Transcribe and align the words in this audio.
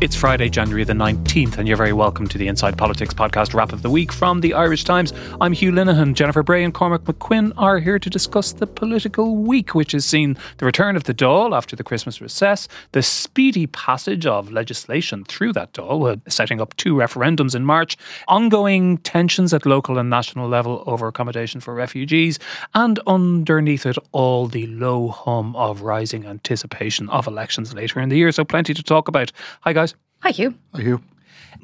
It's 0.00 0.14
Friday, 0.14 0.48
January 0.48 0.84
the 0.84 0.92
19th, 0.92 1.58
and 1.58 1.66
you're 1.66 1.76
very 1.76 1.92
welcome 1.92 2.28
to 2.28 2.38
the 2.38 2.46
Inside 2.46 2.78
Politics 2.78 3.12
podcast 3.12 3.52
wrap 3.52 3.72
of 3.72 3.82
the 3.82 3.90
week 3.90 4.12
from 4.12 4.42
the 4.42 4.54
Irish 4.54 4.84
Times. 4.84 5.12
I'm 5.40 5.52
Hugh 5.52 5.72
Linehan. 5.72 6.14
Jennifer 6.14 6.44
Bray 6.44 6.62
and 6.62 6.72
Cormac 6.72 7.00
McQuinn 7.00 7.52
are 7.56 7.80
here 7.80 7.98
to 7.98 8.08
discuss 8.08 8.52
the 8.52 8.68
political 8.68 9.34
week, 9.34 9.74
which 9.74 9.90
has 9.90 10.04
seen 10.04 10.38
the 10.58 10.66
return 10.66 10.94
of 10.94 11.02
the 11.02 11.14
Dáil 11.14 11.52
after 11.52 11.74
the 11.74 11.82
Christmas 11.82 12.20
recess, 12.20 12.68
the 12.92 13.02
speedy 13.02 13.66
passage 13.66 14.24
of 14.24 14.52
legislation 14.52 15.24
through 15.24 15.52
that 15.54 15.72
Dáil, 15.72 16.12
uh, 16.12 16.30
setting 16.30 16.60
up 16.60 16.76
two 16.76 16.94
referendums 16.94 17.56
in 17.56 17.64
March, 17.64 17.96
ongoing 18.28 18.98
tensions 18.98 19.52
at 19.52 19.66
local 19.66 19.98
and 19.98 20.08
national 20.08 20.48
level 20.48 20.84
over 20.86 21.08
accommodation 21.08 21.60
for 21.60 21.74
refugees, 21.74 22.38
and 22.74 23.00
underneath 23.08 23.84
it 23.84 23.98
all, 24.12 24.46
the 24.46 24.68
low 24.68 25.08
hum 25.08 25.56
of 25.56 25.82
rising 25.82 26.24
anticipation 26.24 27.08
of 27.08 27.26
elections 27.26 27.74
later 27.74 27.98
in 27.98 28.10
the 28.10 28.16
year. 28.16 28.30
So, 28.30 28.44
plenty 28.44 28.74
to 28.74 28.82
talk 28.84 29.08
about. 29.08 29.32
Hi, 29.62 29.72
guys. 29.72 29.87
Hi, 30.20 30.30
Hugh. 30.30 30.54
Hi, 30.74 30.82
Hugh. 30.82 31.00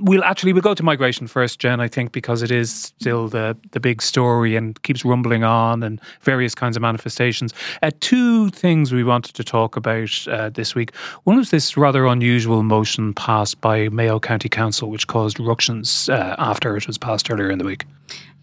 We'll 0.00 0.24
actually 0.24 0.52
we'll 0.52 0.62
go 0.62 0.74
to 0.74 0.82
migration 0.82 1.28
first, 1.28 1.60
Jen. 1.60 1.80
I 1.80 1.86
think 1.86 2.10
because 2.10 2.42
it 2.42 2.50
is 2.50 2.72
still 2.72 3.28
the 3.28 3.56
the 3.70 3.78
big 3.78 4.02
story 4.02 4.56
and 4.56 4.80
keeps 4.82 5.04
rumbling 5.04 5.44
on 5.44 5.84
and 5.84 6.00
various 6.20 6.52
kinds 6.52 6.76
of 6.76 6.82
manifestations. 6.82 7.54
Uh, 7.80 7.92
two 8.00 8.50
things 8.50 8.92
we 8.92 9.04
wanted 9.04 9.36
to 9.36 9.44
talk 9.44 9.76
about 9.76 10.26
uh, 10.26 10.50
this 10.50 10.74
week. 10.74 10.94
One 11.24 11.36
was 11.36 11.50
this 11.50 11.76
rather 11.76 12.06
unusual 12.06 12.64
motion 12.64 13.14
passed 13.14 13.60
by 13.60 13.88
Mayo 13.88 14.18
County 14.18 14.48
Council, 14.48 14.90
which 14.90 15.06
caused 15.06 15.38
ructions 15.38 16.08
uh, 16.08 16.34
after 16.38 16.76
it 16.76 16.88
was 16.88 16.98
passed 16.98 17.30
earlier 17.30 17.50
in 17.50 17.58
the 17.58 17.64
week. 17.64 17.84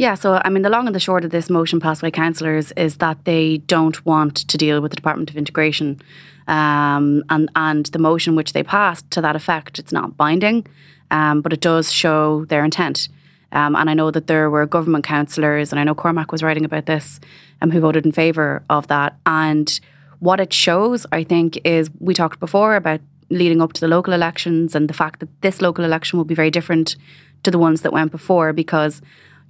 Yeah, 0.01 0.15
so 0.15 0.41
I 0.43 0.49
mean, 0.49 0.63
the 0.63 0.69
long 0.71 0.87
and 0.87 0.95
the 0.95 0.99
short 0.99 1.23
of 1.23 1.29
this 1.29 1.47
motion 1.47 1.79
passed 1.79 2.01
by 2.01 2.09
councillors 2.09 2.71
is 2.71 2.97
that 2.97 3.23
they 3.25 3.59
don't 3.59 4.03
want 4.03 4.35
to 4.47 4.57
deal 4.57 4.81
with 4.81 4.89
the 4.89 4.95
Department 4.95 5.29
of 5.29 5.37
Integration. 5.37 6.01
Um, 6.47 7.23
and, 7.29 7.51
and 7.55 7.85
the 7.85 7.99
motion 7.99 8.35
which 8.35 8.53
they 8.53 8.63
passed 8.63 9.11
to 9.11 9.21
that 9.21 9.35
effect, 9.35 9.77
it's 9.77 9.91
not 9.91 10.17
binding, 10.17 10.65
um, 11.11 11.41
but 11.41 11.53
it 11.53 11.61
does 11.61 11.93
show 11.93 12.45
their 12.45 12.65
intent. 12.65 13.09
Um, 13.51 13.75
and 13.75 13.91
I 13.91 13.93
know 13.93 14.09
that 14.09 14.25
there 14.25 14.49
were 14.49 14.65
government 14.65 15.03
councillors, 15.03 15.71
and 15.71 15.79
I 15.79 15.83
know 15.83 15.93
Cormac 15.93 16.31
was 16.31 16.41
writing 16.41 16.65
about 16.65 16.87
this, 16.87 17.19
um, 17.61 17.69
who 17.69 17.79
voted 17.79 18.03
in 18.03 18.11
favour 18.11 18.63
of 18.71 18.87
that. 18.87 19.19
And 19.27 19.79
what 20.17 20.39
it 20.39 20.51
shows, 20.51 21.05
I 21.11 21.23
think, 21.23 21.59
is 21.63 21.91
we 21.99 22.15
talked 22.15 22.39
before 22.39 22.75
about 22.75 23.01
leading 23.29 23.61
up 23.61 23.73
to 23.73 23.81
the 23.81 23.87
local 23.87 24.13
elections 24.13 24.73
and 24.73 24.89
the 24.89 24.95
fact 24.95 25.19
that 25.19 25.41
this 25.43 25.61
local 25.61 25.85
election 25.85 26.17
will 26.17 26.25
be 26.25 26.33
very 26.33 26.49
different 26.49 26.95
to 27.43 27.51
the 27.51 27.59
ones 27.59 27.81
that 27.81 27.93
went 27.93 28.11
before 28.11 28.51
because, 28.51 28.99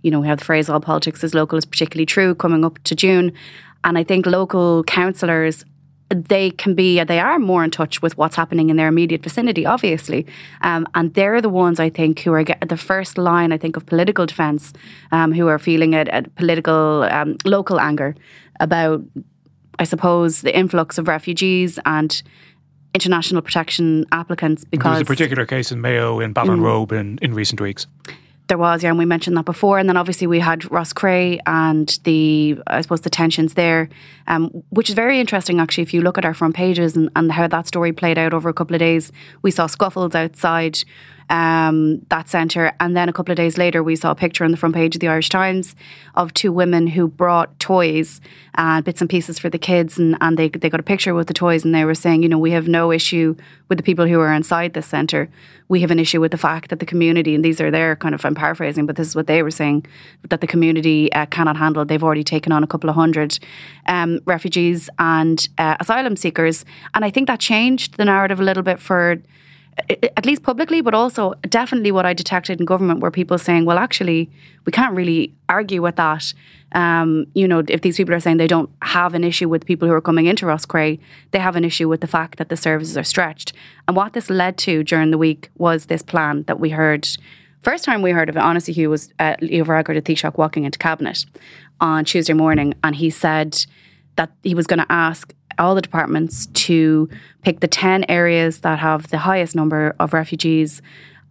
you 0.02 0.12
know, 0.12 0.20
we 0.20 0.28
have 0.28 0.40
the 0.40 0.46
phrase 0.46 0.70
all 0.70 0.80
politics 0.80 1.24
is 1.24 1.34
local 1.34 1.58
is 1.58 1.66
particularly 1.66 2.06
true 2.06 2.36
coming 2.36 2.66
up 2.66 2.80
to 2.84 2.96
June. 2.96 3.34
And 3.84 3.98
I 3.98 4.04
think 4.04 4.26
local 4.26 4.84
councillors 4.84 5.66
they 6.14 6.52
can 6.52 6.76
be 6.76 7.04
they 7.04 7.20
are 7.20 7.40
more 7.40 7.64
in 7.64 7.72
touch 7.72 8.02
with 8.02 8.18
what's 8.18 8.36
happening 8.36 8.70
in 8.70 8.76
their 8.76 8.88
immediate 8.88 9.24
vicinity 9.24 9.66
obviously. 9.66 10.26
Um, 10.62 10.88
and 10.94 11.14
they're 11.14 11.42
the 11.42 11.50
ones 11.50 11.80
i 11.80 11.90
think 11.90 12.20
who 12.20 12.34
are 12.34 12.44
the 12.44 12.78
first 12.78 13.17
line 13.17 13.52
i 13.52 13.58
think 13.58 13.78
of 13.78 13.86
political 13.86 14.26
defence 14.26 14.73
um, 15.11 15.32
who 15.32 15.48
are 15.48 15.60
feeling 15.60 15.94
a, 15.94 16.02
a 16.11 16.23
political 16.36 17.04
um, 17.04 17.38
local 17.45 17.80
anger 17.80 18.16
about 18.60 19.02
i 19.80 19.84
suppose 19.84 20.42
the 20.42 20.56
influx 20.56 20.98
of 20.98 21.08
refugees 21.08 21.80
and 21.86 22.23
international 22.94 23.42
protection 23.42 24.06
applicants 24.11 24.66
because 24.66 24.98
there's 24.98 25.02
a 25.02 25.06
particular 25.06 25.45
case 25.45 25.72
in 25.72 25.80
mayo 25.80 26.20
in 26.20 26.34
ballinrobe 26.34 26.90
mm, 26.90 27.00
in, 27.00 27.20
in 27.22 27.34
recent 27.34 27.61
weeks 27.61 27.88
there 28.48 28.58
was, 28.58 28.84
yeah, 28.84 28.90
and 28.90 28.98
we 28.98 29.06
mentioned 29.06 29.38
that 29.38 29.46
before. 29.46 29.80
And 29.80 29.88
then 29.88 29.98
obviously 29.98 30.28
we 30.28 30.40
had 30.40 30.62
Roscrea 30.70 31.40
and 31.46 31.98
the, 32.04 32.60
I 32.68 32.82
suppose, 32.82 33.02
the 33.02 33.10
tensions 33.10 33.54
there, 33.54 33.90
um, 34.28 34.50
which 34.70 34.90
is 34.90 34.96
very 34.96 35.20
interesting 35.20 35.60
actually. 35.60 35.84
If 35.84 35.94
you 35.94 36.02
look 36.02 36.18
at 36.18 36.26
our 36.26 36.34
front 36.34 36.56
pages 36.56 36.98
and, 36.98 37.10
and 37.16 37.32
how 37.32 37.48
that 37.48 37.68
story 37.68 37.94
played 37.94 38.18
out 38.18 38.34
over 38.34 38.50
a 38.50 38.54
couple 38.54 38.76
of 38.76 38.80
days, 38.80 39.12
we 39.42 39.52
saw 39.52 39.68
scuffles 39.68 40.16
outside 40.16 40.80
um, 41.31 42.05
that 42.09 42.27
centre. 42.30 42.73
And 42.81 42.95
then 42.95 43.08
a 43.08 43.14
couple 43.14 43.31
of 43.31 43.37
days 43.37 43.58
later, 43.58 43.81
we 43.81 43.95
saw 43.95 44.11
a 44.11 44.15
picture 44.15 44.43
on 44.43 44.52
the 44.52 44.58
front 44.58 44.75
page 44.75 44.95
of 44.95 44.99
the 44.99 45.08
Irish 45.08 45.30
Times 45.30 45.75
of 46.14 46.33
two 46.33 46.52
women 46.52 46.87
who 46.87 47.08
brought 47.08 47.58
toys 47.58 48.19
and 48.55 48.83
bits 48.83 48.99
and 48.99 49.09
pieces 49.09 49.39
for 49.39 49.49
the 49.49 49.58
kids. 49.58 49.97
And, 49.97 50.17
and 50.19 50.37
they, 50.37 50.49
they 50.49 50.69
got 50.69 50.81
a 50.81 50.83
picture 50.83 51.14
with 51.14 51.27
the 51.27 51.33
toys 51.33 51.64
and 51.64 51.73
they 51.73 51.86
were 51.86 51.95
saying, 51.95 52.21
you 52.21 52.30
know, 52.30 52.37
we 52.37 52.52
have 52.52 52.67
no 52.67 52.92
issue 52.92 53.37
with 53.69 53.77
the 53.77 53.83
people 53.83 54.05
who 54.05 54.19
are 54.19 54.33
inside 54.33 54.73
this 54.73 54.87
centre. 54.87 55.30
We 55.69 55.80
have 55.80 55.92
an 55.92 55.99
issue 55.99 56.19
with 56.19 56.31
the 56.31 56.37
fact 56.37 56.69
that 56.69 56.80
the 56.80 56.86
community, 56.86 57.33
and 57.33 57.45
these 57.45 57.61
are 57.61 57.71
their 57.71 57.95
kind 57.95 58.13
of, 58.13 58.25
I'm 58.25 58.36
paraphrasing, 58.36 58.86
but 58.86 58.98
this 58.98 59.08
is 59.08 59.15
what 59.15 59.27
they 59.27 59.42
were 59.42 59.52
saying, 59.52 59.86
that 60.27 60.42
the 60.42 60.48
community 60.48 61.11
uh, 61.13 61.27
cannot 61.27 61.55
handle. 61.55 61.86
They've 61.86 62.03
already 62.03 62.25
taken 62.25 62.52
on 62.52 62.61
a 62.61 62.67
couple 62.67 62.89
of 62.89 62.95
hundred 62.98 63.39
um, 63.86 64.19
refugees 64.25 64.89
and 64.99 65.48
uh, 65.58 65.77
asylum 65.80 66.17
seekers. 66.17 66.65
And 66.93 67.05
I 67.05 67.09
think 67.09 67.27
that 67.27 67.39
changed 67.39 67.95
the 67.95 68.03
narrative 68.03 68.42
a 68.42 68.43
little 68.43 68.63
bit 68.63 68.81
for 68.81 69.21
at 69.89 70.25
least 70.25 70.43
publicly, 70.43 70.81
but 70.81 70.93
also 70.93 71.33
definitely 71.49 71.92
what 71.92 72.05
I 72.05 72.14
detected 72.14 72.59
in 72.59 72.65
government 72.65 72.99
were 72.99 73.11
people 73.11 73.37
saying, 73.37 73.65
well, 73.65 73.77
actually, 73.77 74.30
we 74.65 74.71
can't 74.71 74.95
really 74.95 75.33
argue 75.49 75.81
with 75.81 75.95
that. 75.95 76.33
Um, 76.73 77.27
you 77.33 77.47
know, 77.47 77.64
if 77.67 77.81
these 77.81 77.97
people 77.97 78.14
are 78.14 78.19
saying 78.19 78.37
they 78.37 78.47
don't 78.47 78.69
have 78.81 79.14
an 79.14 79.23
issue 79.23 79.49
with 79.49 79.65
people 79.65 79.87
who 79.87 79.93
are 79.93 80.02
coming 80.02 80.25
into 80.25 80.45
Roscrea, 80.45 80.99
they 81.31 81.39
have 81.39 81.55
an 81.55 81.65
issue 81.65 81.89
with 81.89 82.02
the 82.02 82.08
fact 82.08 82.37
that 82.37 82.49
the 82.49 82.58
services 82.58 82.97
are 82.97 83.03
stretched. 83.03 83.53
And 83.87 83.97
what 83.97 84.14
this 84.14 84.30
led 84.30 84.58
to 84.59 84.83
during 84.83 85.11
the 85.11 85.17
week 85.17 85.49
was 85.58 85.86
this 85.86 86.02
plan 86.02 86.43
that 86.43 86.59
we 86.59 86.69
heard. 86.69 87.08
First 87.61 87.83
time 87.83 88.02
we 88.02 88.11
heard 88.11 88.30
of 88.30 88.37
it, 88.37 88.42
honestly, 88.42 88.73
Hugh, 88.73 88.89
was 88.89 89.13
uh, 89.19 89.36
Leo 89.42 89.65
Varadkar 89.65 89.93
the 89.93 90.02
Taoiseach 90.02 90.37
walking 90.37 90.63
into 90.63 90.80
cabinet 90.80 91.25
on 91.80 92.05
Tuesday 92.05 92.33
morning, 92.33 92.73
and 92.83 92.95
he 92.95 93.09
said 93.09 93.65
that 94.15 94.31
he 94.43 94.55
was 94.55 94.67
going 94.67 94.80
to 94.80 94.92
ask 94.92 95.33
all 95.58 95.76
the 95.76 95.82
departments 95.82 96.48
to 96.48 97.10
pick 97.42 97.60
the 97.60 97.67
10 97.67 98.06
areas 98.10 98.62
that 98.62 98.80
have 98.80 99.08
the 99.10 99.20
highest 99.20 99.56
number 99.56 99.95
of 100.00 100.14
refugees 100.14 100.82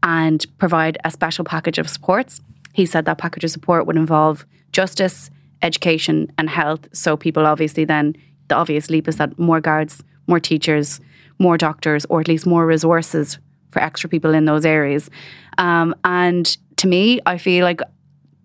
and 0.03 0.47
provide 0.58 0.98
a 1.04 1.10
special 1.10 1.44
package 1.44 1.78
of 1.78 1.88
supports. 1.88 2.41
He 2.72 2.86
said 2.86 3.04
that 3.04 3.19
package 3.19 3.44
of 3.44 3.50
support 3.50 3.86
would 3.86 3.97
involve 3.97 4.47
justice, 4.72 5.30
education, 5.62 6.32
and 6.38 6.48
health. 6.48 6.88
So, 6.92 7.16
people 7.16 7.47
obviously 7.47 7.84
then, 7.84 8.16
the 8.48 8.54
obvious 8.54 8.91
leap 8.91 9.09
is 9.09 9.16
that 9.16 9.38
more 9.38 9.60
guards, 9.60 10.03
more 10.26 10.41
teachers, 10.41 11.00
more 11.38 11.56
doctors, 11.56 12.04
or 12.06 12.20
at 12.20 12.28
least 12.28 12.47
more 12.47 12.66
resources 12.66 13.38
for 13.70 13.82
extra 13.82 14.09
people 14.09 14.34
in 14.34 14.44
those 14.44 14.64
areas. 14.64 15.10
Um, 15.59 15.94
and 16.04 16.56
to 16.76 16.86
me, 16.86 17.20
I 17.26 17.38
feel 17.38 17.64
like 17.64 17.80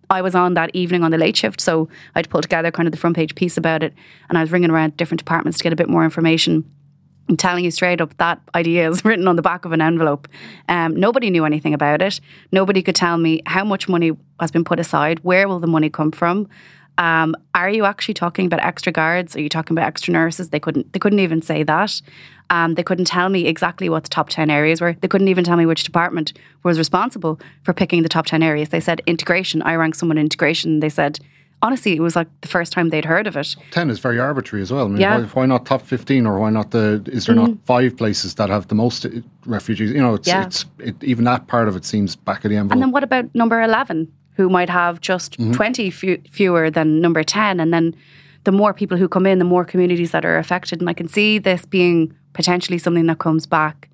I 0.09 0.21
was 0.21 0.35
on 0.35 0.53
that 0.55 0.71
evening 0.73 1.03
on 1.03 1.11
the 1.11 1.17
late 1.17 1.37
shift, 1.37 1.61
so 1.61 1.89
I'd 2.15 2.29
pull 2.29 2.41
together 2.41 2.71
kind 2.71 2.87
of 2.87 2.91
the 2.91 2.97
front 2.97 3.15
page 3.15 3.35
piece 3.35 3.57
about 3.57 3.83
it, 3.83 3.93
and 4.29 4.37
I 4.37 4.41
was 4.41 4.51
ringing 4.51 4.69
around 4.69 4.97
different 4.97 5.19
departments 5.19 5.57
to 5.57 5.63
get 5.63 5.73
a 5.73 5.75
bit 5.75 5.89
more 5.89 6.03
information. 6.03 6.69
I'm 7.27 7.37
telling 7.37 7.65
you 7.65 7.71
straight 7.71 8.01
up, 8.01 8.15
that 8.17 8.39
idea 8.53 8.89
is 8.89 9.03
written 9.05 9.27
on 9.27 9.35
the 9.35 9.41
back 9.41 9.65
of 9.65 9.71
an 9.71 9.81
envelope. 9.81 10.27
Um, 10.69 10.95
nobody 10.95 11.29
knew 11.29 11.45
anything 11.45 11.73
about 11.73 12.01
it. 12.01 12.19
Nobody 12.51 12.81
could 12.81 12.95
tell 12.95 13.17
me 13.17 13.41
how 13.45 13.63
much 13.63 13.89
money 13.89 14.11
has 14.39 14.51
been 14.51 14.63
put 14.63 14.79
aside. 14.79 15.19
Where 15.23 15.47
will 15.47 15.59
the 15.59 15.67
money 15.67 15.89
come 15.89 16.11
from? 16.11 16.47
Um, 16.97 17.35
are 17.53 17.69
you 17.69 17.85
actually 17.85 18.13
talking 18.13 18.45
about 18.45 18.61
extra 18.61 18.91
guards? 18.91 19.35
Are 19.35 19.41
you 19.41 19.49
talking 19.49 19.75
about 19.77 19.87
extra 19.87 20.13
nurses? 20.13 20.49
They 20.49 20.59
couldn't. 20.59 20.93
They 20.93 20.99
couldn't 20.99 21.19
even 21.19 21.41
say 21.41 21.63
that. 21.63 22.01
Um, 22.49 22.75
they 22.75 22.83
couldn't 22.83 23.05
tell 23.05 23.29
me 23.29 23.47
exactly 23.47 23.89
what 23.89 24.03
the 24.03 24.09
top 24.09 24.29
10 24.29 24.49
areas 24.49 24.79
were. 24.79 24.93
They 24.93 25.07
couldn't 25.07 25.29
even 25.29 25.43
tell 25.43 25.57
me 25.57 25.65
which 25.65 25.83
department 25.83 26.33
was 26.63 26.77
responsible 26.77 27.39
for 27.63 27.73
picking 27.73 28.03
the 28.03 28.09
top 28.09 28.27
10 28.27 28.43
areas. 28.43 28.69
They 28.69 28.79
said 28.79 29.01
integration. 29.07 29.61
I 29.63 29.75
rang 29.75 29.93
someone 29.93 30.17
in 30.17 30.25
integration. 30.25 30.79
They 30.79 30.89
said, 30.89 31.19
honestly, 31.61 31.93
it 31.93 32.01
was 32.01 32.15
like 32.15 32.27
the 32.41 32.47
first 32.47 32.71
time 32.71 32.89
they'd 32.89 33.05
heard 33.05 33.25
of 33.27 33.35
it. 33.35 33.55
10 33.71 33.89
is 33.89 33.99
very 33.99 34.19
arbitrary 34.19 34.61
as 34.61 34.71
well. 34.71 34.85
I 34.85 34.89
mean, 34.89 35.01
yeah. 35.01 35.17
why, 35.17 35.23
why, 35.25 35.45
not 35.47 35.65
top 35.65 35.81
15 35.81 36.27
or 36.27 36.39
why 36.39 36.51
not 36.51 36.71
the, 36.71 37.03
is 37.07 37.25
there 37.25 37.35
mm. 37.35 37.47
not 37.47 37.57
five 37.65 37.97
places 37.97 38.35
that 38.35 38.49
have 38.49 38.67
the 38.67 38.75
most 38.75 39.07
refugees? 39.45 39.91
You 39.91 40.01
know, 40.01 40.13
it's, 40.13 40.27
yeah. 40.27 40.45
it's 40.45 40.65
it, 40.79 41.03
even 41.03 41.23
that 41.25 41.47
part 41.47 41.67
of 41.67 41.75
it 41.75 41.85
seems 41.85 42.15
back 42.15 42.45
of 42.45 42.51
the 42.51 42.57
envelope. 42.57 42.73
And 42.73 42.81
then 42.81 42.91
what 42.91 43.03
about 43.03 43.33
number 43.33 43.61
11, 43.61 44.11
who 44.35 44.49
might 44.49 44.69
have 44.69 45.01
just 45.01 45.37
mm-hmm. 45.39 45.51
20 45.53 45.89
fewer 45.89 46.69
than 46.69 47.01
number 47.01 47.23
10? 47.23 47.59
And 47.59 47.73
then 47.73 47.95
the 48.43 48.51
more 48.51 48.73
people 48.73 48.97
who 48.97 49.07
come 49.07 49.25
in, 49.25 49.39
the 49.39 49.45
more 49.45 49.65
communities 49.65 50.11
that 50.11 50.25
are 50.25 50.37
affected. 50.37 50.79
And 50.79 50.89
I 50.89 50.93
can 50.93 51.07
see 51.07 51.37
this 51.37 51.65
being 51.65 52.15
potentially 52.33 52.77
something 52.77 53.07
that 53.07 53.19
comes 53.19 53.45
back 53.45 53.89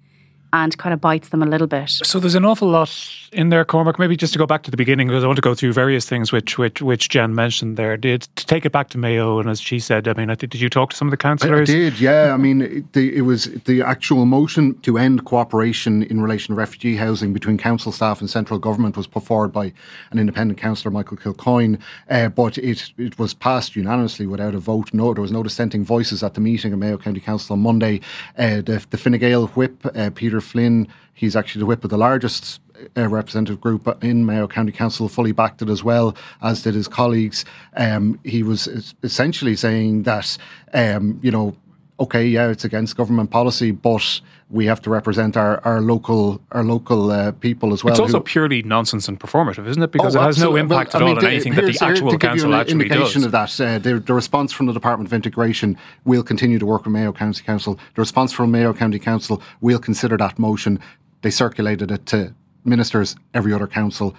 and 0.54 0.78
kind 0.78 0.94
of 0.94 1.02
bites 1.02 1.30
them 1.30 1.42
a 1.42 1.46
little 1.46 1.68
bit. 1.68 1.90
So 1.90 2.20
there's 2.20 2.36
an 2.36 2.46
awful 2.46 2.70
lot 2.70 2.90
in 3.32 3.50
there, 3.50 3.64
Cormac. 3.64 3.98
Maybe 3.98 4.18
just 4.18 4.34
to 4.34 4.40
go 4.40 4.46
back 4.46 4.64
to 4.64 4.72
the 4.72 4.78
beginning 4.78 5.08
because 5.08 5.24
I 5.24 5.28
want 5.28 5.38
to 5.38 5.42
go 5.42 5.56
through 5.56 5.74
various 5.74 6.08
things 6.08 6.32
which 6.32 6.58
which 6.58 6.82
which 6.82 7.10
Jen 7.10 7.34
mentioned 7.34 7.78
there. 7.78 7.98
Did 7.98 8.24
to 8.36 8.46
take 8.46 8.66
it 8.66 8.72
back 8.72 8.90
to 8.90 8.98
Mayo, 8.98 9.40
and 9.40 9.50
as 9.50 9.62
she 9.62 9.80
said, 9.80 10.08
I 10.08 10.14
mean, 10.14 10.30
I 10.30 10.36
think 10.36 10.52
did 10.52 10.62
you 10.62 10.70
talk 10.70 10.92
to 10.92 10.96
some 10.96 11.08
of 11.08 11.12
the 11.12 11.18
councillors? 11.18 11.70
I, 11.70 11.74
I 11.74 11.76
did, 11.76 12.00
yeah. 12.00 12.34
I 12.34 12.38
mean, 12.38 12.62
it, 12.62 12.94
the, 12.94 13.16
it 13.16 13.22
was 13.22 13.46
the 13.66 13.82
actual 13.82 14.26
motion 14.26 14.80
to 14.82 14.98
end 14.98 15.26
cooperation 15.26 16.04
in 16.04 16.22
relation 16.22 16.54
to 16.54 16.60
refugee 16.60 16.96
housing 16.96 17.34
between 17.34 17.58
council 17.58 17.92
staff 17.92 18.20
and 18.20 18.30
central 18.30 18.60
government 18.60 18.98
was 18.98 19.08
put 19.08 19.24
forward 19.24 19.54
by 19.54 19.72
an 20.12 20.20
independent 20.20 20.60
councillor, 20.60 20.92
Michael 20.92 21.18
Kilcoyne, 21.18 21.80
uh, 22.10 22.30
but 22.30 22.58
it 22.58 22.92
it 22.98 23.18
was 23.18 23.34
passed 23.34 23.76
unanimously 23.76 24.26
without 24.26 24.56
a 24.56 24.60
vote. 24.60 24.94
No, 24.94 25.14
there 25.14 25.22
was 25.22 25.32
no 25.32 25.44
dissenting 25.44 25.86
voices 25.86 26.24
at 26.24 26.34
the 26.34 26.42
meeting 26.42 26.74
of 26.74 26.80
Mayo 26.80 26.98
County 26.98 27.20
Council 27.20 27.54
on 27.54 27.62
Monday. 27.62 28.02
Uh, 28.38 28.58
the, 28.58 28.86
the 28.90 28.98
Fine 28.98 29.18
Gael 29.20 29.48
whip, 29.48 29.86
uh, 29.96 30.10
Peter 30.14 30.41
Flynn, 30.42 30.88
he's 31.14 31.36
actually 31.36 31.60
the 31.60 31.66
whip 31.66 31.84
of 31.84 31.90
the 31.90 31.98
largest 31.98 32.60
uh, 32.98 33.08
representative 33.08 33.62
group 33.62 34.04
in 34.04 34.26
Mayo 34.26 34.48
County 34.48 34.72
Council 34.72 35.08
fully 35.08 35.32
backed 35.32 35.62
it 35.62 35.70
as 35.70 35.84
well, 35.84 36.16
as 36.42 36.64
did 36.64 36.74
his 36.74 36.88
colleagues. 36.88 37.46
Um, 37.78 38.20
he 38.24 38.44
was 38.44 38.94
essentially 39.04 39.56
saying 39.56 40.04
that, 40.04 40.38
um, 40.74 41.20
you 41.22 41.32
know, 41.32 41.56
okay, 42.00 42.26
yeah, 42.26 42.50
it's 42.50 42.66
against 42.66 42.98
government 42.98 43.30
policy, 43.30 43.72
but 43.72 44.22
we 44.52 44.66
have 44.66 44.82
to 44.82 44.90
represent 44.90 45.38
our, 45.38 45.66
our 45.66 45.82
local 45.82 46.42
our 46.52 46.64
local 46.64 47.10
uh, 47.10 47.32
people 47.32 47.74
as 47.74 47.84
well. 47.84 47.94
It's 47.94 48.00
also 48.00 48.18
who, 48.18 48.24
purely 48.24 48.62
nonsense 48.64 49.08
and 49.08 49.20
performative, 49.20 49.66
isn't 49.68 49.82
it? 49.82 49.92
Because 49.92 50.16
oh, 50.16 50.22
it 50.22 50.26
has 50.26 50.40
no 50.40 50.56
impact 50.56 50.94
well, 50.94 51.04
at 51.04 51.10
all 51.10 51.18
on 51.18 51.26
anything 51.26 51.56
that 51.56 51.66
the 51.66 51.78
actual 51.82 52.18
council 52.18 52.54
actually 52.54 52.86
indication 52.86 53.22
does. 53.22 53.26
of 53.26 53.32
that, 53.32 53.62
uh, 53.62 53.80
the, 53.80 54.00
the, 54.00 54.14
response 54.14 54.52
from 54.52 54.66
the 54.66 54.74
Department 54.74 55.08
of 55.08 55.14
Integration 55.14 55.78
will 56.04 56.24
continue 56.24 56.60
to 56.60 56.66
work 56.66 56.84
with 56.84 56.94
Mayo 56.94 57.14
County 57.14 57.44
Council. 57.44 57.80
The 57.96 58.02
response 58.02 58.34
from 58.34 58.52
Mayo 58.52 58.74
County 58.74 59.00
Council 59.00 59.42
will 59.62 59.80
consider 59.80 60.18
that 60.18 60.38
motion. 60.38 60.80
They 61.22 61.32
circulated 61.32 61.90
it 61.90 62.06
to 62.08 62.34
ministers, 62.66 63.16
every 63.34 63.54
other 63.54 63.68
council. 63.68 64.16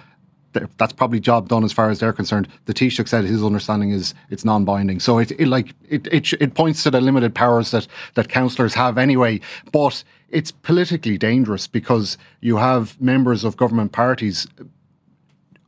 That's 0.77 0.93
probably 0.93 1.19
job 1.19 1.49
done 1.49 1.63
as 1.63 1.73
far 1.73 1.89
as 1.89 1.99
they're 1.99 2.13
concerned. 2.13 2.47
The 2.65 2.73
Taoiseach 2.73 3.07
said 3.07 3.25
his 3.25 3.43
understanding 3.43 3.89
is 3.89 4.13
it's 4.29 4.45
non-binding, 4.45 4.99
so 4.99 5.17
it, 5.17 5.31
it 5.31 5.47
like 5.47 5.73
it, 5.89 6.07
it 6.11 6.31
it 6.33 6.53
points 6.53 6.83
to 6.83 6.91
the 6.91 7.01
limited 7.01 7.33
powers 7.33 7.71
that 7.71 7.87
that 8.13 8.29
councillors 8.29 8.75
have 8.75 8.99
anyway. 8.99 9.41
But 9.71 10.03
it's 10.33 10.51
politically 10.51 11.17
dangerous 11.17 11.67
because 11.67 12.17
you 12.41 12.57
have 12.57 12.99
members 12.99 13.43
of 13.43 13.55
government 13.55 13.91
parties 13.91 14.47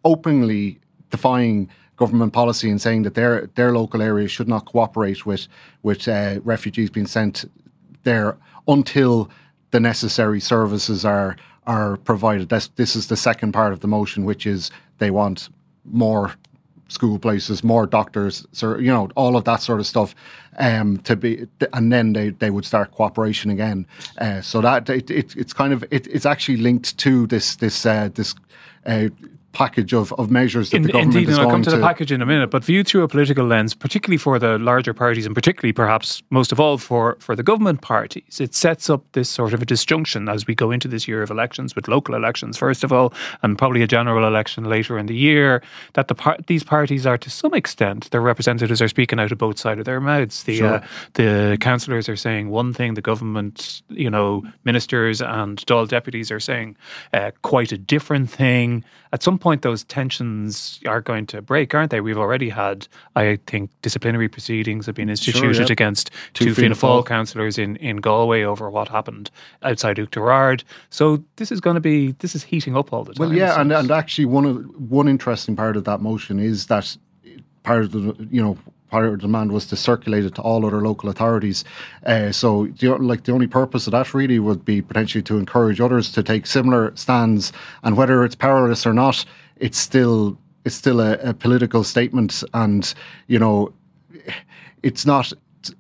openly 0.04 0.80
defying 1.12 1.70
government 1.98 2.34
policy 2.34 2.70
and 2.70 2.82
saying 2.82 3.04
that 3.04 3.14
their 3.14 3.48
their 3.56 3.72
local 3.72 4.02
areas 4.02 4.32
should 4.32 4.48
not 4.48 4.66
cooperate 4.66 5.26
with 5.26 5.48
with 5.84 6.08
uh, 6.08 6.40
refugees 6.44 6.90
being 6.90 7.08
sent 7.08 7.46
there 8.04 8.38
until 8.68 9.30
the 9.72 9.80
necessary 9.80 10.40
services 10.40 11.06
are 11.06 11.38
are 11.68 11.98
provided. 11.98 12.50
This, 12.50 12.68
this 12.76 12.96
is 12.96 13.08
the 13.08 13.18
second 13.18 13.52
part 13.52 13.74
of 13.74 13.80
the 13.80 13.88
motion, 13.88 14.26
which 14.26 14.46
is 14.46 14.72
they 15.00 15.12
want 15.12 15.50
more 15.84 16.34
school 16.88 17.20
places, 17.20 17.64
more 17.64 17.88
doctors, 17.88 18.46
so 18.52 18.78
you 18.78 18.92
know 18.92 19.10
all 19.16 19.36
of 19.36 19.44
that 19.46 19.62
sort 19.62 19.80
of 19.80 19.88
stuff, 19.88 20.16
um, 20.58 20.98
to 21.00 21.16
be, 21.16 21.48
and 21.74 21.92
then 21.92 22.14
they, 22.14 22.30
they 22.30 22.50
would 22.50 22.66
start 22.66 22.92
cooperation 22.92 23.52
again. 23.52 23.86
Uh, 24.18 24.42
so 24.42 24.62
that 24.62 24.90
it, 24.90 25.10
it, 25.10 25.36
it's 25.36 25.54
kind 25.54 25.74
of 25.74 25.84
it, 25.92 26.08
it's 26.08 26.26
actually 26.26 26.58
linked 26.58 26.98
to 26.98 27.28
this 27.28 27.56
this 27.56 27.86
uh, 27.86 28.10
this 28.14 28.36
uh, 28.86 29.10
package 29.56 29.94
of, 29.94 30.14
of 30.14 30.30
measures 30.30 30.70
that 30.70 30.78
in, 30.78 30.84
the 30.84 30.92
government 30.92 31.16
indeed, 31.16 31.30
is 31.30 31.38
and 31.38 31.46
I'll 31.46 31.52
come 31.52 31.64
to, 31.64 31.70
to 31.72 31.78
the 31.78 31.82
package 31.82 32.12
in 32.12 32.22
a 32.22 32.26
minute, 32.26 32.52
but 32.52 32.64
viewed 32.64 32.88
through 32.88 33.04
a 33.04 33.08
political 33.08 33.46
lens, 33.46 33.74
particularly 33.74 34.18
for 34.18 34.38
the 34.38 34.60
larger 34.60 34.94
parties 34.94 35.26
and 35.26 35.34
particularly 35.34 35.74
perhaps 35.74 36.22
most 36.30 36.52
of 36.52 36.60
all 36.60 36.78
for, 36.78 37.18
for 37.20 37.36
the 37.36 37.44
government 37.44 37.82
parties, 37.82 38.40
it 38.40 38.54
sets 38.54 38.90
up 38.90 39.04
this 39.14 39.30
sort 39.30 39.54
of 39.54 39.62
a 39.62 39.66
disjunction 39.66 40.30
as 40.30 40.46
we 40.46 40.54
go 40.54 40.72
into 40.72 40.88
this 40.88 41.08
year 41.08 41.22
of 41.22 41.32
elections 41.32 41.76
with 41.76 41.88
local 41.88 42.16
elections, 42.16 42.58
first 42.58 42.84
of 42.84 42.92
all, 42.92 43.14
and 43.42 43.58
probably 43.58 43.82
a 43.82 43.88
general 43.88 44.28
election 44.28 44.66
later 44.66 44.98
in 45.00 45.06
the 45.06 45.16
year, 45.16 45.64
that 45.94 46.08
the 46.08 46.16
par- 46.16 46.38
these 46.48 46.64
parties 46.64 47.06
are 47.06 47.18
to 47.18 47.30
some 47.30 47.54
extent, 47.54 48.10
their 48.12 48.22
representatives 48.22 48.82
are 48.82 48.88
speaking 48.88 49.20
out 49.20 49.32
of 49.32 49.38
both 49.38 49.58
sides 49.58 49.80
of 49.80 49.86
their 49.86 50.02
mouths. 50.02 50.44
The, 50.44 50.58
sure. 50.58 50.74
uh, 50.76 50.88
the 51.14 51.58
councillors 51.62 52.10
are 52.10 52.16
saying 52.16 52.50
one 52.50 52.74
thing, 52.74 52.96
the 52.96 53.02
government, 53.02 53.82
you 53.90 54.10
know, 54.10 54.44
ministers 54.64 55.22
and 55.22 55.58
Dáil 55.66 55.88
deputies 55.88 56.32
are 56.32 56.40
saying 56.40 56.76
uh, 57.14 57.32
quite 57.42 57.72
a 57.72 57.78
different 57.78 58.30
thing. 58.30 58.84
At 59.16 59.24
some 59.24 59.40
point, 59.40 59.62
those 59.62 59.86
tensions 59.86 60.82
are 60.86 61.00
going 61.00 61.26
to 61.28 61.42
break, 61.42 61.74
aren't 61.74 61.90
they? 61.90 62.02
We've 62.02 62.18
already 62.18 62.50
had, 62.50 62.86
I 63.16 63.40
think, 63.48 63.70
disciplinary 63.82 64.28
proceedings 64.28 64.86
have 64.88 64.96
been 64.96 65.10
instituted 65.10 65.56
sure, 65.56 65.72
against 65.72 66.12
two, 66.34 66.48
two 66.48 66.54
Fianna 66.54 66.76
Fáil 66.76 67.06
councillors 67.06 67.58
in, 67.58 67.78
in 67.78 68.02
Galway 68.02 68.44
over 68.44 68.70
what 68.70 68.90
happened 68.90 69.32
outside 69.64 69.96
Oughterard. 69.96 70.66
So 70.90 71.24
this 71.38 71.50
is 71.50 71.62
going 71.62 71.76
to 71.76 71.80
be, 71.80 72.12
this 72.20 72.36
is 72.36 72.44
heating 72.44 72.76
up 72.76 72.92
all 72.92 73.06
the 73.06 73.14
time. 73.14 73.30
Well, 73.30 73.38
yeah, 73.38 73.62
and, 73.62 73.72
and 73.72 73.90
actually 73.90 74.26
one 74.26 74.44
of 74.44 74.92
one 74.92 75.08
interesting 75.08 75.56
part 75.56 75.78
of 75.78 75.86
that 75.86 76.02
motion 76.02 76.38
is 76.38 76.68
that 76.68 76.98
part 77.64 77.86
of 77.86 77.92
the, 77.94 78.28
you 78.30 78.44
know, 78.44 78.58
the 78.92 79.18
demand 79.20 79.52
was 79.52 79.66
to 79.68 79.76
circulate 79.76 80.26
it 80.26 80.36
to 80.36 80.42
all 80.42 80.66
other 80.66 80.82
local 80.82 81.10
authorities. 81.10 81.64
Uh, 82.06 82.32
so, 82.32 82.68
the, 82.68 82.96
like 82.98 83.24
the 83.24 83.32
only 83.32 83.48
purpose 83.48 83.88
of 83.88 83.92
that 83.92 84.14
really 84.14 84.40
would 84.40 84.64
be 84.64 84.82
potentially 84.82 85.22
to 85.24 85.38
encourage 85.38 85.82
others 85.82 86.12
to 86.14 86.24
take 86.24 86.46
similar 86.46 86.96
stands, 86.96 87.52
and 87.84 87.98
whether 87.98 88.24
it's 88.24 88.36
powerless 88.36 88.86
or 88.86 88.94
not, 88.94 89.26
it's 89.58 89.78
still 89.78 90.38
it's 90.64 90.76
still 90.76 91.00
a, 91.00 91.14
a 91.18 91.34
political 91.34 91.84
statement, 91.84 92.44
and 92.54 92.94
you 93.28 93.40
know, 93.40 93.74
it's 94.84 95.06
not. 95.06 95.32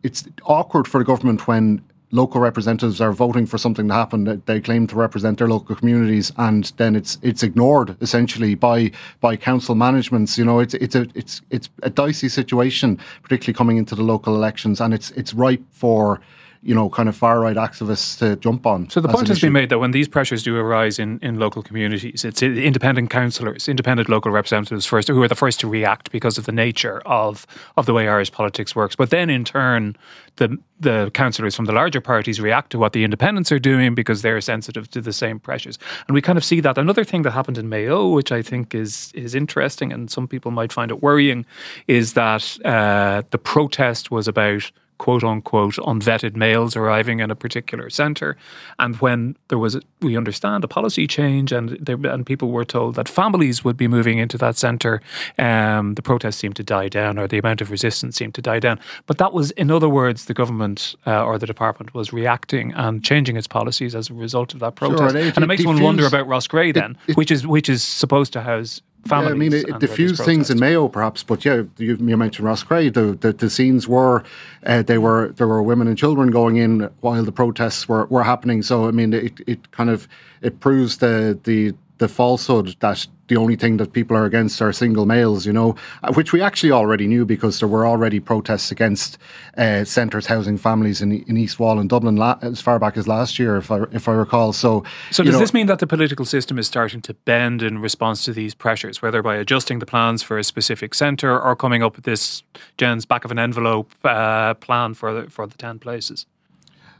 It's 0.01 0.23
awkward 0.45 0.87
for 0.87 0.97
the 0.97 1.03
government 1.03 1.47
when 1.47 1.83
local 2.15 2.39
representatives 2.39 3.01
are 3.01 3.11
voting 3.11 3.45
for 3.45 3.57
something 3.57 3.87
to 3.89 3.93
happen 3.93 4.23
that 4.23 4.45
they 4.45 4.61
claim 4.61 4.87
to 4.87 4.95
represent 4.95 5.37
their 5.37 5.49
local 5.49 5.75
communities, 5.75 6.31
and 6.37 6.71
then 6.77 6.95
it's 6.95 7.17
it's 7.21 7.43
ignored 7.43 7.97
essentially 8.01 8.55
by 8.55 8.91
by 9.19 9.35
council 9.35 9.75
managements. 9.75 10.37
You 10.37 10.45
know, 10.45 10.59
it's 10.59 10.73
it's 10.75 10.95
a 10.95 11.07
it's 11.13 11.41
it's 11.49 11.69
a 11.83 11.89
dicey 11.89 12.29
situation, 12.29 12.99
particularly 13.21 13.55
coming 13.55 13.77
into 13.77 13.95
the 13.95 14.03
local 14.03 14.33
elections, 14.35 14.79
and 14.79 14.93
it's 14.93 15.11
it's 15.11 15.33
ripe 15.33 15.63
for 15.71 16.21
you 16.65 16.73
know, 16.73 16.89
kind 16.89 17.07
of 17.07 17.15
far 17.15 17.39
right 17.39 17.57
activists 17.57 18.17
to 18.17 18.35
jump 18.37 18.65
on. 18.65 18.89
So 18.89 18.99
the 18.99 19.07
point 19.07 19.27
has 19.27 19.37
issue. 19.37 19.45
been 19.45 19.53
made 19.53 19.69
that 19.69 19.77
when 19.77 19.91
these 19.91 20.07
pressures 20.07 20.41
do 20.41 20.57
arise 20.57 20.97
in, 20.97 21.19
in 21.21 21.37
local 21.37 21.61
communities, 21.61 22.25
it's 22.25 22.41
independent 22.41 23.11
councillors, 23.11 23.69
independent 23.69 24.09
local 24.09 24.31
representatives 24.31 24.83
first, 24.83 25.07
who 25.07 25.21
are 25.21 25.27
the 25.27 25.35
first 25.35 25.59
to 25.59 25.67
react 25.67 26.11
because 26.11 26.39
of 26.39 26.47
the 26.47 26.51
nature 26.51 27.03
of 27.05 27.45
of 27.77 27.85
the 27.85 27.93
way 27.93 28.07
Irish 28.07 28.31
politics 28.31 28.75
works. 28.75 28.95
But 28.95 29.11
then 29.11 29.29
in 29.29 29.45
turn, 29.45 29.95
the 30.37 30.57
the 30.79 31.11
councillors 31.13 31.55
from 31.55 31.65
the 31.65 31.71
larger 31.71 32.01
parties 32.01 32.41
react 32.41 32.71
to 32.71 32.79
what 32.79 32.93
the 32.93 33.03
independents 33.03 33.51
are 33.51 33.59
doing 33.59 33.93
because 33.93 34.23
they're 34.23 34.41
sensitive 34.41 34.89
to 34.89 35.01
the 35.01 35.13
same 35.13 35.39
pressures. 35.39 35.77
And 36.07 36.15
we 36.15 36.21
kind 36.21 36.37
of 36.37 36.43
see 36.43 36.61
that. 36.61 36.79
Another 36.79 37.03
thing 37.03 37.21
that 37.21 37.31
happened 37.31 37.59
in 37.59 37.69
Mayo, 37.69 38.09
which 38.09 38.31
I 38.31 38.41
think 38.41 38.73
is 38.73 39.11
is 39.13 39.35
interesting, 39.35 39.93
and 39.93 40.09
some 40.09 40.27
people 40.27 40.49
might 40.49 40.73
find 40.73 40.89
it 40.89 41.03
worrying, 41.03 41.45
is 41.87 42.13
that 42.13 42.57
uh, 42.65 43.21
the 43.29 43.37
protest 43.37 44.09
was 44.09 44.27
about 44.27 44.71
quote 44.97 45.23
unquote 45.23 45.75
unvetted 45.75 46.35
males 46.35 46.75
arriving 46.75 47.19
in 47.19 47.31
a 47.31 47.35
particular 47.35 47.89
centre. 47.89 48.37
And 48.79 48.95
when 48.97 49.35
there 49.49 49.57
was, 49.57 49.75
a, 49.75 49.81
we 50.01 50.17
understand, 50.17 50.63
a 50.63 50.67
policy 50.67 51.07
change 51.07 51.51
and 51.51 51.77
there, 51.79 51.97
and 52.05 52.25
people 52.25 52.51
were 52.51 52.65
told 52.65 52.95
that 52.95 53.09
families 53.09 53.63
would 53.63 53.77
be 53.77 53.87
moving 53.87 54.17
into 54.17 54.37
that 54.37 54.57
centre, 54.57 55.01
um, 55.37 55.95
the 55.95 56.01
protests 56.01 56.37
seemed 56.37 56.55
to 56.57 56.63
die 56.63 56.89
down 56.89 57.17
or 57.17 57.27
the 57.27 57.37
amount 57.37 57.61
of 57.61 57.71
resistance 57.71 58.15
seemed 58.15 58.35
to 58.35 58.41
die 58.41 58.59
down. 58.59 58.79
But 59.05 59.17
that 59.17 59.33
was, 59.33 59.51
in 59.51 59.71
other 59.71 59.89
words, 59.89 60.25
the 60.25 60.33
government 60.33 60.95
uh, 61.05 61.23
or 61.23 61.37
the 61.37 61.47
department 61.47 61.93
was 61.93 62.13
reacting 62.13 62.73
and 62.73 63.03
changing 63.03 63.37
its 63.37 63.47
policies 63.47 63.95
as 63.95 64.09
a 64.09 64.13
result 64.13 64.53
of 64.53 64.59
that 64.59 64.75
protest. 64.75 64.99
Sure, 64.99 65.07
and 65.07 65.17
it, 65.17 65.35
and 65.35 65.43
it 65.43 65.47
makes 65.47 65.65
one 65.65 65.81
wonder 65.81 66.05
about 66.05 66.27
Roscrea 66.27 66.73
then, 66.73 66.97
it, 67.07 67.17
which 67.17 67.31
is 67.31 67.45
which 67.45 67.69
is 67.69 67.83
supposed 67.83 68.33
to 68.33 68.41
house 68.41 68.81
families. 69.07 69.29
Yeah, 69.29 69.35
I 69.35 69.37
mean, 69.37 69.53
it, 69.53 69.69
it 69.69 69.79
diffused 69.79 70.23
things 70.23 70.49
in 70.49 70.59
Mayo, 70.59 70.87
perhaps, 70.87 71.23
but 71.23 71.45
yeah, 71.45 71.63
you, 71.77 71.95
you 71.95 72.17
mentioned 72.17 72.47
Roscrea. 72.47 72.91
The, 72.91 73.13
the, 73.13 73.33
the 73.33 73.49
scenes 73.49 73.87
were 73.87 74.23
uh, 74.65 74.81
they 74.81 74.97
were 74.97 75.29
there 75.35 75.47
were 75.47 75.61
women 75.61 75.87
and 75.87 75.97
children 75.97 76.31
going 76.31 76.57
in 76.57 76.89
while 77.01 77.23
the 77.23 77.31
protests 77.31 77.87
were, 77.87 78.05
were 78.07 78.23
happening. 78.23 78.61
So 78.61 78.87
I 78.87 78.91
mean, 78.91 79.13
it, 79.13 79.39
it 79.47 79.71
kind 79.71 79.89
of 79.89 80.07
it 80.41 80.59
proves 80.59 80.97
the 80.97 81.39
the 81.43 81.73
the 81.97 82.07
falsehood 82.07 82.75
that 82.79 83.07
the 83.27 83.37
only 83.37 83.55
thing 83.55 83.77
that 83.77 83.93
people 83.93 84.15
are 84.15 84.25
against 84.25 84.61
are 84.61 84.71
single 84.71 85.05
males, 85.05 85.45
you 85.45 85.53
know, 85.53 85.75
uh, 86.03 86.13
which 86.13 86.31
we 86.31 86.41
actually 86.41 86.71
already 86.71 87.07
knew 87.07 87.25
because 87.25 87.59
there 87.59 87.67
were 87.67 87.87
already 87.87 88.19
protests 88.19 88.71
against 88.71 89.17
uh, 89.57 89.83
centres 89.83 90.27
housing 90.27 90.57
families 90.57 91.01
in, 91.01 91.11
in 91.23 91.37
East 91.37 91.59
Wall 91.59 91.79
and 91.79 91.89
Dublin 91.89 92.17
la- 92.17 92.37
as 92.41 92.61
far 92.61 92.77
back 92.77 92.97
as 92.97 93.07
last 93.07 93.39
year, 93.39 93.57
if 93.57 93.71
I, 93.71 93.83
if 93.91 94.07
I 94.07 94.13
recall. 94.13 94.53
So, 94.53 94.83
so 95.09 95.23
does 95.23 95.33
know, 95.33 95.39
this 95.39 95.53
mean 95.53 95.65
that 95.67 95.79
the 95.79 95.87
political 95.87 96.25
system 96.25 96.59
is 96.59 96.67
starting 96.67 97.01
to 97.01 97.13
bend 97.13 97.63
in 97.63 97.79
response 97.79 98.23
to 98.25 98.33
these 98.33 98.53
pressures, 98.53 99.01
whether 99.01 99.23
by 99.23 99.35
adjusting 99.35 99.79
the 99.79 99.85
plans 99.87 100.21
for 100.21 100.37
a 100.37 100.43
specific 100.43 100.93
centre 100.93 101.39
or 101.39 101.55
coming 101.55 101.81
up 101.81 101.95
with 101.95 102.05
this 102.05 102.43
Jen's 102.77 103.05
back 103.05 103.25
of 103.25 103.31
an 103.31 103.39
envelope 103.39 103.91
uh, 104.03 104.53
plan 104.55 104.93
for 104.93 105.21
the, 105.21 105.29
for 105.31 105.47
the 105.47 105.57
10 105.57 105.79
places? 105.79 106.27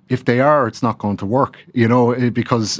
If 0.08 0.26
they 0.26 0.40
are, 0.40 0.68
it's 0.68 0.84
not 0.84 0.98
going 1.00 1.18
to 1.18 1.26
work, 1.26 1.64
you 1.74 1.88
know, 1.88 2.12
eh, 2.12 2.30
because 2.30 2.80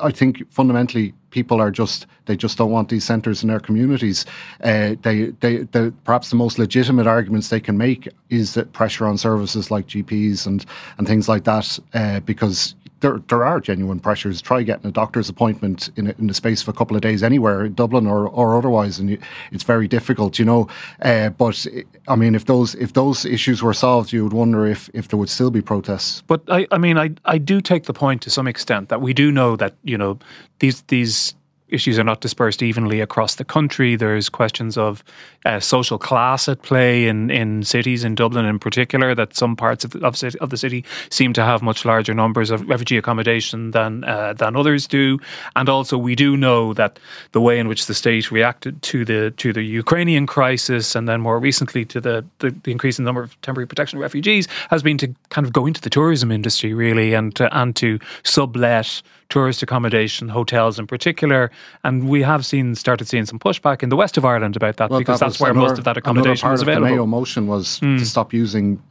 I 0.00 0.10
think 0.10 0.50
fundamentally 0.52 1.14
people 1.30 1.60
are 1.60 1.70
just 1.70 2.06
they 2.26 2.36
just 2.36 2.58
don't 2.58 2.70
want 2.70 2.88
these 2.88 3.04
centres 3.04 3.42
in 3.42 3.48
their 3.48 3.60
communities. 3.60 4.24
Uh, 4.62 4.94
they, 5.02 5.26
they, 5.40 5.58
they, 5.58 5.90
perhaps 6.04 6.30
the 6.30 6.36
most 6.36 6.58
legitimate 6.58 7.06
arguments 7.06 7.48
they 7.48 7.60
can 7.60 7.76
make 7.76 8.08
is 8.28 8.54
that 8.54 8.72
pressure 8.72 9.06
on 9.06 9.18
services 9.18 9.70
like 9.70 9.86
GPs 9.86 10.46
and 10.46 10.64
and 10.98 11.06
things 11.06 11.28
like 11.28 11.44
that, 11.44 11.78
uh, 11.94 12.20
because 12.20 12.74
there 13.00 13.18
there 13.28 13.44
are 13.44 13.60
genuine 13.60 14.00
pressures. 14.00 14.40
Try 14.40 14.62
getting 14.62 14.86
a 14.86 14.92
doctor's 14.92 15.28
appointment 15.28 15.90
in 15.96 16.08
in 16.18 16.26
the 16.26 16.34
space 16.34 16.62
of 16.62 16.68
a 16.68 16.72
couple 16.72 16.96
of 16.96 17.02
days 17.02 17.22
anywhere, 17.22 17.68
Dublin 17.68 18.06
or, 18.06 18.28
or 18.28 18.56
otherwise, 18.56 18.98
and 18.98 19.18
it's 19.52 19.64
very 19.64 19.88
difficult, 19.88 20.38
you 20.38 20.44
know. 20.44 20.68
Uh, 21.02 21.30
but 21.30 21.66
I 22.08 22.16
mean, 22.16 22.34
if 22.34 22.44
those 22.44 22.74
if 22.76 22.92
those 22.92 23.24
issues 23.24 23.62
were 23.62 23.74
solved, 23.74 24.12
you 24.12 24.24
would 24.24 24.32
wonder 24.32 24.66
if 24.66 24.90
if 24.94 25.08
there 25.08 25.18
would 25.18 25.30
still 25.30 25.50
be 25.50 25.62
protests. 25.62 26.22
But 26.26 26.42
I, 26.48 26.66
I 26.70 26.78
mean, 26.78 26.98
I 26.98 27.10
I 27.24 27.38
do 27.38 27.60
take 27.60 27.84
the 27.84 27.94
point 27.94 28.22
to 28.22 28.30
some 28.30 28.46
extent 28.46 28.88
that 28.88 29.00
we 29.00 29.12
do 29.12 29.32
know 29.32 29.56
that 29.56 29.74
you 29.82 29.98
know 29.98 30.18
these 30.58 30.82
these 30.82 31.34
issues 31.70 31.98
are 31.98 32.04
not 32.04 32.20
dispersed 32.20 32.62
evenly 32.62 33.00
across 33.00 33.36
the 33.36 33.44
country. 33.44 33.96
There's 33.96 34.28
questions 34.28 34.76
of 34.76 35.02
uh, 35.44 35.60
social 35.60 35.98
class 35.98 36.48
at 36.48 36.62
play 36.62 37.06
in, 37.06 37.30
in 37.30 37.62
cities, 37.62 38.04
in 38.04 38.14
Dublin 38.14 38.44
in 38.44 38.58
particular, 38.58 39.14
that 39.14 39.36
some 39.36 39.56
parts 39.56 39.84
of, 39.84 39.94
of, 39.96 40.22
of 40.40 40.50
the 40.50 40.56
city 40.56 40.84
seem 41.10 41.32
to 41.32 41.42
have 41.42 41.62
much 41.62 41.84
larger 41.84 42.14
numbers 42.14 42.50
of 42.50 42.68
refugee 42.68 42.98
accommodation 42.98 43.70
than 43.70 44.04
uh, 44.04 44.32
than 44.34 44.56
others 44.56 44.86
do. 44.86 45.18
And 45.56 45.68
also, 45.68 45.96
we 45.98 46.14
do 46.14 46.36
know 46.36 46.74
that 46.74 46.98
the 47.32 47.40
way 47.40 47.58
in 47.58 47.68
which 47.68 47.86
the 47.86 47.94
state 47.94 48.30
reacted 48.30 48.82
to 48.82 49.04
the 49.04 49.30
to 49.36 49.52
the 49.52 49.62
Ukrainian 49.62 50.26
crisis, 50.26 50.94
and 50.94 51.08
then 51.08 51.20
more 51.20 51.38
recently 51.38 51.84
to 51.86 52.00
the, 52.00 52.24
the, 52.38 52.50
the 52.64 52.70
increasing 52.70 53.04
number 53.04 53.22
of 53.22 53.40
temporary 53.42 53.66
protection 53.66 53.98
refugees, 53.98 54.48
has 54.68 54.82
been 54.82 54.98
to 54.98 55.08
kind 55.30 55.46
of 55.46 55.52
go 55.52 55.66
into 55.66 55.80
the 55.80 55.90
tourism 55.90 56.30
industry 56.30 56.74
really, 56.74 57.14
and 57.14 57.34
to, 57.36 57.56
and 57.56 57.76
to 57.76 57.98
sublet 58.22 59.02
tourist 59.30 59.62
accommodation, 59.62 60.28
hotels 60.28 60.78
in 60.78 60.86
particular. 60.86 61.50
And 61.84 62.08
we 62.08 62.22
have 62.22 62.44
seen 62.44 62.74
started 62.74 63.06
seeing 63.06 63.26
some 63.26 63.38
pushback 63.38 63.82
in 63.82 63.88
the 63.88 63.96
west 63.96 64.18
of 64.18 64.24
Ireland 64.24 64.56
about 64.56 64.76
that 64.76 64.90
well, 64.90 64.98
because 64.98 65.20
that 65.20 65.29
that's 65.32 65.40
where 65.40 65.50
another, 65.50 65.68
most 65.68 65.78
of 65.78 65.84
that 65.84 65.96
accommodation 65.96 66.46
part 66.46 66.54
is 66.54 66.62
available. 66.62 66.84
Of 66.84 66.90
the 66.90 66.96
Mayo 66.96 67.06
motion 67.06 67.46
was 67.46 67.80
mm. 67.80 67.98
to 67.98 68.06
stop 68.06 68.32
using 68.32 68.82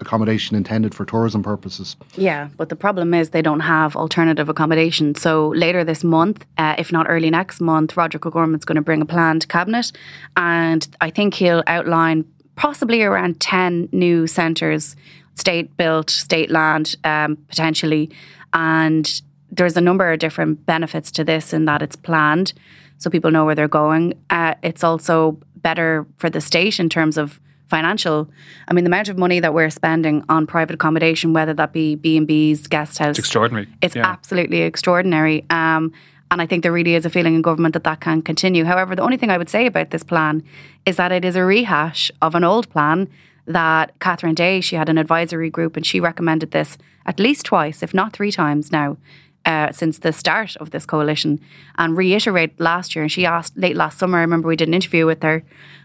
accommodation 0.00 0.56
intended 0.56 0.94
for 0.94 1.04
tourism 1.04 1.42
purposes. 1.42 1.96
Yeah, 2.16 2.48
but 2.56 2.68
the 2.68 2.76
problem 2.76 3.14
is 3.14 3.30
they 3.30 3.42
don't 3.42 3.60
have 3.60 3.96
alternative 3.96 4.48
accommodation. 4.48 5.14
So 5.14 5.48
later 5.50 5.84
this 5.84 6.02
month, 6.02 6.44
uh, 6.58 6.74
if 6.76 6.92
not 6.92 7.06
early 7.08 7.30
next 7.30 7.60
month, 7.60 7.96
Roderic 7.96 8.26
O'Gorman's 8.26 8.64
going 8.64 8.76
to 8.76 8.82
bring 8.82 9.00
a 9.00 9.06
plan 9.06 9.40
to 9.40 9.46
cabinet, 9.46 9.92
and 10.36 10.86
I 11.00 11.10
think 11.10 11.34
he'll 11.34 11.62
outline 11.66 12.24
possibly 12.56 13.02
around 13.02 13.40
ten 13.40 13.88
new 13.92 14.26
centres, 14.26 14.96
state 15.36 15.76
built, 15.76 16.10
state 16.10 16.50
land, 16.50 16.96
um, 17.04 17.36
potentially, 17.48 18.10
and 18.52 19.22
there's 19.50 19.76
a 19.76 19.80
number 19.80 20.12
of 20.12 20.18
different 20.18 20.66
benefits 20.66 21.12
to 21.12 21.24
this 21.24 21.52
in 21.52 21.64
that 21.66 21.82
it's 21.82 21.96
planned, 21.96 22.52
so 22.98 23.08
people 23.08 23.30
know 23.30 23.44
where 23.44 23.54
they're 23.54 23.68
going. 23.68 24.14
Uh, 24.28 24.54
it's 24.62 24.82
also 24.82 25.38
better 25.64 26.06
for 26.18 26.30
the 26.30 26.40
state 26.40 26.78
in 26.78 26.88
terms 26.88 27.18
of 27.18 27.40
financial. 27.68 28.30
I 28.68 28.72
mean, 28.72 28.84
the 28.84 28.90
amount 28.90 29.08
of 29.08 29.18
money 29.18 29.40
that 29.40 29.52
we're 29.52 29.70
spending 29.70 30.22
on 30.28 30.46
private 30.46 30.74
accommodation, 30.74 31.32
whether 31.32 31.54
that 31.54 31.72
be 31.72 31.96
B 31.96 32.16
and 32.16 32.26
B's, 32.26 32.68
guest 32.68 32.98
house, 32.98 33.18
it's 33.18 33.18
extraordinary. 33.18 33.66
It's 33.82 33.96
yeah. 33.96 34.06
absolutely 34.06 34.62
extraordinary. 34.62 35.44
Um, 35.50 35.92
and 36.30 36.40
I 36.40 36.46
think 36.46 36.62
there 36.62 36.72
really 36.72 36.94
is 36.94 37.04
a 37.04 37.10
feeling 37.10 37.34
in 37.34 37.42
government 37.42 37.72
that 37.72 37.84
that 37.84 38.00
can 38.00 38.22
continue. 38.22 38.64
However, 38.64 38.94
the 38.94 39.02
only 39.02 39.16
thing 39.16 39.30
I 39.30 39.38
would 39.38 39.48
say 39.48 39.66
about 39.66 39.90
this 39.90 40.04
plan 40.04 40.44
is 40.86 40.96
that 40.96 41.10
it 41.10 41.24
is 41.24 41.36
a 41.36 41.44
rehash 41.44 42.10
of 42.22 42.34
an 42.34 42.44
old 42.44 42.68
plan 42.70 43.08
that 43.46 43.98
Catherine 43.98 44.34
Day, 44.34 44.60
she 44.60 44.76
had 44.76 44.88
an 44.88 44.98
advisory 44.98 45.50
group 45.50 45.76
and 45.76 45.84
she 45.84 46.00
recommended 46.00 46.50
this 46.50 46.78
at 47.06 47.20
least 47.20 47.44
twice, 47.44 47.82
if 47.82 47.92
not 47.92 48.12
three 48.12 48.32
times 48.32 48.72
now 48.72 48.96
uh, 49.44 49.72
since 49.72 49.98
the 49.98 50.12
start 50.12 50.56
of 50.56 50.70
this 50.70 50.86
coalition 50.86 51.40
and 51.76 51.96
reiterate 51.96 52.58
last 52.60 52.94
year. 52.94 53.02
And 53.02 53.12
she 53.12 53.26
asked 53.26 53.56
late 53.56 53.76
last 53.76 53.98
summer, 53.98 54.18
I 54.18 54.22
remember 54.22 54.48
we 54.48 54.56
did 54.56 54.68
an 54.68 54.74
interview 54.74 55.06
with 55.06 55.22
her, 55.22 55.44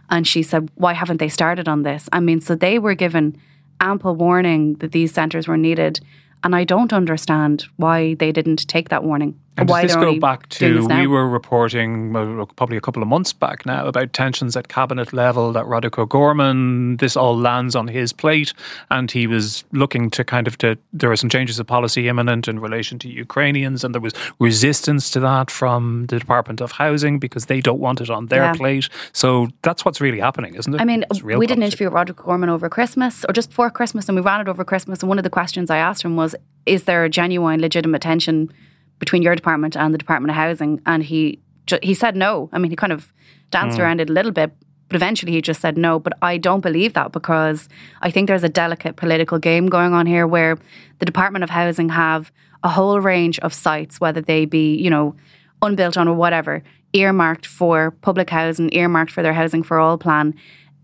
and 0.09 0.27
she 0.27 0.43
said, 0.43 0.69
Why 0.75 0.93
haven't 0.93 1.17
they 1.17 1.29
started 1.29 1.67
on 1.67 1.83
this? 1.83 2.09
I 2.11 2.19
mean, 2.19 2.41
so 2.41 2.55
they 2.55 2.79
were 2.79 2.95
given 2.95 3.37
ample 3.79 4.15
warning 4.15 4.75
that 4.75 4.91
these 4.91 5.13
centres 5.13 5.47
were 5.47 5.57
needed. 5.57 5.99
And 6.43 6.55
I 6.55 6.63
don't 6.63 6.93
understand 6.93 7.65
why 7.75 8.13
they 8.13 8.31
didn't 8.31 8.67
take 8.67 8.89
that 8.89 9.03
warning. 9.03 9.39
And 9.59 9.67
does 9.67 9.81
this 9.81 9.95
go 9.95 10.19
back 10.19 10.47
to 10.49 10.87
we 10.87 11.07
were 11.07 11.27
reporting 11.27 12.11
probably 12.55 12.77
a 12.77 12.81
couple 12.81 13.01
of 13.01 13.07
months 13.07 13.33
back 13.33 13.65
now 13.65 13.87
about 13.87 14.13
tensions 14.13 14.55
at 14.55 14.67
cabinet 14.67 15.13
level 15.13 15.51
that 15.53 15.65
Roderic 15.65 15.97
O'Gorman 15.99 16.97
this 16.97 17.15
all 17.15 17.37
lands 17.37 17.75
on 17.75 17.87
his 17.87 18.13
plate 18.13 18.53
and 18.89 19.11
he 19.11 19.27
was 19.27 19.63
looking 19.71 20.09
to 20.11 20.23
kind 20.23 20.47
of 20.47 20.57
to 20.59 20.77
there 20.93 21.09
were 21.09 21.15
some 21.15 21.29
changes 21.29 21.59
of 21.59 21.67
policy 21.67 22.07
imminent 22.07 22.47
in 22.47 22.59
relation 22.59 22.99
to 22.99 23.09
Ukrainians 23.09 23.83
and 23.83 23.93
there 23.93 24.01
was 24.01 24.13
resistance 24.39 25.09
to 25.11 25.19
that 25.19 25.51
from 25.51 26.05
the 26.07 26.19
Department 26.19 26.61
of 26.61 26.71
Housing 26.71 27.19
because 27.19 27.45
they 27.47 27.61
don't 27.61 27.79
want 27.79 28.01
it 28.01 28.09
on 28.09 28.27
their 28.27 28.43
yeah. 28.43 28.53
plate. 28.53 28.89
So 29.13 29.47
that's 29.61 29.85
what's 29.85 30.01
really 30.01 30.19
happening, 30.19 30.55
isn't 30.55 30.73
it? 30.73 30.81
I 30.81 30.85
mean, 30.85 31.05
we 31.23 31.47
did 31.47 31.57
an 31.57 31.63
interview 31.63 31.87
with 31.87 31.93
Roderic 31.93 32.21
O'Gorman 32.21 32.49
over 32.49 32.69
Christmas 32.69 33.25
or 33.25 33.33
just 33.33 33.49
before 33.49 33.69
Christmas 33.69 34.07
and 34.07 34.15
we 34.15 34.21
ran 34.21 34.41
it 34.41 34.47
over 34.47 34.63
Christmas 34.63 35.01
and 35.01 35.09
one 35.09 35.17
of 35.17 35.23
the 35.23 35.29
questions 35.29 35.69
I 35.69 35.77
asked 35.77 36.03
him 36.03 36.15
was 36.15 36.35
is 36.65 36.83
there 36.83 37.03
a 37.03 37.09
genuine 37.09 37.59
legitimate 37.61 38.01
tension 38.01 38.51
between 38.99 39.21
your 39.21 39.35
department 39.35 39.75
and 39.75 39.93
the 39.93 39.97
Department 39.97 40.29
of 40.31 40.35
Housing, 40.35 40.81
and 40.85 41.03
he 41.03 41.39
he 41.81 41.93
said 41.93 42.15
no. 42.15 42.49
I 42.51 42.57
mean, 42.57 42.71
he 42.71 42.75
kind 42.75 42.93
of 42.93 43.13
danced 43.51 43.77
mm. 43.77 43.81
around 43.81 44.01
it 44.01 44.09
a 44.09 44.13
little 44.13 44.31
bit, 44.31 44.51
but 44.87 44.95
eventually 44.95 45.31
he 45.31 45.41
just 45.41 45.61
said 45.61 45.77
no. 45.77 45.99
But 45.99 46.13
I 46.21 46.37
don't 46.37 46.61
believe 46.61 46.93
that 46.93 47.11
because 47.11 47.69
I 48.01 48.11
think 48.11 48.27
there's 48.27 48.43
a 48.43 48.49
delicate 48.49 48.95
political 48.95 49.39
game 49.39 49.67
going 49.67 49.93
on 49.93 50.05
here 50.05 50.27
where 50.27 50.57
the 50.99 51.05
Department 51.05 51.43
of 51.43 51.49
Housing 51.49 51.89
have 51.89 52.31
a 52.63 52.69
whole 52.69 52.99
range 52.99 53.39
of 53.39 53.53
sites, 53.53 53.99
whether 53.99 54.21
they 54.21 54.45
be 54.45 54.75
you 54.75 54.89
know 54.89 55.15
unbuilt 55.61 55.97
on 55.97 56.07
or 56.07 56.15
whatever, 56.15 56.63
earmarked 56.93 57.45
for 57.45 57.91
public 58.01 58.29
housing, 58.29 58.73
earmarked 58.73 59.11
for 59.11 59.21
their 59.21 59.33
housing 59.33 59.63
for 59.63 59.79
all 59.79 59.97
plan. 59.97 60.33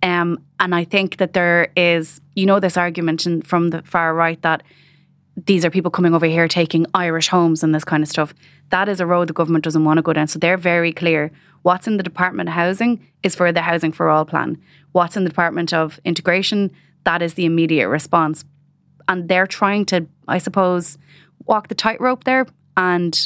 Um, 0.04 0.40
and 0.60 0.76
I 0.76 0.84
think 0.84 1.18
that 1.18 1.34
there 1.34 1.70
is, 1.76 2.22
you 2.36 2.46
know, 2.46 2.60
this 2.60 2.78
argument 2.78 3.26
in, 3.26 3.42
from 3.42 3.70
the 3.70 3.82
far 3.84 4.14
right 4.14 4.40
that 4.44 4.62
these 5.36 5.66
are 5.66 5.70
people 5.70 5.92
coming 5.92 6.14
over 6.14 6.26
here 6.26 6.48
taking 6.48 6.86
Irish 6.94 7.28
homes 7.28 7.64
and 7.64 7.76
this 7.76 7.84
kind 7.84 8.02
of 8.02 8.10
stuff. 8.10 8.34
That 8.70 8.88
is 8.88 9.00
a 9.00 9.06
road 9.06 9.28
the 9.28 9.34
government 9.34 9.64
doesn't 9.64 9.84
want 9.84 9.98
to 9.98 10.02
go 10.02 10.14
down. 10.14 10.28
So 10.28 10.40
they're 10.40 10.58
very 10.58 10.94
clear. 10.94 11.32
What's 11.64 11.88
in 11.88 11.98
the 11.98 12.04
Department 12.04 12.50
of 12.50 12.56
Housing 12.56 13.06
is 13.24 13.36
for 13.36 13.52
the 13.52 13.62
Housing 13.62 13.92
for 13.92 14.10
All 14.10 14.26
plan. 14.26 14.62
What's 14.94 15.18
in 15.18 15.24
the 15.24 15.30
Department 15.30 15.74
of 15.74 16.00
Integration, 16.06 16.72
that 17.04 17.22
is 17.22 17.34
the 17.34 17.46
immediate 17.46 17.90
response. 17.90 18.46
And 19.08 19.28
they're 19.28 19.48
trying 19.48 19.86
to, 19.88 20.08
I 20.28 20.38
suppose, 20.38 20.98
walk 21.46 21.68
the 21.68 21.76
tightrope 21.76 22.24
there 22.24 22.46
and 22.78 23.18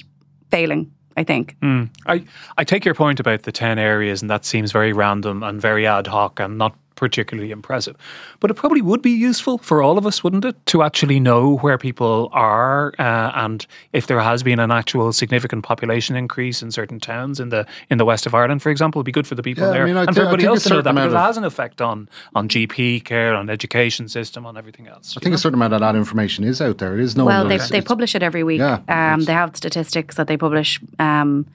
failing. 0.49 0.91
I 1.17 1.25
think. 1.25 1.57
Mm. 1.59 1.89
I, 2.05 2.23
I 2.57 2.63
take 2.63 2.85
your 2.85 2.93
point 2.93 3.19
about 3.19 3.41
the 3.41 3.51
10 3.51 3.77
areas, 3.77 4.21
and 4.21 4.31
that 4.31 4.45
seems 4.45 4.71
very 4.71 4.93
random 4.93 5.43
and 5.43 5.59
very 5.59 5.85
ad 5.85 6.07
hoc 6.07 6.39
and 6.39 6.57
not 6.57 6.77
particularly 6.99 7.51
impressive. 7.51 7.95
But 8.39 8.51
it 8.51 8.55
probably 8.55 8.81
would 8.81 9.01
be 9.01 9.11
useful 9.11 9.57
for 9.57 9.81
all 9.81 9.97
of 9.97 10.05
us, 10.05 10.23
wouldn't 10.23 10.45
it, 10.45 10.63
to 10.67 10.83
actually 10.83 11.19
know 11.19 11.57
where 11.57 11.77
people 11.77 12.29
are 12.33 12.93
uh, 12.99 13.31
and 13.35 13.65
if 13.93 14.07
there 14.07 14.19
has 14.19 14.43
been 14.43 14.59
an 14.59 14.69
actual 14.69 15.13
significant 15.13 15.63
population 15.63 16.15
increase 16.15 16.61
in 16.61 16.71
certain 16.71 16.99
towns 16.99 17.39
in 17.39 17.49
the 17.49 17.65
in 17.89 17.97
the 17.97 18.05
west 18.05 18.25
of 18.25 18.35
Ireland, 18.35 18.61
for 18.61 18.69
example. 18.69 18.99
It'd 18.99 19.05
be 19.05 19.11
good 19.11 19.27
for 19.27 19.35
the 19.35 19.43
people 19.43 19.63
yeah, 19.63 19.71
there 19.71 19.83
I 19.83 19.87
mean, 19.87 19.97
and 19.97 20.13
for 20.13 20.21
everybody 20.21 20.45
else 20.45 20.63
to 20.63 20.69
know 20.69 20.81
that 20.81 20.93
because 20.93 21.13
it 21.13 21.17
has 21.17 21.37
an 21.37 21.45
effect 21.45 21.81
on 21.81 22.09
on 22.35 22.49
GP 22.49 23.05
care, 23.05 23.33
on 23.33 23.49
education 23.49 24.09
system, 24.09 24.45
on 24.45 24.57
everything 24.57 24.87
else. 24.87 25.15
I 25.15 25.21
think 25.21 25.31
know? 25.31 25.35
a 25.35 25.39
certain 25.39 25.55
amount 25.55 25.73
of 25.73 25.79
that 25.79 25.95
information 25.95 26.43
is 26.43 26.61
out 26.61 26.79
there. 26.79 26.95
It 26.95 27.03
is 27.03 27.15
known. 27.15 27.27
Well, 27.27 27.47
they, 27.47 27.57
they 27.57 27.81
publish 27.81 28.13
it 28.13 28.21
every 28.21 28.43
week. 28.43 28.59
Yeah, 28.59 28.81
um, 28.89 29.23
they 29.23 29.33
have 29.33 29.55
statistics 29.55 30.15
that 30.15 30.27
they 30.27 30.37
publish. 30.37 30.79
Um, 30.99 31.45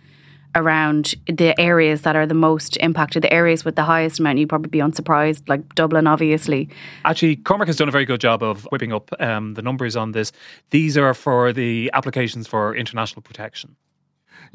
around 0.54 1.14
the 1.26 1.58
areas 1.60 2.02
that 2.02 2.16
are 2.16 2.26
the 2.26 2.34
most 2.34 2.76
impacted, 2.78 3.22
the 3.22 3.32
areas 3.32 3.64
with 3.64 3.76
the 3.76 3.82
highest 3.82 4.20
amount. 4.20 4.38
You'd 4.38 4.48
probably 4.48 4.70
be 4.70 4.80
unsurprised, 4.80 5.48
like 5.48 5.74
Dublin, 5.74 6.06
obviously. 6.06 6.68
Actually, 7.04 7.36
Cormac 7.36 7.66
has 7.66 7.76
done 7.76 7.88
a 7.88 7.92
very 7.92 8.04
good 8.04 8.20
job 8.20 8.42
of 8.42 8.64
whipping 8.70 8.92
up 8.92 9.10
um, 9.20 9.54
the 9.54 9.62
numbers 9.62 9.96
on 9.96 10.12
this. 10.12 10.32
These 10.70 10.96
are 10.96 11.14
for 11.14 11.52
the 11.52 11.90
applications 11.92 12.46
for 12.46 12.74
international 12.74 13.22
protection. 13.22 13.76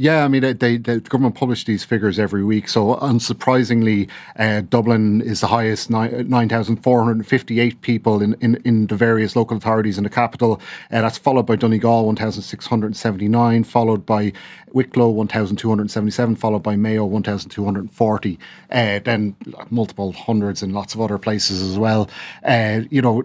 Yeah, 0.02 0.24
I 0.24 0.30
mean, 0.30 0.42
they, 0.42 0.54
they, 0.54 0.78
the 0.78 1.02
government 1.02 1.36
publish 1.36 1.66
these 1.66 1.84
figures 1.84 2.20
every 2.20 2.42
week. 2.42 2.70
So, 2.70 2.96
unsurprisingly, 2.96 4.10
uh, 4.38 4.62
Dublin 4.62 5.20
is 5.20 5.42
the 5.42 5.48
highest 5.48 5.90
9,458 5.90 7.82
people 7.82 8.22
in, 8.22 8.34
in, 8.36 8.56
in 8.64 8.88
the 8.88 8.96
various 8.96 9.36
local 9.36 9.58
authorities 9.58 9.98
in 9.98 10.06
the 10.06 10.10
capital. 10.10 10.62
Uh, 10.90 11.02
that's 11.02 11.18
followed 11.18 11.46
by 11.46 11.58
Donegal, 11.58 12.06
1,679, 12.06 13.66
followed 13.66 14.06
by 14.06 14.32
Wicklow, 14.72 15.10
1,277, 15.10 16.38
followed 16.38 16.64
by 16.64 16.78
Mayo, 16.78 17.04
1,240. 17.04 18.40
Uh, 18.72 19.00
then 19.00 19.36
multiple 19.70 20.14
hundreds 20.14 20.64
in 20.64 20.72
lots 20.72 20.94
of 20.94 21.02
other 21.02 21.18
places 21.18 21.62
as 21.62 21.78
well. 21.78 22.10
Uh, 22.46 22.84
you 22.90 23.02
know, 23.02 23.22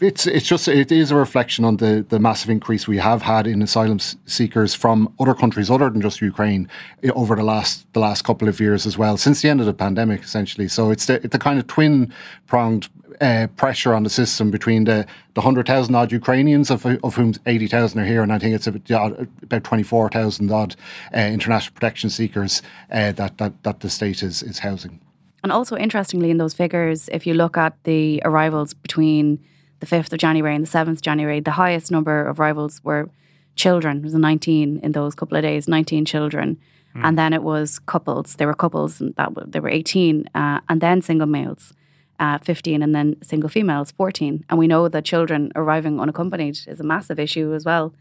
it's 0.00 0.26
it's 0.26 0.46
just 0.46 0.68
it 0.68 0.92
is 0.92 1.10
a 1.10 1.16
reflection 1.16 1.64
on 1.64 1.78
the 1.78 2.04
the 2.08 2.18
massive 2.18 2.50
increase 2.50 2.86
we 2.86 2.98
have 2.98 3.22
had 3.22 3.46
in 3.46 3.62
asylum 3.62 3.98
seekers 3.98 4.74
from 4.74 5.12
other 5.18 5.34
countries 5.34 5.70
other 5.70 5.90
than 5.90 6.00
just 6.00 6.20
Ukraine 6.20 6.68
eh, 7.02 7.10
over 7.14 7.34
the 7.34 7.42
last 7.42 7.92
the 7.94 8.00
last 8.00 8.22
couple 8.22 8.48
of 8.48 8.60
years 8.60 8.86
as 8.86 8.96
well 8.96 9.16
since 9.16 9.42
the 9.42 9.48
end 9.48 9.60
of 9.60 9.66
the 9.66 9.74
pandemic 9.74 10.22
essentially. 10.22 10.68
So 10.68 10.90
it's 10.90 11.06
the, 11.06 11.18
the 11.18 11.38
kind 11.38 11.58
of 11.58 11.66
twin 11.66 12.12
pronged 12.46 12.88
uh, 13.20 13.48
pressure 13.56 13.94
on 13.94 14.04
the 14.04 14.10
system 14.10 14.50
between 14.50 14.84
the 14.84 15.06
the 15.34 15.40
hundred 15.40 15.66
thousand 15.66 15.94
odd 15.94 16.12
Ukrainians 16.12 16.70
of 16.70 16.86
of 16.86 17.16
whom 17.16 17.34
eighty 17.46 17.66
thousand 17.66 18.00
are 18.00 18.04
here, 18.04 18.22
and 18.22 18.32
I 18.32 18.38
think 18.38 18.54
it's 18.54 18.66
about, 18.66 19.18
about 19.42 19.64
twenty 19.64 19.82
four 19.82 20.08
thousand 20.08 20.50
odd 20.52 20.76
uh, 21.14 21.18
international 21.18 21.74
protection 21.74 22.10
seekers 22.10 22.62
uh, 22.92 23.12
that 23.12 23.38
that 23.38 23.62
that 23.64 23.80
the 23.80 23.90
state 23.90 24.22
is 24.22 24.42
is 24.42 24.60
housing. 24.60 25.00
And 25.42 25.52
also 25.52 25.76
interestingly, 25.76 26.30
in 26.30 26.38
those 26.38 26.54
figures, 26.54 27.08
if 27.12 27.26
you 27.26 27.34
look 27.34 27.56
at 27.56 27.74
the 27.84 28.20
arrivals 28.24 28.74
between 28.74 29.38
the 29.80 29.86
5th 29.86 30.12
of 30.12 30.18
January 30.18 30.54
and 30.54 30.66
the 30.66 30.70
7th 30.70 30.88
of 30.88 31.02
January, 31.02 31.40
the 31.40 31.52
highest 31.52 31.90
number 31.90 32.26
of 32.26 32.40
arrivals 32.40 32.82
were 32.82 33.10
children. 33.56 33.98
It 33.98 34.04
was 34.04 34.14
19 34.14 34.80
in 34.82 34.92
those 34.92 35.14
couple 35.14 35.36
of 35.36 35.42
days, 35.42 35.68
19 35.68 36.04
children. 36.04 36.58
Hmm. 36.94 37.04
And 37.04 37.18
then 37.18 37.32
it 37.32 37.42
was 37.42 37.78
couples. 37.80 38.36
There 38.36 38.46
were 38.46 38.54
couples, 38.54 39.00
and 39.00 39.14
that 39.16 39.34
w- 39.34 39.50
there 39.50 39.62
were 39.62 39.68
18, 39.68 40.28
uh, 40.34 40.60
and 40.68 40.80
then 40.80 41.02
single 41.02 41.26
males, 41.26 41.72
uh, 42.18 42.38
15, 42.38 42.82
and 42.82 42.94
then 42.94 43.16
single 43.22 43.48
females, 43.48 43.90
14. 43.92 44.44
And 44.48 44.58
we 44.58 44.66
know 44.66 44.88
that 44.88 45.04
children 45.04 45.52
arriving 45.54 46.00
unaccompanied 46.00 46.60
is 46.66 46.80
a 46.80 46.84
massive 46.84 47.18
issue 47.18 47.52
as 47.54 47.64
well. 47.64 47.94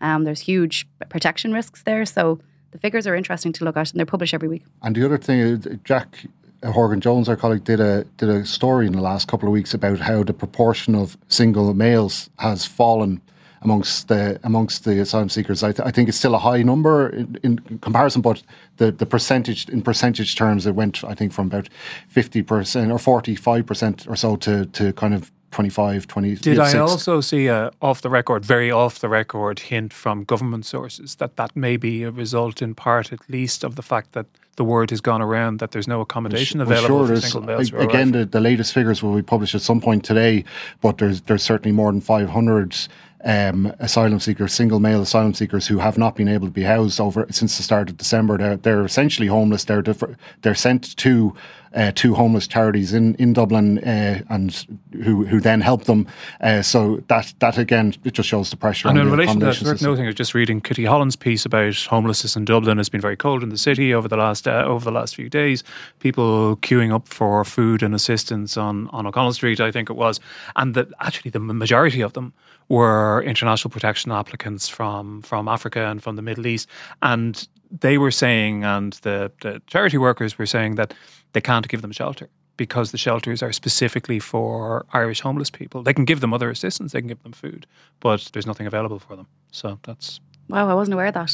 Um, 0.00 0.24
there's 0.24 0.40
huge 0.40 0.86
protection 1.08 1.52
risks 1.52 1.82
there. 1.82 2.04
So 2.04 2.40
the 2.72 2.78
figures 2.78 3.06
are 3.06 3.14
interesting 3.14 3.52
to 3.54 3.64
look 3.64 3.76
at, 3.76 3.90
and 3.90 3.98
they're 3.98 4.06
published 4.06 4.34
every 4.34 4.48
week. 4.48 4.64
And 4.82 4.94
the 4.94 5.04
other 5.04 5.18
thing 5.18 5.38
is, 5.38 5.66
Jack 5.84 6.26
Uh, 6.64 6.72
Horgan 6.72 7.00
Jones, 7.00 7.28
our 7.28 7.36
colleague, 7.36 7.64
did 7.64 7.80
a 7.80 8.04
did 8.16 8.30
a 8.30 8.44
story 8.46 8.86
in 8.86 8.94
the 8.94 9.02
last 9.02 9.28
couple 9.28 9.48
of 9.48 9.52
weeks 9.52 9.74
about 9.74 9.98
how 9.98 10.22
the 10.24 10.32
proportion 10.32 10.94
of 10.94 11.16
single 11.28 11.74
males 11.74 12.30
has 12.38 12.64
fallen 12.64 13.20
amongst 13.60 14.08
the 14.08 14.40
amongst 14.42 14.84
the 14.84 14.98
asylum 15.00 15.28
seekers. 15.28 15.62
I, 15.62 15.72
th- 15.72 15.86
I 15.86 15.90
think 15.90 16.08
it's 16.08 16.16
still 16.16 16.34
a 16.34 16.38
high 16.38 16.62
number 16.62 17.10
in, 17.10 17.38
in 17.42 17.58
comparison, 17.80 18.22
but 18.22 18.42
the, 18.78 18.90
the 18.90 19.06
percentage 19.06 19.68
in 19.68 19.82
percentage 19.82 20.36
terms, 20.36 20.66
it 20.66 20.74
went 20.74 21.04
I 21.04 21.14
think 21.14 21.32
from 21.32 21.48
about 21.48 21.68
fifty 22.08 22.42
percent 22.42 22.90
or 22.90 22.98
forty 22.98 23.34
five 23.34 23.66
percent 23.66 24.06
or 24.08 24.16
so 24.16 24.36
to 24.36 24.64
to 24.64 24.92
kind 24.94 25.12
of 25.12 25.30
25, 25.54 26.06
20. 26.08 26.34
Did 26.36 26.58
I 26.58 26.78
also 26.78 27.20
see 27.20 27.46
a 27.46 27.70
off 27.80 28.02
the 28.02 28.10
record, 28.10 28.44
very 28.44 28.70
off 28.72 28.98
the 28.98 29.08
record 29.08 29.60
hint 29.60 29.92
from 29.92 30.24
government 30.24 30.66
sources 30.66 31.14
that 31.16 31.36
that 31.36 31.54
may 31.54 31.76
be 31.76 32.02
a 32.02 32.10
result, 32.10 32.60
in 32.60 32.74
part 32.74 33.12
at 33.12 33.20
least, 33.28 33.62
of 33.62 33.76
the 33.76 33.82
fact 33.82 34.12
that 34.12 34.26
the 34.56 34.64
word 34.64 34.90
has 34.90 35.00
gone 35.00 35.22
around 35.22 35.60
that 35.60 35.70
there's 35.70 35.86
no 35.86 36.00
accommodation 36.00 36.58
Well, 36.58 36.68
available 36.68 37.06
sure, 37.06 37.16
for 37.16 37.20
single 37.20 37.42
males. 37.42 37.72
Again, 37.72 38.12
the, 38.12 38.24
the 38.24 38.40
latest 38.40 38.72
figures 38.72 39.02
will 39.02 39.14
be 39.14 39.22
published 39.22 39.54
at 39.54 39.62
some 39.62 39.80
point 39.80 40.04
today, 40.04 40.44
but 40.80 40.98
there's 40.98 41.20
there's 41.22 41.44
certainly 41.44 41.72
more 41.72 41.92
than 41.92 42.00
500 42.00 42.88
um, 43.24 43.72
asylum 43.78 44.20
seekers, 44.20 44.52
single 44.52 44.80
male 44.80 45.02
asylum 45.02 45.34
seekers, 45.34 45.66
who 45.66 45.78
have 45.78 45.96
not 45.96 46.14
been 46.14 46.28
able 46.28 46.46
to 46.46 46.52
be 46.52 46.62
housed 46.62 47.00
over 47.00 47.26
since 47.30 47.56
the 47.56 47.62
start 47.62 47.88
of 47.88 47.96
December. 47.96 48.36
They're 48.38 48.56
they're 48.56 48.84
essentially 48.84 49.28
homeless. 49.28 49.64
They're 49.64 49.82
differ, 49.82 50.16
they're 50.42 50.54
sent 50.54 50.96
to 50.98 51.34
uh, 51.74 51.90
two 51.94 52.14
homeless 52.14 52.46
charities 52.46 52.92
in 52.92 53.14
in 53.16 53.32
Dublin, 53.32 53.78
uh, 53.78 54.22
and 54.28 54.66
who 55.02 55.24
who 55.24 55.40
then 55.40 55.60
help 55.60 55.84
them. 55.84 56.06
Uh, 56.40 56.62
so 56.62 57.02
that 57.08 57.32
that 57.38 57.58
again, 57.58 57.94
it 58.04 58.12
just 58.12 58.28
shows 58.28 58.50
the 58.50 58.56
pressure. 58.56 58.88
And 58.88 58.98
on 58.98 59.06
in 59.06 59.10
the 59.10 59.16
relation 59.16 59.40
to 59.40 59.46
that, 59.46 59.62
worth 59.62 59.82
noting, 59.82 60.04
I 60.04 60.08
was 60.08 60.14
just 60.14 60.34
reading 60.34 60.60
Kitty 60.60 60.84
Holland's 60.84 61.16
piece 61.16 61.44
about 61.44 61.74
homelessness 61.76 62.36
in 62.36 62.44
Dublin. 62.44 62.78
It's 62.78 62.88
been 62.88 63.00
very 63.00 63.16
cold 63.16 63.42
in 63.42 63.48
the 63.48 63.58
city 63.58 63.94
over 63.94 64.06
the 64.06 64.16
last 64.16 64.46
uh, 64.46 64.64
over 64.66 64.84
the 64.84 64.92
last 64.92 65.16
few 65.16 65.28
days. 65.28 65.64
People 65.98 66.56
queuing 66.58 66.94
up 66.94 67.08
for 67.08 67.44
food 67.44 67.82
and 67.82 67.94
assistance 67.94 68.56
on 68.56 68.88
on 68.88 69.06
O'Connell 69.06 69.32
Street, 69.32 69.60
I 69.60 69.70
think 69.70 69.90
it 69.90 69.96
was, 69.96 70.20
and 70.56 70.74
that 70.74 70.88
actually 71.00 71.30
the 71.30 71.40
majority 71.40 72.02
of 72.02 72.12
them 72.12 72.32
were 72.68 73.22
international 73.22 73.70
protection 73.70 74.12
applicants 74.12 74.68
from 74.68 75.22
from 75.22 75.48
Africa 75.48 75.86
and 75.86 76.02
from 76.02 76.16
the 76.16 76.22
Middle 76.22 76.46
East, 76.46 76.68
and 77.02 77.46
they 77.80 77.98
were 77.98 78.10
saying, 78.12 78.64
and 78.64 78.92
the, 79.02 79.32
the 79.40 79.60
charity 79.66 79.98
workers 79.98 80.38
were 80.38 80.46
saying 80.46 80.76
that 80.76 80.94
they 81.32 81.40
can't 81.40 81.66
give 81.68 81.82
them 81.82 81.92
shelter 81.92 82.28
because 82.56 82.92
the 82.92 82.98
shelters 82.98 83.42
are 83.42 83.52
specifically 83.52 84.20
for 84.20 84.86
Irish 84.92 85.20
homeless 85.20 85.50
people. 85.50 85.82
They 85.82 85.92
can 85.94 86.04
give 86.04 86.20
them 86.20 86.32
other 86.32 86.50
assistance, 86.50 86.92
they 86.92 87.00
can 87.00 87.08
give 87.08 87.22
them 87.22 87.32
food, 87.32 87.66
but 88.00 88.30
there's 88.32 88.46
nothing 88.46 88.66
available 88.66 88.98
for 89.00 89.16
them. 89.16 89.26
So 89.50 89.78
that's 89.82 90.20
Wow, 90.48 90.68
I 90.68 90.74
wasn't 90.74 90.94
aware 90.94 91.06
of 91.06 91.14
that. 91.14 91.30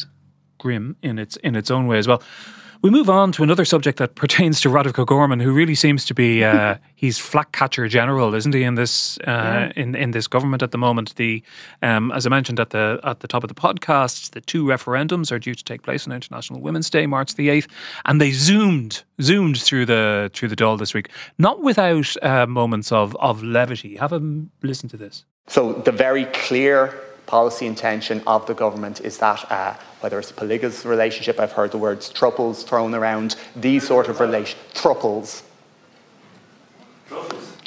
grim 0.59 0.97
in 1.03 1.19
its 1.19 1.37
in 1.37 1.57
its 1.57 1.71
own 1.71 1.87
way 1.87 1.99
as 1.99 2.07
well. 2.09 2.23
We 2.83 2.89
move 2.89 3.11
on 3.11 3.31
to 3.33 3.43
another 3.43 3.67
subject 3.67 3.99
that 3.99 4.15
pertains 4.15 4.61
to 4.63 4.71
Roderic 4.71 4.99
O'Gorman, 4.99 5.41
who 5.41 5.53
really 5.53 5.75
seems 5.75 6.07
to 6.07 6.15
be 6.15 6.43
uh, 6.43 6.77
he's 6.95 7.19
flag 7.19 7.53
catcher 7.53 7.89
general, 7.89 8.35
isn't 8.35 8.55
he? 8.55 8.63
In 8.63 8.75
this 8.75 9.19
uh, 9.21 9.71
in 9.77 9.95
in 9.95 10.13
this 10.13 10.27
government 10.27 10.63
at 10.63 10.71
the 10.71 10.79
moment, 10.79 11.15
the 11.17 11.43
um, 11.83 12.11
as 12.13 12.27
I 12.27 12.31
mentioned 12.31 12.59
at 12.59 12.71
the 12.71 12.99
at 13.05 13.21
the 13.21 13.29
top 13.29 13.45
of 13.45 13.49
the 13.49 13.55
podcast, 13.55 14.31
the 14.31 14.41
two 14.41 14.65
referendums 14.65 15.31
are 15.31 15.39
due 15.39 15.55
to 15.55 15.65
take 15.65 15.83
place 15.83 16.07
on 16.07 16.13
International 16.13 16.61
Women's 16.61 16.89
Day, 16.89 17.07
March 17.07 17.35
the 17.35 17.51
eighth, 17.51 17.69
and 18.07 18.21
they 18.21 18.31
zoomed 18.31 19.03
zoomed 19.21 19.61
through 19.61 19.85
the 19.85 20.31
through 20.33 20.49
the 20.49 20.57
Dáil 20.57 20.79
this 20.79 20.95
week, 20.95 21.11
not 21.37 21.63
without 21.63 22.17
uh, 22.23 22.47
moments 22.47 22.93
of 22.93 23.15
of 23.17 23.43
levity. 23.43 23.97
Have 23.97 24.13
a 24.13 24.17
m- 24.17 24.51
listen 24.63 24.89
to 24.89 24.97
this. 24.97 25.27
So 25.49 25.75
the 25.75 25.93
very 25.93 26.25
clear 26.27 26.95
policy 27.31 27.65
intention 27.65 28.21
of 28.27 28.45
the 28.47 28.55
government 28.55 29.01
is 29.03 29.19
that 29.19 29.49
uh, 29.53 29.73
whether 30.01 30.19
it's 30.19 30.33
a 30.33 30.35
polygous 30.35 30.85
relationship, 30.85 31.39
I've 31.39 31.53
heard 31.53 31.71
the 31.71 31.79
words 31.79 32.11
truples 32.11 32.65
thrown 32.65 32.93
around, 32.93 33.37
these 33.55 33.87
sort 33.87 34.09
of 34.09 34.19
relation 34.19 34.59
truples. 34.75 35.45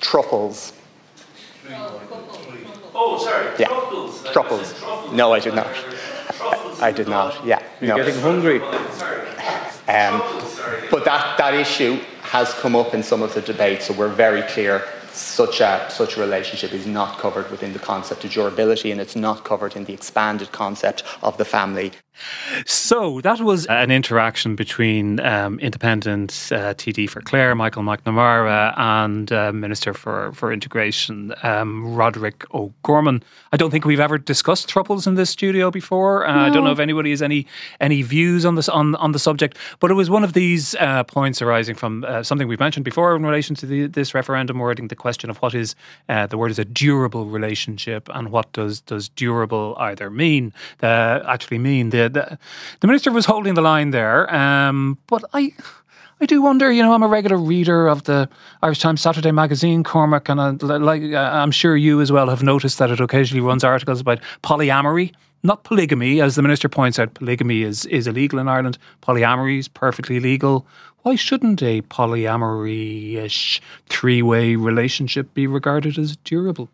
Truples. 0.01 0.73
Oh, 2.93 3.17
sorry. 3.23 3.55
Yeah. 3.57 3.67
Truffles. 3.67 4.25
I 4.25 4.33
Truples. 4.33 4.79
truffles. 4.79 5.13
No, 5.13 5.33
I 5.33 5.39
did 5.39 5.55
not. 5.55 5.73
Truffles. 5.73 6.81
I 6.81 6.91
did 6.91 7.07
not. 7.07 7.45
Yeah. 7.45 7.63
No. 7.79 7.95
Getting 7.95 8.19
hungry. 8.19 8.59
Um, 9.87 10.19
but 10.91 11.05
that, 11.05 11.37
that 11.37 11.53
issue 11.53 12.01
has 12.23 12.53
come 12.55 12.75
up 12.75 12.93
in 12.93 13.01
some 13.01 13.21
of 13.21 13.33
the 13.33 13.41
debates, 13.41 13.85
so 13.85 13.93
we're 13.93 14.09
very 14.09 14.41
clear 14.41 14.83
such 15.13 15.61
a, 15.61 15.87
such 15.89 16.17
a 16.17 16.19
relationship 16.19 16.73
is 16.73 16.85
not 16.85 17.19
covered 17.19 17.49
within 17.51 17.73
the 17.73 17.79
concept 17.79 18.23
of 18.25 18.31
durability 18.31 18.91
and 18.91 18.99
it's 18.99 19.15
not 19.15 19.43
covered 19.45 19.75
in 19.75 19.85
the 19.85 19.93
expanded 19.93 20.51
concept 20.51 21.03
of 21.21 21.37
the 21.37 21.45
family. 21.45 21.91
So 22.65 23.21
that 23.21 23.41
was 23.41 23.65
an 23.67 23.91
interaction 23.91 24.55
between 24.55 25.19
um, 25.19 25.59
independent 25.59 26.31
uh, 26.51 26.73
TD 26.75 27.09
for 27.09 27.21
Clare, 27.21 27.55
Michael 27.55 27.83
McNamara, 27.83 28.73
and 28.77 29.31
uh, 29.31 29.51
Minister 29.51 29.93
for, 29.93 30.31
for 30.33 30.51
Integration, 30.51 31.33
um, 31.43 31.95
Roderic 31.95 32.45
O'Gorman. 32.53 33.23
I 33.51 33.57
don't 33.57 33.71
think 33.71 33.85
we've 33.85 33.99
ever 33.99 34.17
discussed 34.17 34.67
thruples 34.69 35.07
in 35.07 35.15
this 35.15 35.29
studio 35.29 35.71
before. 35.71 36.27
Uh, 36.27 36.47
I 36.47 36.49
don't 36.49 36.63
know 36.63 36.71
if 36.71 36.79
anybody 36.79 37.09
has 37.09 37.21
any 37.21 37.47
any 37.79 38.01
views 38.01 38.45
on 38.45 38.55
this 38.55 38.69
on, 38.69 38.95
on 38.95 39.11
the 39.11 39.19
subject, 39.19 39.57
but 39.79 39.91
it 39.91 39.95
was 39.95 40.09
one 40.09 40.23
of 40.23 40.33
these 40.33 40.75
uh, 40.75 41.03
points 41.03 41.41
arising 41.41 41.75
from 41.75 42.03
uh, 42.07 42.23
something 42.23 42.47
we've 42.47 42.59
mentioned 42.59 42.85
before 42.85 43.15
in 43.15 43.25
relation 43.25 43.55
to 43.55 43.65
the, 43.65 43.87
this 43.87 44.13
referendum 44.13 44.59
wording, 44.59 44.87
the 44.87 44.95
question 44.95 45.29
of 45.29 45.37
what 45.37 45.53
is 45.53 45.75
uh, 46.09 46.27
the 46.27 46.37
word 46.37 46.51
is 46.51 46.59
a 46.59 46.65
durable 46.65 47.25
relationship 47.25 48.09
and 48.13 48.29
what 48.29 48.51
does 48.53 48.81
does 48.81 49.09
durable 49.09 49.75
either 49.79 50.09
mean, 50.09 50.53
uh, 50.81 51.19
actually 51.27 51.57
mean. 51.59 51.89
The, 51.89 52.02
the, 52.09 52.37
minister 52.87 53.11
was 53.11 53.25
holding 53.25 53.53
the 53.53 53.61
line 53.61 53.91
there, 53.91 54.33
um, 54.33 54.97
but 55.07 55.23
I. 55.33 55.53
I 56.21 56.25
do 56.25 56.41
wonder, 56.41 56.71
you 56.71 56.81
know, 56.81 56.93
I'm 56.93 57.03
a 57.03 57.07
regular 57.07 57.35
reader 57.37 57.87
of 57.87 58.03
the 58.03 58.29
Irish 58.61 58.79
Times 58.79 59.01
Saturday 59.01 59.31
magazine, 59.31 59.83
Cormac, 59.83 60.29
and 60.29 60.39
I, 60.39 60.51
like 60.51 61.01
uh, 61.11 61.17
I'm 61.17 61.51
sure 61.51 61.75
you 61.75 61.99
as 61.99 62.13
well 62.13 62.29
have 62.29 62.41
noticed 62.41 62.77
that 62.77 62.91
it 62.91 63.01
occasionally 63.01 63.41
runs 63.41 63.61
articles 63.61 63.99
about 63.99 64.19
polyamory, 64.41 65.11
not 65.41 65.65
polygamy, 65.65 66.21
as 66.21 66.35
the 66.35 66.41
minister 66.41 66.69
points 66.69 66.97
out. 66.97 67.13
Polygamy 67.15 67.63
is 67.63 67.85
is 67.87 68.07
illegal 68.07 68.39
in 68.39 68.47
Ireland. 68.47 68.77
Polyamory 69.01 69.59
is 69.59 69.67
perfectly 69.67 70.21
legal. 70.21 70.65
Why 71.01 71.15
shouldn't 71.15 71.61
a 71.61 71.81
polyamory-ish 71.81 73.61
three-way 73.89 74.55
relationship 74.55 75.33
be 75.33 75.47
regarded 75.47 75.97
as 75.97 76.15
durable? 76.15 76.69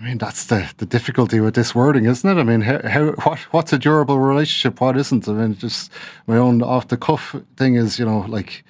I 0.00 0.04
mean, 0.04 0.18
that's 0.18 0.46
the, 0.46 0.72
the 0.78 0.86
difficulty 0.86 1.40
with 1.40 1.54
this 1.54 1.74
wording, 1.74 2.06
isn't 2.06 2.28
it? 2.28 2.40
I 2.40 2.42
mean, 2.42 2.62
how, 2.62 2.80
how 2.88 3.10
what 3.24 3.38
what's 3.52 3.72
a 3.72 3.78
durable 3.78 4.18
relationship? 4.18 4.80
What 4.80 4.96
isn't? 4.96 5.28
I 5.28 5.32
mean, 5.32 5.56
just 5.56 5.92
my 6.26 6.36
own 6.36 6.62
off 6.62 6.88
the 6.88 6.96
cuff 6.96 7.36
thing 7.56 7.74
is, 7.74 7.98
you 7.98 8.06
know, 8.06 8.20
like 8.20 8.64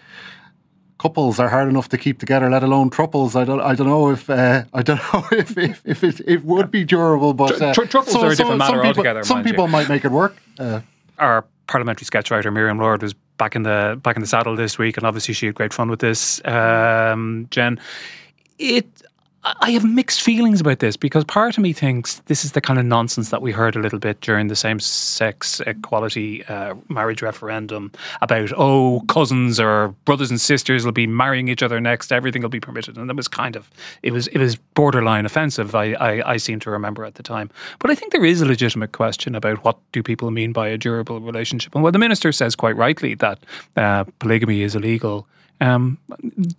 couples 0.98 1.38
are 1.38 1.48
hard 1.48 1.68
enough 1.68 1.88
to 1.90 1.98
keep 1.98 2.18
together, 2.18 2.50
let 2.50 2.64
alone 2.64 2.90
triples. 2.90 3.36
I 3.36 3.44
don't 3.44 3.60
I 3.60 3.76
don't 3.76 3.86
know 3.86 4.10
if 4.10 4.28
uh, 4.28 4.64
I 4.74 4.82
don't 4.82 5.00
know 5.12 5.24
if 5.30 5.56
if, 5.56 5.82
if 5.84 6.02
it, 6.02 6.20
it 6.26 6.44
would 6.44 6.70
be 6.70 6.84
durable, 6.84 7.32
but 7.32 7.62
uh, 7.62 7.74
tr- 7.74 7.84
triples 7.84 8.16
are 8.16 8.32
a 8.32 8.34
different 8.36 8.58
matter 8.58 8.78
some 8.78 8.82
people, 8.82 8.88
altogether, 8.88 9.24
Some 9.24 9.36
mind 9.36 9.46
you. 9.46 9.52
people 9.52 9.68
might 9.68 9.88
make 9.88 10.04
it 10.04 10.10
work. 10.10 10.36
Uh, 10.58 10.80
our 11.18 11.44
parliamentary 11.68 12.06
sketch 12.06 12.32
writer 12.32 12.50
Miriam 12.50 12.78
Lord 12.78 13.02
was 13.02 13.14
back 13.38 13.54
in 13.54 13.62
the 13.62 14.00
back 14.02 14.16
in 14.16 14.20
the 14.22 14.26
saddle 14.28 14.56
this 14.56 14.78
week, 14.78 14.96
and 14.96 15.06
obviously 15.06 15.32
she 15.32 15.46
had 15.46 15.54
great 15.54 15.72
fun 15.72 15.88
with 15.90 16.00
this. 16.00 16.44
Um, 16.44 17.46
Jen, 17.50 17.78
it. 18.58 18.86
I 19.42 19.70
have 19.70 19.84
mixed 19.84 20.20
feelings 20.20 20.60
about 20.60 20.80
this 20.80 20.98
because 20.98 21.24
part 21.24 21.56
of 21.56 21.62
me 21.62 21.72
thinks 21.72 22.18
this 22.26 22.44
is 22.44 22.52
the 22.52 22.60
kind 22.60 22.78
of 22.78 22.84
nonsense 22.84 23.30
that 23.30 23.40
we 23.40 23.52
heard 23.52 23.74
a 23.74 23.78
little 23.78 23.98
bit 23.98 24.20
during 24.20 24.48
the 24.48 24.56
same 24.56 24.78
sex 24.78 25.60
equality 25.66 26.44
uh, 26.44 26.74
marriage 26.90 27.22
referendum 27.22 27.90
about, 28.20 28.52
oh, 28.58 29.00
cousins 29.08 29.58
or 29.58 29.94
brothers 30.04 30.28
and 30.28 30.38
sisters 30.38 30.84
will 30.84 30.92
be 30.92 31.06
marrying 31.06 31.48
each 31.48 31.62
other 31.62 31.80
next, 31.80 32.12
everything 32.12 32.42
will 32.42 32.50
be 32.50 32.60
permitted. 32.60 32.98
And 32.98 33.08
that 33.08 33.16
was 33.16 33.28
kind 33.28 33.56
of, 33.56 33.70
it 34.02 34.12
was, 34.12 34.26
it 34.26 34.38
was 34.38 34.56
borderline 34.56 35.24
offensive, 35.24 35.74
I, 35.74 35.92
I, 35.94 36.32
I 36.32 36.36
seem 36.36 36.60
to 36.60 36.70
remember 36.70 37.06
at 37.06 37.14
the 37.14 37.22
time. 37.22 37.50
But 37.78 37.90
I 37.90 37.94
think 37.94 38.12
there 38.12 38.26
is 38.26 38.42
a 38.42 38.46
legitimate 38.46 38.92
question 38.92 39.34
about 39.34 39.64
what 39.64 39.78
do 39.92 40.02
people 40.02 40.30
mean 40.30 40.52
by 40.52 40.68
a 40.68 40.76
durable 40.76 41.18
relationship. 41.18 41.74
And 41.74 41.82
what 41.82 41.94
the 41.94 41.98
minister 41.98 42.30
says 42.30 42.54
quite 42.54 42.76
rightly 42.76 43.14
that 43.14 43.38
uh, 43.76 44.04
polygamy 44.18 44.60
is 44.60 44.74
illegal 44.74 45.26
um, 45.60 45.98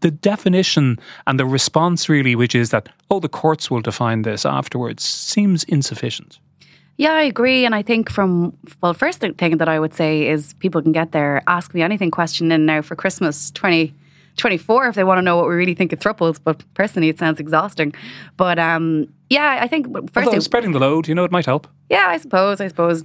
the 0.01 0.11
definition 0.11 0.99
and 1.27 1.39
the 1.39 1.45
response, 1.45 2.07
really, 2.09 2.35
which 2.35 2.55
is 2.55 2.69
that, 2.69 2.89
oh, 3.09 3.19
the 3.19 3.29
courts 3.29 3.71
will 3.71 3.81
define 3.81 4.21
this 4.21 4.45
afterwards, 4.45 5.03
seems 5.03 5.63
insufficient. 5.65 6.39
Yeah, 6.97 7.13
I 7.13 7.23
agree. 7.23 7.65
And 7.65 7.73
I 7.73 7.81
think 7.81 8.11
from, 8.11 8.55
well, 8.81 8.93
first 8.93 9.21
thing 9.21 9.57
that 9.57 9.67
I 9.67 9.79
would 9.79 9.93
say 9.93 10.27
is 10.27 10.53
people 10.55 10.81
can 10.81 10.91
get 10.91 11.11
their 11.13 11.41
Ask 11.47 11.73
Me 11.73 11.81
Anything 11.81 12.11
question 12.11 12.51
in 12.51 12.65
now 12.65 12.81
for 12.83 12.95
Christmas 12.95 13.49
2024 13.51 14.87
if 14.87 14.95
they 14.95 15.03
want 15.03 15.17
to 15.17 15.23
know 15.23 15.35
what 15.35 15.47
we 15.47 15.55
really 15.55 15.73
think 15.73 15.93
of 15.93 15.99
thruples. 15.99 16.39
But 16.43 16.63
personally, 16.75 17.09
it 17.09 17.17
sounds 17.17 17.39
exhausting. 17.39 17.95
But 18.37 18.59
um, 18.59 19.11
yeah, 19.29 19.57
I 19.61 19.67
think 19.67 19.87
first 20.11 20.17
Although 20.17 20.31
thing, 20.31 20.41
spreading 20.41 20.71
the 20.73 20.79
load, 20.79 21.07
you 21.07 21.15
know, 21.15 21.23
it 21.23 21.31
might 21.31 21.45
help. 21.45 21.67
yeah, 21.89 22.05
I 22.07 22.17
suppose, 22.17 22.61
I 22.61 22.67
suppose. 22.67 23.03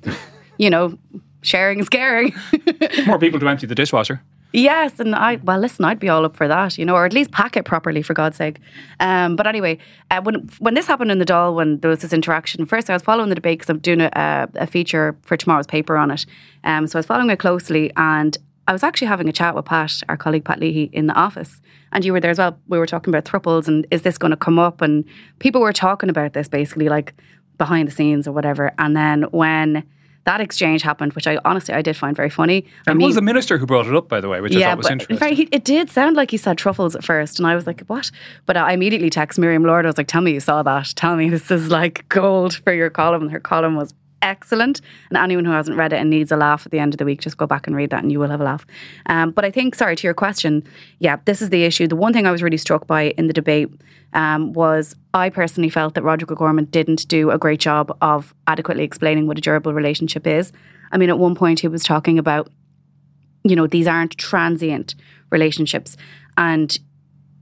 you 0.59 0.69
know, 0.69 0.99
sharing 1.41 1.79
is 1.79 1.89
caring. 1.89 2.35
More 3.07 3.19
people 3.19 3.41
to 3.41 3.49
empty 3.49 3.67
the 3.67 3.75
dishwasher. 3.75 4.21
Yes, 4.53 5.01
and 5.01 5.15
I 5.15 5.37
well, 5.37 5.59
listen, 5.59 5.85
I'd 5.85 5.99
be 5.99 6.09
all 6.09 6.25
up 6.25 6.37
for 6.37 6.49
that, 6.49 6.79
you 6.79 6.85
know, 6.85 6.95
or 6.95 7.05
at 7.05 7.13
least 7.13 7.31
pack 7.31 7.57
it 7.57 7.65
properly 7.65 8.03
for 8.03 8.15
God's 8.15 8.37
sake. 8.37 8.59
Um, 9.01 9.37
but 9.37 9.47
anyway, 9.47 9.79
uh, 10.11 10.23
when 10.23 10.49
when 10.61 10.75
this 10.75 10.87
happened 10.87 11.11
in 11.11 11.19
the 11.19 11.25
Dáil, 11.25 11.55
when 11.55 11.81
there 11.81 11.91
was 11.91 12.01
this 12.01 12.13
interaction, 12.13 12.65
first 12.65 12.89
I 12.89 12.93
was 12.93 13.03
following 13.03 13.29
the 13.29 13.35
debate 13.35 13.59
because 13.59 13.71
I'm 13.71 13.81
doing 13.81 14.01
a, 14.01 14.49
a, 14.55 14.67
feature 14.67 15.17
for 15.23 15.37
tomorrow's 15.37 15.67
paper 15.67 15.97
on 15.97 16.11
it. 16.11 16.25
Um, 16.65 16.87
so 16.87 16.97
I 16.97 17.01
was 17.01 17.07
following 17.07 17.29
it 17.31 17.39
closely, 17.39 17.93
and 17.97 18.37
I 18.69 18.73
was 18.73 18.83
actually 18.83 19.09
having 19.09 19.29
a 19.29 19.33
chat 19.33 19.55
with 19.55 19.65
Pat, 19.65 20.01
our 20.09 20.17
colleague 20.17 20.45
Pat 20.45 20.61
Leahy, 20.61 20.91
in 20.93 21.07
the 21.07 21.15
office, 21.15 21.61
and 21.93 22.05
you 22.05 22.13
were 22.13 22.21
there 22.21 22.31
as 22.31 22.39
well. 22.39 22.59
We 22.69 22.79
were 22.79 22.87
talking 22.87 23.15
about 23.15 23.25
thruples 23.25 23.69
and 23.69 23.87
is 23.91 24.03
this 24.03 24.17
going 24.17 24.31
to 24.31 24.37
come 24.37 24.59
up, 24.59 24.81
and 24.81 25.05
people 25.39 25.61
were 25.61 25.73
talking 25.73 26.09
about 26.09 26.33
this 26.33 26.49
basically 26.49 26.89
like 26.89 27.15
behind 27.59 27.89
the 27.89 27.93
scenes 27.93 28.29
or 28.29 28.33
whatever. 28.33 28.73
And 28.79 28.97
then 28.97 29.25
when 29.25 29.85
that 30.27 30.41
exchange 30.41 30.83
happened, 30.83 31.13
which 31.15 31.27
I 31.27 31.39
honestly 31.45 31.73
I 31.73 31.83
did 31.83 31.97
find 31.97 32.15
very 32.15 32.29
funny. 32.29 32.67
I 32.87 32.91
And 32.91 33.03
it 33.03 33.07
was 33.07 33.15
the 33.15 33.23
minister 33.23 33.59
who 33.59 33.65
brought 33.65 33.87
it 33.87 33.95
up, 33.95 34.09
by 34.09 34.21
the 34.21 34.29
way, 34.29 34.41
which 34.41 34.55
I 34.55 34.61
thought 34.61 34.79
was 34.79 34.91
interesting. 34.91 35.15
In 35.15 35.21
fact, 35.21 35.35
he, 35.35 35.49
it 35.53 35.65
did 35.65 35.89
sound 35.89 36.17
like 36.17 36.31
he 36.31 36.37
said 36.37 36.59
truffles 36.59 36.95
at 36.95 37.05
first, 37.05 37.39
and 37.39 37.47
I 37.47 37.55
was 37.55 37.67
like, 37.67 37.81
"What?" 37.87 38.11
But 38.45 38.57
I 38.57 38.73
immediately 38.73 39.09
text 39.09 39.39
Miriam 39.39 39.65
Lord. 39.65 39.87
I 39.87 39.89
was 39.89 39.97
like, 39.97 40.09
"Tell 40.09 40.21
me 40.21 40.33
you 40.33 40.41
saw 40.41 40.63
that. 40.65 40.93
Tell 40.97 41.17
me 41.17 41.31
this 41.31 41.51
is 41.51 41.71
like 41.71 42.07
gold 42.09 42.57
for 42.57 42.73
your 42.73 42.91
column." 42.91 43.29
Her 43.29 43.41
column 43.41 43.77
was 43.77 43.95
excellent. 44.23 44.81
And 45.11 45.17
anyone 45.17 45.45
who 45.45 45.53
hasn't 45.53 45.77
read 45.77 45.93
it 45.93 45.97
and 45.97 46.11
needs 46.11 46.33
a 46.33 46.37
laugh 46.37 46.67
at 46.67 46.73
the 46.73 46.79
end 46.79 46.95
of 46.95 46.99
the 46.99 47.05
week, 47.05 47.21
just 47.21 47.37
go 47.37 47.47
back 47.47 47.67
and 47.67 47.77
read 47.77 47.91
that, 47.91 48.03
and 48.03 48.11
you 48.11 48.19
will 48.19 48.31
have 48.31 48.41
a 48.41 48.45
laugh. 48.45 48.67
Um, 49.07 49.31
but 49.31 49.45
I 49.45 49.51
think, 49.51 49.75
sorry 49.75 49.97
to 49.97 50.07
your 50.07 50.15
question, 50.15 50.63
yeah, 50.99 51.17
this 51.25 51.43
is 51.43 51.51
the 51.51 51.65
issue. 51.65 51.87
The 51.87 51.97
one 51.97 52.13
thing 52.13 52.27
I 52.27 52.31
was 52.31 52.43
really 52.43 52.57
struck 52.57 52.87
by 52.87 53.11
in 53.19 53.27
the 53.27 53.33
debate 53.33 53.71
um, 54.13 54.53
was 54.53 54.95
I 55.15 55.31
personally 55.31 55.71
felt 55.71 55.95
that 55.95 56.03
Roderic 56.03 56.33
O'Gorman 56.33 56.67
didn't 56.67 57.07
do 57.09 57.31
a 57.31 57.39
great 57.39 57.61
job 57.61 57.97
of 58.01 58.35
adequately 58.47 58.85
explaining 58.85 59.27
what 59.27 59.39
a 59.39 59.41
durable 59.41 59.75
relationship 59.75 60.27
is. 60.27 60.53
I 60.93 60.99
mean, 60.99 61.11
at 61.11 61.19
one 61.19 61.35
point 61.35 61.61
he 61.61 61.69
was 61.69 61.83
talking 61.83 62.19
about, 62.19 62.49
you 63.45 63.57
know, 63.57 63.67
these 63.67 63.87
aren't 63.87 64.17
transient 64.17 64.95
relationships. 65.31 65.97
And 66.37 66.79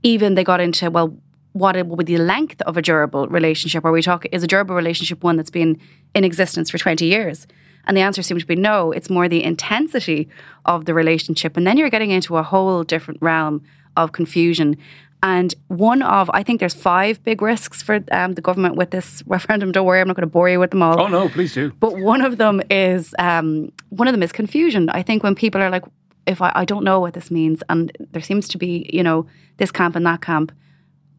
even 0.03 0.35
they 0.35 0.43
got 0.43 0.59
into, 0.59 0.89
well, 0.91 1.17
what 1.55 1.77
it 1.77 1.87
would 1.87 2.05
be 2.05 2.17
the 2.17 2.21
length 2.21 2.61
of 2.63 2.75
a 2.75 2.81
durable 2.81 3.27
relationship? 3.27 3.85
Are 3.85 3.91
we 3.93 4.01
talking, 4.01 4.29
is 4.33 4.43
a 4.43 4.47
durable 4.47 4.75
relationship 4.75 5.23
one 5.23 5.37
that's 5.37 5.49
been 5.49 5.79
in 6.13 6.25
existence 6.25 6.69
for 6.69 6.77
20 6.77 7.05
years? 7.05 7.47
And 7.87 7.95
the 7.95 8.01
answer 8.01 8.21
seems 8.21 8.43
to 8.43 8.47
be 8.47 8.57
no, 8.57 8.91
it's 8.91 9.09
more 9.09 9.29
the 9.29 9.41
intensity 9.41 10.27
of 10.65 10.83
the 10.83 10.93
relationship. 10.93 11.55
And 11.55 11.65
then 11.65 11.77
you're 11.77 11.89
getting 11.89 12.11
into 12.11 12.35
a 12.35 12.43
whole 12.43 12.83
different 12.83 13.21
realm 13.21 13.63
of 13.95 14.11
confusion. 14.11 14.75
And 15.23 15.55
one 15.69 16.01
of, 16.01 16.29
I 16.33 16.43
think 16.43 16.59
there's 16.59 16.73
five 16.73 17.23
big 17.23 17.41
risks 17.41 17.81
for 17.81 18.03
um, 18.11 18.33
the 18.33 18.41
government 18.41 18.75
with 18.75 18.91
this 18.91 19.23
referendum. 19.27 19.71
Don't 19.71 19.85
worry, 19.85 20.01
I'm 20.01 20.07
not 20.09 20.17
going 20.17 20.27
to 20.27 20.31
bore 20.31 20.49
you 20.49 20.59
with 20.59 20.71
them 20.71 20.83
all. 20.83 20.99
oh, 20.99 21.07
no, 21.07 21.29
please 21.29 21.53
do. 21.53 21.71
But 21.79 21.97
one 21.99 22.19
of 22.19 22.37
them 22.37 22.61
is 22.69 23.15
um, 23.17 23.71
one 23.91 24.09
of 24.09 24.13
them 24.13 24.23
is 24.23 24.33
confusion. 24.33 24.89
I 24.89 25.03
think 25.03 25.23
when 25.23 25.35
people 25.35 25.61
are 25.61 25.69
like, 25.69 25.85
if 26.27 26.41
I, 26.41 26.51
I 26.53 26.65
don't 26.65 26.83
know 26.83 26.99
what 26.99 27.13
this 27.13 27.31
means, 27.31 27.63
and 27.69 27.95
there 28.11 28.21
seems 28.21 28.49
to 28.49 28.57
be, 28.57 28.89
you 28.91 29.03
know, 29.03 29.25
this 29.55 29.71
camp 29.71 29.95
and 29.95 30.05
that 30.05 30.19
camp. 30.19 30.51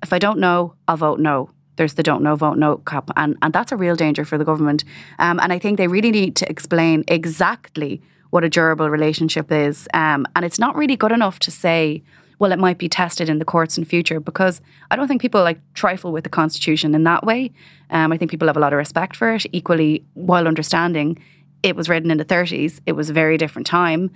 If 0.02 0.12
I 0.12 0.18
don't 0.18 0.38
know, 0.38 0.74
I'll 0.88 0.96
vote 0.96 1.20
no. 1.20 1.50
There's 1.76 1.94
the 1.94 2.02
don't 2.02 2.22
know, 2.22 2.36
vote 2.36 2.56
no 2.56 2.78
camp, 2.78 3.10
and 3.16 3.36
and 3.42 3.52
that's 3.52 3.72
a 3.72 3.76
real 3.76 3.96
danger 3.96 4.24
for 4.24 4.38
the 4.38 4.44
government. 4.44 4.84
Um, 5.18 5.38
and 5.40 5.52
I 5.52 5.58
think 5.58 5.76
they 5.76 5.88
really 5.88 6.10
need 6.10 6.34
to 6.36 6.48
explain 6.48 7.04
exactly 7.06 8.00
what 8.30 8.44
a 8.44 8.48
durable 8.48 8.90
relationship 8.90 9.52
is. 9.52 9.88
Um, 9.94 10.26
and 10.34 10.44
it's 10.44 10.58
not 10.58 10.76
really 10.76 10.96
good 10.96 11.12
enough 11.12 11.38
to 11.40 11.50
say, 11.50 12.02
well, 12.38 12.52
it 12.52 12.58
might 12.58 12.78
be 12.78 12.88
tested 12.88 13.28
in 13.28 13.38
the 13.38 13.44
courts 13.44 13.78
in 13.78 13.84
future 13.84 14.20
because 14.20 14.60
I 14.90 14.96
don't 14.96 15.08
think 15.08 15.20
people 15.20 15.42
like 15.42 15.58
trifle 15.74 16.12
with 16.12 16.24
the 16.24 16.30
constitution 16.30 16.94
in 16.94 17.04
that 17.04 17.24
way. 17.24 17.52
Um, 17.90 18.12
I 18.12 18.16
think 18.16 18.30
people 18.30 18.48
have 18.48 18.56
a 18.56 18.60
lot 18.60 18.72
of 18.72 18.76
respect 18.76 19.16
for 19.16 19.34
it. 19.34 19.46
Equally, 19.52 20.04
while 20.14 20.46
understanding 20.46 21.18
it 21.62 21.76
was 21.76 21.88
written 21.88 22.10
in 22.10 22.18
the 22.18 22.24
30s, 22.24 22.80
it 22.86 22.92
was 22.92 23.10
a 23.10 23.12
very 23.12 23.38
different 23.38 23.66
time. 23.66 24.10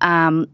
Um, 0.00 0.46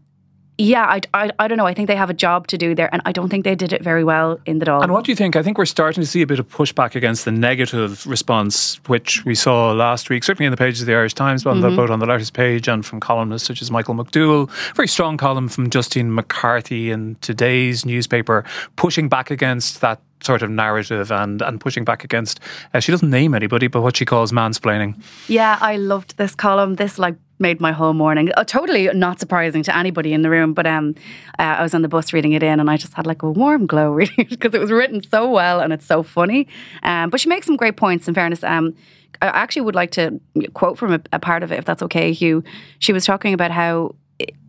yeah, 0.57 0.83
I, 0.85 1.01
I, 1.13 1.31
I 1.39 1.47
don't 1.47 1.57
know. 1.57 1.65
I 1.65 1.73
think 1.73 1.87
they 1.87 1.95
have 1.95 2.09
a 2.09 2.13
job 2.13 2.45
to 2.47 2.57
do 2.57 2.75
there, 2.75 2.89
and 2.93 3.01
I 3.05 3.11
don't 3.11 3.29
think 3.29 3.45
they 3.45 3.55
did 3.55 3.73
it 3.73 3.81
very 3.83 4.03
well 4.03 4.39
in 4.45 4.59
the 4.59 4.65
Dáil. 4.65 4.83
And 4.83 4.91
what 4.91 5.05
do 5.05 5.11
you 5.11 5.15
think? 5.15 5.35
I 5.35 5.41
think 5.41 5.57
we're 5.57 5.65
starting 5.65 6.03
to 6.03 6.07
see 6.07 6.21
a 6.21 6.27
bit 6.27 6.37
of 6.39 6.47
pushback 6.49 6.93
against 6.93 7.25
the 7.25 7.31
negative 7.31 8.05
response, 8.05 8.79
which 8.87 9.25
we 9.25 9.33
saw 9.33 9.71
last 9.71 10.09
week, 10.09 10.23
certainly 10.23 10.45
in 10.45 10.51
the 10.51 10.57
pages 10.57 10.81
of 10.81 10.87
the 10.87 10.93
Irish 10.93 11.13
Times, 11.15 11.43
but 11.43 11.55
Mm-hmm. 11.55 11.75
both 11.75 11.89
on 11.89 11.99
the 11.99 12.05
letters 12.05 12.29
page 12.31 12.67
and 12.67 12.85
from 12.85 12.99
columnists 12.99 13.47
such 13.47 13.61
as 13.61 13.71
Michael 13.71 13.95
McDowell. 13.95 14.49
Very 14.75 14.87
strong 14.87 15.17
column 15.17 15.47
from 15.49 15.69
Justine 15.69 16.13
McCarthy 16.13 16.91
in 16.91 17.15
today's 17.21 17.85
newspaper, 17.85 18.43
pushing 18.75 19.09
back 19.09 19.31
against 19.31 19.81
that 19.81 19.99
sort 20.23 20.43
of 20.43 20.49
narrative 20.51 21.11
and, 21.11 21.41
and 21.41 21.59
pushing 21.59 21.83
back 21.83 22.03
against, 22.03 22.39
uh, 22.75 22.79
she 22.79 22.91
doesn't 22.91 23.09
name 23.09 23.33
anybody, 23.33 23.67
but 23.67 23.81
what 23.81 23.97
she 23.97 24.05
calls 24.05 24.31
mansplaining. 24.31 24.95
Yeah, 25.27 25.57
I 25.61 25.77
loved 25.77 26.17
this 26.17 26.35
column. 26.35 26.75
This 26.75 26.99
like 26.99 27.15
made 27.41 27.59
my 27.59 27.71
whole 27.71 27.93
morning. 27.93 28.31
Uh, 28.37 28.43
totally 28.43 28.87
not 28.93 29.19
surprising 29.19 29.63
to 29.63 29.75
anybody 29.75 30.13
in 30.13 30.21
the 30.21 30.29
room, 30.29 30.53
but 30.53 30.65
um, 30.65 30.95
uh, 31.39 31.43
I 31.57 31.63
was 31.63 31.73
on 31.73 31.81
the 31.81 31.87
bus 31.87 32.13
reading 32.13 32.33
it 32.33 32.43
in, 32.43 32.59
and 32.59 32.69
I 32.69 32.77
just 32.77 32.93
had 32.93 33.05
like 33.05 33.23
a 33.23 33.29
warm 33.29 33.65
glow 33.65 33.91
reading 33.99 34.15
it 34.19 34.29
because 34.29 34.53
it 34.53 34.61
was 34.61 34.71
written 34.71 35.01
so 35.03 35.29
well 35.29 35.59
and 35.59 35.73
it's 35.73 35.85
so 35.85 36.03
funny. 36.03 36.47
Um, 36.83 37.09
but 37.09 37.19
she 37.19 37.27
makes 37.27 37.47
some 37.47 37.57
great 37.57 37.75
points. 37.75 38.07
In 38.07 38.13
fairness, 38.13 38.43
um, 38.43 38.75
I 39.21 39.27
actually 39.27 39.63
would 39.63 39.75
like 39.75 39.91
to 39.91 40.19
quote 40.53 40.77
from 40.77 40.93
a, 40.93 41.01
a 41.11 41.19
part 41.19 41.43
of 41.43 41.51
it, 41.51 41.59
if 41.59 41.65
that's 41.65 41.83
okay, 41.83 42.13
Hugh. 42.13 42.43
She 42.79 42.93
was 42.93 43.05
talking 43.05 43.33
about 43.33 43.51
how 43.51 43.95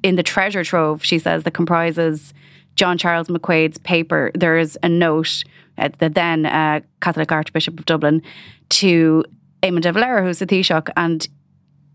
in 0.02 0.16
the 0.16 0.22
treasure 0.22 0.64
trove, 0.64 1.04
she 1.04 1.18
says 1.18 1.44
that 1.44 1.52
comprises 1.52 2.34
John 2.76 2.98
Charles 2.98 3.28
McQuaid's 3.28 3.78
paper, 3.78 4.30
there 4.34 4.58
is 4.58 4.78
a 4.82 4.88
note 4.88 5.44
at 5.78 5.98
the 5.98 6.08
then 6.08 6.46
uh, 6.46 6.80
Catholic 7.00 7.32
Archbishop 7.32 7.78
of 7.78 7.86
Dublin 7.86 8.22
to 8.70 9.24
Eamon 9.62 9.82
de 9.82 9.92
Valera, 9.92 10.22
who's 10.22 10.38
the 10.38 10.46
Taoiseach, 10.46 10.90
and 10.96 11.28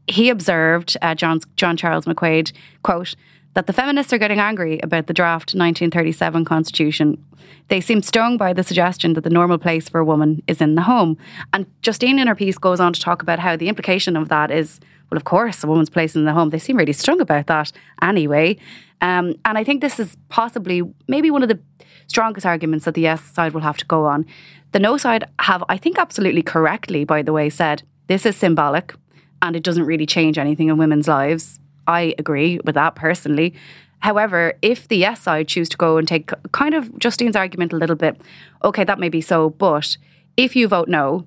he 0.08 0.30
observed, 0.30 0.98
uh, 1.02 1.16
John, 1.16 1.42
John 1.56 1.78
Charles 1.78 2.06
McQuaid, 2.06 2.54
quote, 2.84 3.16
that 3.54 3.68
the 3.68 3.74
feminists 3.74 4.14
are 4.14 4.18
getting 4.18 4.40
angry 4.40 4.80
about 4.82 5.08
the 5.08 5.14
draft 5.14 5.56
1937 5.56 6.46
constitution. 6.46 7.24
They 7.70 7.82
seem 7.82 8.02
stung 8.02 8.38
by 8.38 8.54
the 8.54 8.64
suggestion 8.64 9.14
that 9.14 9.24
the 9.24 9.30
normal 9.30 9.58
place 9.58 9.90
for 9.90 10.00
a 10.00 10.06
woman 10.06 10.44
is 10.48 10.62
in 10.62 10.76
the 10.76 10.84
home. 10.84 11.18
And 11.54 11.66
Justine 11.82 12.20
in 12.20 12.28
her 12.28 12.36
piece 12.36 12.58
goes 12.58 12.80
on 12.80 12.94
to 12.94 13.02
talk 13.02 13.22
about 13.22 13.40
how 13.40 13.58
the 13.58 13.68
implication 13.68 14.16
of 14.16 14.30
that 14.30 14.52
is, 14.52 14.80
well, 15.10 15.18
of 15.18 15.24
course, 15.24 15.64
a 15.64 15.68
woman's 15.68 15.90
place 15.90 16.16
in 16.16 16.26
the 16.26 16.34
home. 16.34 16.52
They 16.52 16.60
seem 16.60 16.78
really 16.78 16.94
stung 16.94 17.20
about 17.20 17.48
that 17.48 17.72
anyway. 18.02 18.58
Um, 19.02 19.34
and 19.44 19.58
I 19.58 19.64
think 19.64 19.82
this 19.82 20.00
is 20.00 20.16
possibly 20.30 20.84
maybe 21.08 21.32
one 21.32 21.44
of 21.44 21.50
the 21.50 21.60
strongest 22.08 22.46
arguments 22.46 22.86
that 22.86 22.94
the 22.94 23.02
yes 23.02 23.24
side 23.24 23.54
will 23.54 23.62
have 23.62 23.78
to 23.78 23.86
go 23.86 24.06
on. 24.06 24.26
The 24.72 24.80
no 24.80 24.98
side 24.98 25.26
have, 25.40 25.64
I 25.68 25.78
think, 25.78 25.98
absolutely 25.98 26.44
correctly, 26.44 27.04
by 27.04 27.22
the 27.22 27.34
way, 27.34 27.50
said 27.50 27.84
this 28.08 28.26
is 28.26 28.36
symbolic 28.36 28.94
and 29.42 29.56
it 29.56 29.64
doesn't 29.64 29.86
really 29.86 30.06
change 30.06 30.38
anything 30.38 30.70
in 30.70 30.78
women's 30.78 31.08
lives. 31.08 31.60
I 31.88 32.14
agree 32.18 32.60
with 32.64 32.76
that 32.76 32.96
personally. 32.96 33.54
However, 34.00 34.54
if 34.62 34.88
the 34.88 34.98
yes 34.98 35.22
side 35.22 35.48
choose 35.48 35.70
to 35.70 35.78
go 35.78 35.98
and 35.98 36.08
take 36.08 36.32
kind 36.52 36.76
of 36.76 36.98
Justine's 37.00 37.36
argument 37.36 37.74
a 37.74 37.78
little 37.78 37.96
bit, 37.96 38.20
okay, 38.64 38.84
that 38.84 39.00
may 39.00 39.10
be 39.10 39.22
so, 39.22 39.50
but 39.50 39.98
if 40.36 40.56
you 40.56 40.68
vote 40.68 40.88
no, 40.88 41.26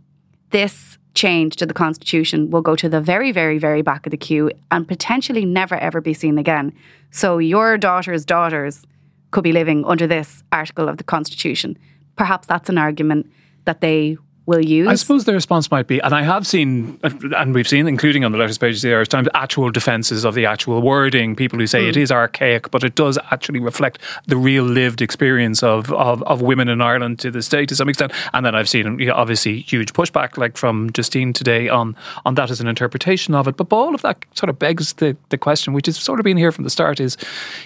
this 0.50 0.98
change 1.14 1.56
to 1.56 1.66
the 1.66 1.74
constitution 1.74 2.50
will 2.50 2.62
go 2.62 2.76
to 2.76 2.88
the 2.88 3.00
very, 3.00 3.32
very, 3.32 3.58
very 3.58 3.82
back 3.82 4.06
of 4.06 4.10
the 4.10 4.16
queue 4.16 4.50
and 4.70 4.86
potentially 4.86 5.44
never 5.44 5.76
ever 5.76 6.00
be 6.00 6.14
seen 6.14 6.38
again. 6.38 6.72
So 7.10 7.38
your 7.38 7.76
daughter's 7.76 8.24
daughters 8.24 8.86
could 9.32 9.44
be 9.44 9.52
living 9.52 9.84
under 9.84 10.06
this 10.06 10.42
article 10.52 10.88
of 10.88 10.98
the 10.98 11.04
constitution. 11.04 11.76
Perhaps 12.16 12.46
that's 12.46 12.68
an 12.68 12.78
argument 12.78 13.30
that 13.64 13.80
they 13.80 14.16
will 14.50 14.64
use. 14.64 14.88
I 14.88 14.94
suppose 14.94 15.24
the 15.24 15.32
response 15.32 15.70
might 15.70 15.86
be, 15.86 16.00
and 16.00 16.12
I 16.12 16.22
have 16.22 16.46
seen, 16.46 16.98
and 17.02 17.54
we've 17.54 17.68
seen, 17.68 17.86
including 17.86 18.24
on 18.24 18.32
the 18.32 18.38
letters 18.38 18.58
pages 18.58 18.84
of 18.84 18.88
the 18.88 18.94
Irish 18.94 19.08
Times, 19.08 19.28
actual 19.32 19.70
defences 19.70 20.24
of 20.24 20.34
the 20.34 20.44
actual 20.44 20.82
wording. 20.82 21.36
People 21.36 21.58
who 21.58 21.66
say 21.68 21.88
it 21.88 21.94
hmm. 21.94 22.00
is 22.00 22.10
archaic, 22.10 22.70
but 22.70 22.82
it 22.82 22.96
does 22.96 23.16
actually 23.30 23.60
reflect 23.60 23.98
the 24.26 24.36
real 24.36 24.64
lived 24.64 25.00
experience 25.00 25.62
of, 25.62 25.92
of, 25.92 26.22
of 26.24 26.42
women 26.42 26.68
in 26.68 26.80
Ireland 26.80 27.20
to 27.20 27.30
this 27.30 27.48
day 27.48 27.64
to 27.64 27.76
some 27.76 27.88
extent. 27.88 28.12
And 28.34 28.44
then 28.44 28.56
I've 28.56 28.68
seen, 28.68 28.98
you 28.98 29.06
know, 29.06 29.14
obviously, 29.14 29.60
huge 29.60 29.92
pushback, 29.92 30.36
like 30.36 30.56
from 30.56 30.90
Justine 30.92 31.32
today, 31.32 31.68
on 31.68 31.96
on 32.26 32.34
that 32.34 32.50
as 32.50 32.60
an 32.60 32.66
interpretation 32.66 33.34
of 33.34 33.46
it. 33.46 33.56
But 33.56 33.72
all 33.72 33.94
of 33.94 34.02
that 34.02 34.24
sort 34.34 34.50
of 34.50 34.58
begs 34.58 34.94
the, 34.94 35.16
the 35.28 35.38
question, 35.38 35.72
which 35.72 35.86
has 35.86 35.96
sort 35.96 36.18
of 36.18 36.24
been 36.24 36.36
here 36.36 36.50
from 36.50 36.64
the 36.64 36.70
start, 36.70 36.98
is 36.98 37.16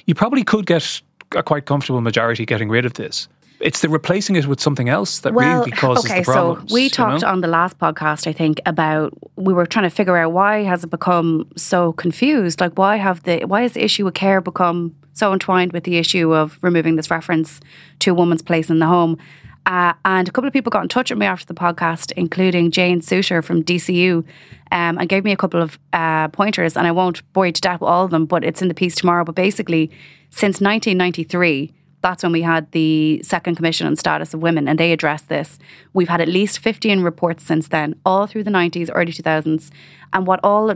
you 0.05 0.15
probably 0.15 0.45
could 0.45 0.67
get 0.67 1.01
a 1.33 1.43
quite 1.43 1.65
comfortable 1.65 2.01
majority 2.01 2.45
getting 2.45 2.69
rid 2.69 2.85
of 2.85 2.95
this. 2.95 3.29
It's 3.61 3.81
the 3.81 3.89
replacing 3.89 4.37
it 4.37 4.47
with 4.47 4.61
something 4.61 4.89
else 4.89 5.21
that 5.21 5.33
really 5.33 5.71
causes 5.71 6.05
okay, 6.05 6.21
the 6.21 6.25
problems. 6.25 6.71
so 6.71 6.75
we 6.75 6.91
talked 6.91 7.23
know? 7.23 7.29
on 7.29 7.41
the 7.41 7.49
last 7.49 7.79
podcast, 7.79 8.27
I 8.27 8.33
think, 8.33 8.61
about 8.67 9.13
we 9.37 9.53
were 9.53 9.67
trying 9.67 9.85
to 9.85 9.91
figure 9.91 10.17
out 10.17 10.33
why 10.33 10.63
has 10.63 10.85
it 10.85 10.91
become 10.91 11.49
so 11.57 11.93
confused? 11.93 12.61
Like, 12.61 12.77
why 12.77 12.97
have 12.97 13.23
the 13.23 13.45
why 13.45 13.63
has 13.63 13.73
the 13.73 13.85
issue 13.85 14.07
of 14.07 14.15
care 14.15 14.41
become 14.41 14.95
so 15.13 15.33
entwined 15.33 15.73
with 15.73 15.85
the 15.85 15.97
issue 15.99 16.35
of 16.35 16.59
removing 16.63 16.97
this 16.97 17.11
reference 17.11 17.61
to 18.01 18.11
a 18.11 18.15
woman's 18.15 18.43
place 18.43 18.71
in 18.71 18.81
the 18.81 18.87
home? 18.87 19.19
Uh, 19.67 19.95
and 20.05 20.29
a 20.29 20.33
couple 20.33 20.47
of 20.47 20.53
people 20.53 20.71
got 20.71 20.83
in 20.83 20.89
touch 20.89 21.11
with 21.11 21.19
me 21.19 21.25
after 21.25 21.47
the 21.47 21.55
podcast, 21.55 22.13
including 22.17 22.71
Jane 22.71 23.01
Suiter 23.01 23.43
from 23.43 23.63
DCU, 23.63 24.19
um, 24.73 24.99
and 24.99 25.09
gave 25.09 25.25
me 25.25 25.33
a 25.33 25.37
couple 25.37 25.63
of 25.63 25.79
uh, 25.93 26.29
pointers. 26.29 26.77
And 26.77 26.87
I 26.87 26.93
won't 26.93 27.23
bore 27.33 27.47
you 27.47 27.53
to 27.53 27.61
death 27.61 27.81
with 27.81 27.89
all 27.89 28.05
of 28.05 28.11
them, 28.11 28.27
but 28.27 28.45
it's 28.45 28.61
in 28.61 28.69
the 28.69 28.75
piece 28.75 28.95
tomorrow. 28.95 29.25
But 29.25 29.35
basically, 29.35 29.91
since 30.31 30.61
1993, 30.61 31.73
that's 32.05 32.23
when 32.23 32.33
we 32.33 32.43
had 32.43 32.71
the 32.73 33.23
second 33.23 33.55
commission 33.55 33.87
on 33.87 33.97
status 33.97 34.35
of 34.35 34.43
women 34.43 34.69
and 34.69 34.79
they 34.79 34.93
addressed 34.93 35.31
this. 35.31 35.59
We've 35.95 36.11
had 36.11 36.21
at 36.21 36.29
least 36.29 36.59
15 36.59 37.01
reports 37.01 37.43
since 37.45 37.69
then 37.69 37.95
all 38.05 38.27
through 38.27 38.45
the 38.45 38.51
90s 38.51 38.91
early 38.95 39.11
2000s 39.11 39.71
and 40.13 40.27
what 40.27 40.39
all 40.45 40.71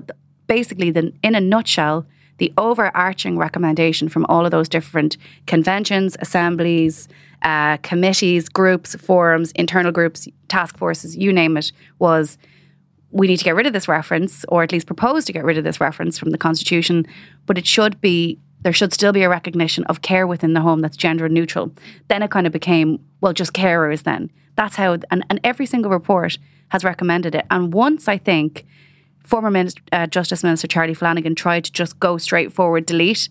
basically, 0.46 0.90
the, 0.90 1.12
in 1.22 1.34
a 1.34 1.40
nutshell, 1.40 2.06
the 2.38 2.50
overarching 2.56 3.36
recommendation 3.36 4.08
from 4.08 4.24
all 4.26 4.46
of 4.46 4.52
those 4.52 4.70
different 4.70 5.18
conventions, 5.46 6.16
assemblies, 6.20 7.08
uh, 7.42 7.76
committees, 7.78 8.48
groups, 8.48 8.94
forums, 8.94 9.52
internal 9.52 9.92
groups, 9.92 10.28
task 10.48 10.78
forces, 10.78 11.14
you 11.14 11.30
name 11.30 11.58
it, 11.58 11.72
was 11.98 12.38
we 13.10 13.26
need 13.26 13.36
to 13.36 13.44
get 13.44 13.54
rid 13.54 13.66
of 13.66 13.74
this 13.74 13.86
reference, 13.86 14.46
or 14.48 14.62
at 14.62 14.72
least 14.72 14.86
propose 14.86 15.26
to 15.26 15.32
get 15.34 15.44
rid 15.44 15.58
of 15.58 15.64
this 15.64 15.78
reference 15.78 16.18
from 16.18 16.30
the 16.30 16.38
Constitution, 16.38 17.06
but 17.44 17.58
it 17.58 17.66
should 17.66 18.00
be 18.00 18.38
there 18.62 18.72
should 18.72 18.92
still 18.92 19.12
be 19.12 19.22
a 19.22 19.28
recognition 19.28 19.84
of 19.84 20.02
care 20.02 20.26
within 20.26 20.52
the 20.52 20.60
home 20.60 20.80
that's 20.80 20.96
gender 20.96 21.28
neutral. 21.28 21.72
Then 22.08 22.22
it 22.22 22.30
kind 22.30 22.46
of 22.46 22.52
became, 22.52 23.04
well, 23.20 23.32
just 23.32 23.52
carers 23.52 24.02
then. 24.02 24.30
That's 24.56 24.76
how, 24.76 24.98
and, 25.10 25.24
and 25.30 25.40
every 25.44 25.66
single 25.66 25.90
report 25.90 26.38
has 26.70 26.84
recommended 26.84 27.34
it. 27.34 27.46
And 27.50 27.72
once 27.72 28.08
I 28.08 28.18
think 28.18 28.66
former 29.22 29.50
Minister, 29.50 29.82
uh, 29.92 30.06
Justice 30.06 30.42
Minister 30.42 30.66
Charlie 30.66 30.94
Flanagan 30.94 31.34
tried 31.34 31.64
to 31.64 31.72
just 31.72 32.00
go 32.00 32.18
straight 32.18 32.52
forward, 32.52 32.86
delete, 32.86 33.28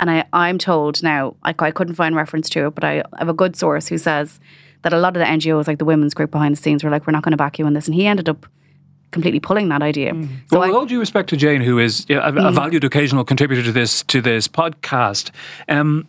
and 0.00 0.10
I, 0.10 0.24
I'm 0.32 0.58
told 0.58 1.02
now, 1.02 1.34
I, 1.42 1.54
I 1.58 1.70
couldn't 1.70 1.94
find 1.94 2.14
reference 2.14 2.48
to 2.50 2.66
it, 2.66 2.74
but 2.74 2.84
I 2.84 3.02
have 3.18 3.28
a 3.28 3.32
good 3.32 3.56
source 3.56 3.88
who 3.88 3.98
says 3.98 4.38
that 4.82 4.92
a 4.92 4.98
lot 4.98 5.16
of 5.16 5.20
the 5.20 5.26
NGOs, 5.26 5.66
like 5.66 5.78
the 5.78 5.84
women's 5.84 6.14
group 6.14 6.30
behind 6.30 6.56
the 6.56 6.60
scenes, 6.60 6.84
were 6.84 6.90
like, 6.90 7.06
we're 7.06 7.12
not 7.12 7.24
going 7.24 7.32
to 7.32 7.36
back 7.36 7.58
you 7.58 7.66
in 7.66 7.72
this. 7.72 7.86
And 7.86 7.94
he 7.94 8.06
ended 8.06 8.28
up 8.28 8.46
completely 9.10 9.40
pulling 9.40 9.68
that 9.68 9.82
idea. 9.82 10.12
Mm. 10.12 10.28
So 10.50 10.58
well, 10.58 10.68
with 10.68 10.76
all 10.76 10.86
due 10.86 11.00
respect 11.00 11.28
to 11.30 11.36
Jane, 11.36 11.60
who 11.60 11.78
is 11.78 12.06
a, 12.08 12.14
a 12.14 12.32
mm. 12.32 12.54
valued 12.54 12.84
occasional 12.84 13.24
contributor 13.24 13.62
to 13.62 13.72
this 13.72 14.02
to 14.04 14.20
this 14.20 14.48
podcast, 14.48 15.30
um, 15.68 16.06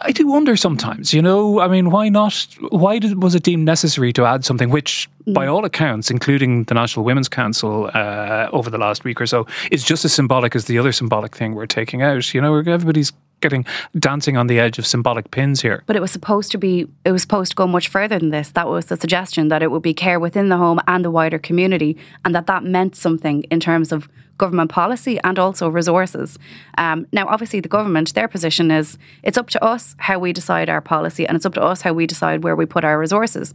I 0.00 0.12
do 0.12 0.26
wonder 0.26 0.56
sometimes, 0.56 1.14
you 1.14 1.22
know, 1.22 1.60
I 1.60 1.68
mean, 1.68 1.90
why 1.90 2.08
not? 2.08 2.46
Why 2.70 2.98
did, 2.98 3.22
was 3.22 3.34
it 3.34 3.42
deemed 3.42 3.64
necessary 3.64 4.12
to 4.14 4.24
add 4.24 4.44
something 4.44 4.70
which, 4.70 5.08
mm. 5.26 5.34
by 5.34 5.46
all 5.46 5.64
accounts, 5.64 6.10
including 6.10 6.64
the 6.64 6.74
National 6.74 7.04
Women's 7.04 7.28
Council 7.28 7.90
uh, 7.94 8.48
over 8.52 8.70
the 8.70 8.78
last 8.78 9.04
week 9.04 9.20
or 9.20 9.26
so, 9.26 9.46
is 9.70 9.84
just 9.84 10.04
as 10.04 10.12
symbolic 10.12 10.54
as 10.54 10.66
the 10.66 10.78
other 10.78 10.92
symbolic 10.92 11.36
thing 11.36 11.54
we're 11.54 11.66
taking 11.66 12.02
out? 12.02 12.34
You 12.34 12.40
know, 12.40 12.56
everybody's 12.56 13.12
getting 13.44 13.64
dancing 13.98 14.36
on 14.36 14.46
the 14.46 14.58
edge 14.58 14.78
of 14.78 14.86
symbolic 14.86 15.30
pins 15.30 15.60
here. 15.60 15.84
But 15.86 15.96
it 15.96 16.02
was 16.02 16.10
supposed 16.10 16.50
to 16.52 16.58
be 16.58 16.88
it 17.04 17.12
was 17.12 17.22
supposed 17.22 17.50
to 17.52 17.56
go 17.56 17.66
much 17.66 17.88
further 17.88 18.18
than 18.18 18.30
this. 18.30 18.50
That 18.52 18.68
was 18.68 18.86
the 18.86 18.96
suggestion 18.96 19.48
that 19.48 19.62
it 19.62 19.70
would 19.70 19.82
be 19.82 19.94
care 19.94 20.18
within 20.18 20.48
the 20.48 20.56
home 20.56 20.80
and 20.88 21.04
the 21.04 21.10
wider 21.10 21.38
community 21.38 21.96
and 22.24 22.34
that 22.34 22.46
that 22.46 22.64
meant 22.64 22.96
something 22.96 23.44
in 23.50 23.60
terms 23.60 23.92
of 23.92 24.08
government 24.38 24.70
policy 24.70 25.18
and 25.22 25.38
also 25.38 25.68
resources. 25.68 26.38
Um, 26.78 27.06
now, 27.12 27.26
obviously, 27.28 27.60
the 27.60 27.68
government, 27.68 28.14
their 28.14 28.28
position 28.28 28.70
is 28.70 28.98
it's 29.22 29.38
up 29.38 29.48
to 29.50 29.62
us 29.62 29.94
how 29.98 30.18
we 30.18 30.32
decide 30.32 30.68
our 30.68 30.80
policy 30.80 31.26
and 31.26 31.36
it's 31.36 31.46
up 31.46 31.54
to 31.54 31.62
us 31.62 31.82
how 31.82 31.92
we 31.92 32.06
decide 32.06 32.42
where 32.42 32.56
we 32.56 32.66
put 32.66 32.84
our 32.84 32.98
resources 32.98 33.54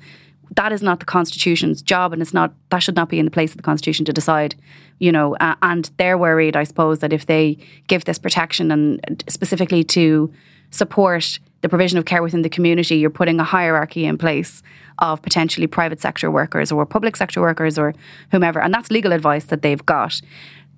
that 0.55 0.71
is 0.71 0.81
not 0.81 0.99
the 0.99 1.05
constitution's 1.05 1.81
job 1.81 2.13
and 2.13 2.21
it's 2.21 2.33
not 2.33 2.53
that 2.69 2.79
should 2.79 2.95
not 2.95 3.09
be 3.09 3.19
in 3.19 3.25
the 3.25 3.31
place 3.31 3.51
of 3.51 3.57
the 3.57 3.63
constitution 3.63 4.05
to 4.05 4.13
decide 4.13 4.55
you 4.99 5.11
know 5.11 5.35
uh, 5.37 5.55
and 5.61 5.91
they're 5.97 6.17
worried 6.17 6.55
i 6.55 6.63
suppose 6.63 6.99
that 6.99 7.13
if 7.13 7.25
they 7.25 7.57
give 7.87 8.05
this 8.05 8.19
protection 8.19 8.71
and 8.71 9.23
specifically 9.27 9.83
to 9.83 10.31
support 10.71 11.39
the 11.61 11.69
provision 11.69 11.97
of 11.97 12.05
care 12.05 12.23
within 12.23 12.41
the 12.41 12.49
community 12.49 12.95
you're 12.95 13.09
putting 13.09 13.39
a 13.39 13.43
hierarchy 13.43 14.05
in 14.05 14.17
place 14.17 14.63
of 14.99 15.21
potentially 15.21 15.67
private 15.67 15.99
sector 15.99 16.29
workers 16.29 16.71
or 16.71 16.85
public 16.85 17.15
sector 17.15 17.41
workers 17.41 17.77
or 17.77 17.93
whomever. 18.31 18.61
And 18.61 18.73
that's 18.73 18.91
legal 18.91 19.11
advice 19.11 19.45
that 19.45 19.61
they've 19.61 19.85
got. 19.85 20.21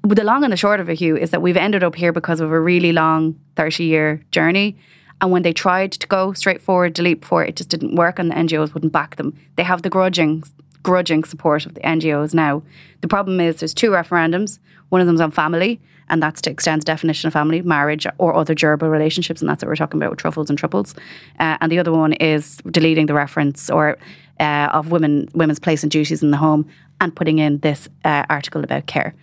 The 0.03 0.23
long 0.23 0.43
and 0.43 0.51
the 0.51 0.57
short 0.57 0.79
of 0.79 0.89
it 0.89 0.99
hugh 0.99 1.15
is 1.15 1.31
that 1.31 1.41
we've 1.41 1.57
ended 1.57 1.83
up 1.83 1.95
here 1.95 2.11
because 2.11 2.39
of 2.39 2.51
a 2.51 2.59
really 2.59 2.91
long 2.91 3.39
30 3.55 3.83
year 3.83 4.21
journey 4.31 4.77
and 5.21 5.31
when 5.31 5.43
they 5.43 5.53
tried 5.53 5.91
to 5.93 6.07
go 6.07 6.33
straight 6.33 6.61
forward, 6.61 6.93
delete 6.93 7.21
before, 7.21 7.45
it 7.45 7.55
just 7.55 7.69
didn't 7.69 7.95
work 7.95 8.17
and 8.19 8.31
the 8.31 8.35
NGOs 8.35 8.73
wouldn't 8.73 8.91
back 8.91 9.15
them. 9.15 9.37
They 9.55 9.63
have 9.63 9.83
the 9.83 9.89
grudging 9.89 10.43
grudging 10.83 11.23
support 11.23 11.67
of 11.67 11.75
the 11.75 11.81
NGOs 11.81 12.33
now. 12.33 12.63
The 13.01 13.07
problem 13.07 13.39
is 13.39 13.57
there's 13.57 13.73
two 13.73 13.91
referendums. 13.91 14.57
One 14.89 14.99
of 14.99 15.05
them's 15.05 15.21
on 15.21 15.29
family, 15.29 15.79
and 16.09 16.23
that's 16.23 16.41
to 16.41 16.49
extend 16.49 16.81
the 16.81 16.85
definition 16.85 17.27
of 17.27 17.33
family, 17.33 17.61
marriage, 17.61 18.07
or 18.17 18.33
other 18.33 18.55
durable 18.55 18.89
relationships, 18.89 19.41
and 19.41 19.49
that's 19.49 19.63
what 19.63 19.67
we're 19.67 19.75
talking 19.75 19.99
about 19.99 20.09
with 20.09 20.19
truffles 20.19 20.49
and 20.49 20.57
triples. 20.57 20.95
Uh, 21.39 21.57
and 21.61 21.71
the 21.71 21.77
other 21.77 21.91
one 21.91 22.13
is 22.13 22.57
deleting 22.71 23.05
the 23.05 23.13
reference 23.13 23.69
or 23.69 23.97
uh, 24.39 24.69
of 24.73 24.91
women 24.91 25.29
women's 25.35 25.59
place 25.59 25.83
and 25.83 25.91
duties 25.91 26.23
in 26.23 26.31
the 26.31 26.37
home 26.37 26.67
and 26.99 27.15
putting 27.15 27.37
in 27.37 27.59
this 27.59 27.87
uh, 28.03 28.25
article 28.27 28.63
about 28.63 28.87
care. 28.87 29.13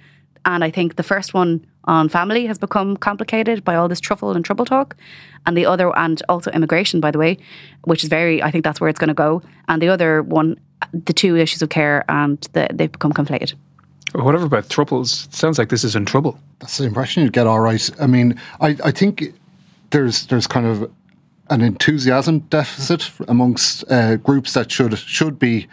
And 0.44 0.62
I 0.62 0.70
think 0.70 0.96
the 0.96 1.02
first 1.02 1.34
one 1.34 1.66
on 1.88 2.08
family 2.08 2.46
has 2.46 2.58
become 2.58 2.96
complicated 2.96 3.64
by 3.64 3.74
all 3.74 3.88
this 3.88 4.00
truffle 4.00 4.32
and 4.32 4.44
trouble 4.44 4.64
talk. 4.64 4.94
And 5.46 5.56
the 5.56 5.66
other, 5.66 5.96
and 5.96 6.22
also 6.28 6.50
immigration, 6.52 7.00
by 7.00 7.10
the 7.10 7.18
way, 7.18 7.38
which 7.84 8.04
is 8.04 8.10
very, 8.10 8.42
I 8.42 8.50
think 8.50 8.62
that's 8.64 8.80
where 8.80 8.90
it's 8.90 8.98
going 8.98 9.08
to 9.08 9.14
go. 9.14 9.42
And 9.66 9.82
the 9.82 9.88
other 9.88 10.22
one, 10.22 10.56
the 10.92 11.12
two 11.12 11.36
issues 11.36 11.62
of 11.62 11.70
care, 11.70 12.04
and 12.08 12.38
the, 12.52 12.68
they've 12.72 12.92
become 12.92 13.12
conflated. 13.12 13.54
Whatever 14.14 14.46
about 14.46 14.68
troubles, 14.68 15.28
sounds 15.30 15.58
like 15.58 15.68
this 15.70 15.84
is 15.84 15.96
in 15.96 16.04
trouble. 16.04 16.38
That's 16.60 16.78
the 16.78 16.84
impression 16.84 17.24
you 17.24 17.30
get, 17.30 17.46
all 17.46 17.60
right. 17.60 17.90
I 18.00 18.06
mean, 18.06 18.40
I, 18.60 18.76
I 18.84 18.90
think 18.90 19.34
there's 19.90 20.26
there's 20.26 20.46
kind 20.46 20.66
of 20.66 20.90
an 21.50 21.62
enthusiasm 21.62 22.40
deficit 22.50 23.10
amongst 23.26 23.90
uh, 23.90 24.16
groups 24.16 24.52
that 24.52 24.70
should 24.70 24.98
should 24.98 25.38
be 25.38 25.66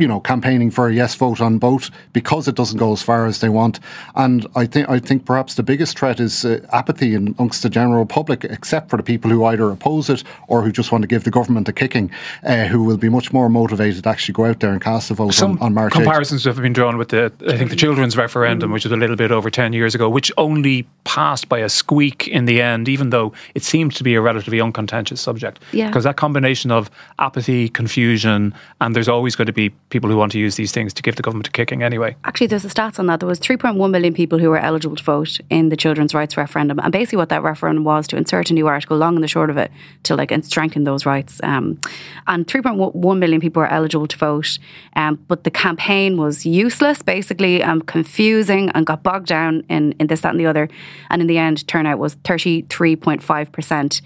you 0.00 0.08
know, 0.08 0.18
campaigning 0.18 0.70
for 0.70 0.88
a 0.88 0.94
yes 0.94 1.14
vote 1.14 1.40
on 1.40 1.58
both 1.58 1.90
because 2.12 2.48
it 2.48 2.54
doesn't 2.54 2.78
go 2.78 2.92
as 2.92 3.02
far 3.02 3.26
as 3.26 3.40
they 3.40 3.48
want. 3.48 3.78
And 4.16 4.46
I 4.56 4.66
think 4.66 4.88
I 4.88 4.98
think 4.98 5.26
perhaps 5.26 5.54
the 5.54 5.62
biggest 5.62 5.98
threat 5.98 6.18
is 6.18 6.44
uh, 6.44 6.66
apathy 6.72 7.14
amongst 7.14 7.62
the 7.62 7.68
general 7.68 8.06
public, 8.06 8.44
except 8.44 8.90
for 8.90 8.96
the 8.96 9.02
people 9.02 9.30
who 9.30 9.44
either 9.44 9.70
oppose 9.70 10.08
it 10.08 10.24
or 10.48 10.62
who 10.62 10.72
just 10.72 10.90
want 10.90 11.02
to 11.02 11.08
give 11.08 11.24
the 11.24 11.30
government 11.30 11.68
a 11.68 11.72
kicking, 11.72 12.10
uh, 12.44 12.64
who 12.64 12.82
will 12.82 12.96
be 12.96 13.08
much 13.08 13.32
more 13.32 13.48
motivated 13.48 14.02
to 14.04 14.08
actually 14.08 14.32
go 14.32 14.46
out 14.46 14.60
there 14.60 14.72
and 14.72 14.80
cast 14.80 15.10
a 15.10 15.14
vote 15.14 15.34
Some 15.34 15.52
on, 15.52 15.58
on 15.58 15.74
March. 15.74 15.92
Comparisons 15.92 16.42
8th. 16.42 16.46
have 16.46 16.62
been 16.62 16.72
drawn 16.72 16.96
with 16.96 17.10
the 17.10 17.32
I 17.46 17.56
think 17.56 17.70
the 17.70 17.76
children's 17.76 18.16
referendum, 18.16 18.72
which 18.72 18.84
was 18.84 18.92
a 18.92 18.96
little 18.96 19.16
bit 19.16 19.30
over 19.30 19.50
ten 19.50 19.72
years 19.72 19.94
ago, 19.94 20.08
which 20.08 20.32
only 20.38 20.86
passed 21.04 21.48
by 21.48 21.58
a 21.58 21.68
squeak 21.68 22.26
in 22.28 22.46
the 22.46 22.62
end, 22.62 22.88
even 22.88 23.10
though 23.10 23.32
it 23.54 23.62
seemed 23.62 23.94
to 23.96 24.04
be 24.04 24.14
a 24.14 24.20
relatively 24.20 24.60
uncontentious 24.60 25.20
subject. 25.20 25.60
Yeah. 25.72 25.88
Because 25.88 26.04
that 26.04 26.16
combination 26.16 26.70
of 26.70 26.90
apathy, 27.18 27.68
confusion, 27.68 28.54
and 28.80 28.96
there's 28.96 29.08
always 29.08 29.36
going 29.36 29.46
to 29.46 29.52
be 29.52 29.70
people 29.90 30.08
who 30.08 30.16
want 30.16 30.32
to 30.32 30.38
use 30.38 30.56
these 30.56 30.72
things 30.72 30.94
to 30.94 31.02
give 31.02 31.16
the 31.16 31.22
government 31.22 31.48
a 31.48 31.50
kicking 31.50 31.82
anyway. 31.82 32.16
Actually, 32.24 32.46
there's 32.46 32.62
the 32.62 32.68
stats 32.68 32.98
on 32.98 33.06
that. 33.06 33.20
There 33.20 33.28
was 33.28 33.40
3.1 33.40 33.90
million 33.90 34.14
people 34.14 34.38
who 34.38 34.48
were 34.48 34.58
eligible 34.58 34.96
to 34.96 35.02
vote 35.02 35.38
in 35.50 35.68
the 35.68 35.76
children's 35.76 36.14
rights 36.14 36.36
referendum, 36.36 36.78
and 36.78 36.92
basically 36.92 37.18
what 37.18 37.28
that 37.28 37.42
referendum 37.42 37.84
was 37.84 38.06
to 38.08 38.16
insert 38.16 38.50
a 38.50 38.54
new 38.54 38.66
article, 38.66 38.96
long 38.96 39.14
and 39.16 39.22
the 39.22 39.28
short 39.28 39.50
of 39.50 39.56
it, 39.56 39.70
to 40.04 40.16
like 40.16 40.30
and 40.30 40.44
strengthen 40.44 40.84
those 40.84 41.04
rights. 41.04 41.40
Um, 41.42 41.78
and 42.26 42.46
3.1 42.46 43.18
million 43.18 43.40
people 43.40 43.60
were 43.60 43.68
eligible 43.68 44.06
to 44.06 44.16
vote, 44.16 44.58
um, 44.96 45.16
but 45.28 45.44
the 45.44 45.50
campaign 45.50 46.16
was 46.16 46.46
useless, 46.46 47.02
basically, 47.02 47.62
um, 47.62 47.82
confusing, 47.82 48.70
and 48.70 48.86
got 48.86 49.02
bogged 49.02 49.26
down 49.26 49.64
in 49.68 49.92
in 49.92 50.06
this, 50.06 50.20
that, 50.22 50.30
and 50.30 50.40
the 50.40 50.46
other. 50.46 50.68
And 51.10 51.20
in 51.20 51.26
the 51.26 51.38
end, 51.38 51.66
turnout 51.66 51.98
was 51.98 52.16
33.5 52.16 53.52
percent 53.52 54.02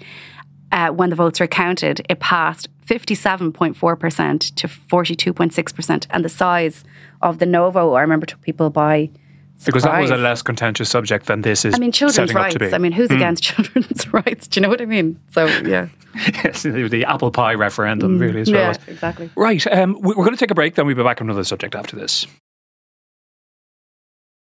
uh, 0.71 0.89
when 0.89 1.09
the 1.09 1.15
votes 1.15 1.39
were 1.39 1.47
counted, 1.47 2.05
it 2.09 2.19
passed 2.19 2.67
57.4% 2.85 4.55
to 4.55 4.67
42.6%. 4.67 6.07
And 6.09 6.25
the 6.25 6.29
size 6.29 6.83
of 7.21 7.39
the 7.39 7.45
no 7.45 7.69
vote, 7.71 7.95
I 7.95 8.01
remember, 8.01 8.25
took 8.25 8.41
people 8.41 8.69
by 8.69 9.09
Surprise. 9.57 9.83
Because 9.83 9.83
that 9.83 10.01
was 10.01 10.11
a 10.11 10.17
less 10.17 10.41
contentious 10.41 10.89
subject 10.89 11.27
than 11.27 11.41
this 11.41 11.63
is. 11.63 11.73
I 11.73 11.77
mean, 11.77 11.93
children's 11.93 12.33
rights. 12.33 12.73
I 12.73 12.77
mean, 12.77 12.91
who's 12.91 13.09
mm. 13.09 13.15
against 13.15 13.43
children's 13.55 14.11
rights? 14.11 14.47
Do 14.49 14.59
you 14.59 14.61
know 14.61 14.69
what 14.69 14.81
I 14.81 14.85
mean? 14.85 15.17
So, 15.31 15.45
yeah. 15.45 15.87
yes, 16.43 16.63
the 16.63 17.05
apple 17.07 17.31
pie 17.31 17.53
referendum, 17.53 18.17
mm. 18.17 18.21
really, 18.21 18.41
is 18.41 18.49
yeah, 18.49 18.75
exactly. 18.87 19.29
Right. 19.35 19.65
Um, 19.67 19.97
we're 20.01 20.13
going 20.13 20.31
to 20.31 20.37
take 20.37 20.51
a 20.51 20.55
break, 20.55 20.75
then 20.75 20.85
we'll 20.85 20.95
be 20.95 21.03
back 21.03 21.21
on 21.21 21.27
another 21.27 21.45
subject 21.45 21.73
after 21.73 21.95
this. 21.95 22.27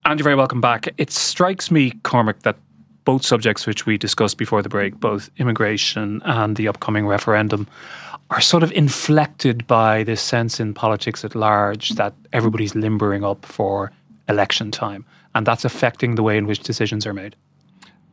And 0.06 0.20
you're 0.20 0.24
very 0.24 0.36
welcome 0.36 0.62
back. 0.62 0.88
It 0.98 1.12
strikes 1.12 1.70
me, 1.70 1.92
Cormac, 2.04 2.42
that 2.42 2.58
both 3.06 3.26
subjects 3.26 3.66
which 3.66 3.86
we 3.86 3.98
discussed 3.98 4.38
before 4.38 4.62
the 4.62 4.70
break, 4.70 5.00
both 5.00 5.30
immigration 5.38 6.22
and 6.26 6.58
the 6.58 6.68
upcoming 6.68 7.08
referendum, 7.08 7.68
are 8.32 8.42
sort 8.42 8.64
of 8.64 8.72
inflected 8.72 9.66
by 9.68 10.04
this 10.04 10.22
sense 10.22 10.60
in 10.60 10.74
politics 10.74 11.24
at 11.24 11.36
large 11.36 11.90
that 11.92 12.14
everybody's 12.34 12.76
limbering 12.76 13.24
up 13.24 13.46
for 13.46 13.92
election 14.28 14.72
time. 14.72 15.06
And 15.36 15.46
that's 15.46 15.66
affecting 15.66 16.16
the 16.16 16.24
way 16.24 16.38
in 16.38 16.48
which 16.48 16.60
decisions 16.60 17.06
are 17.06 17.14
made. 17.14 17.36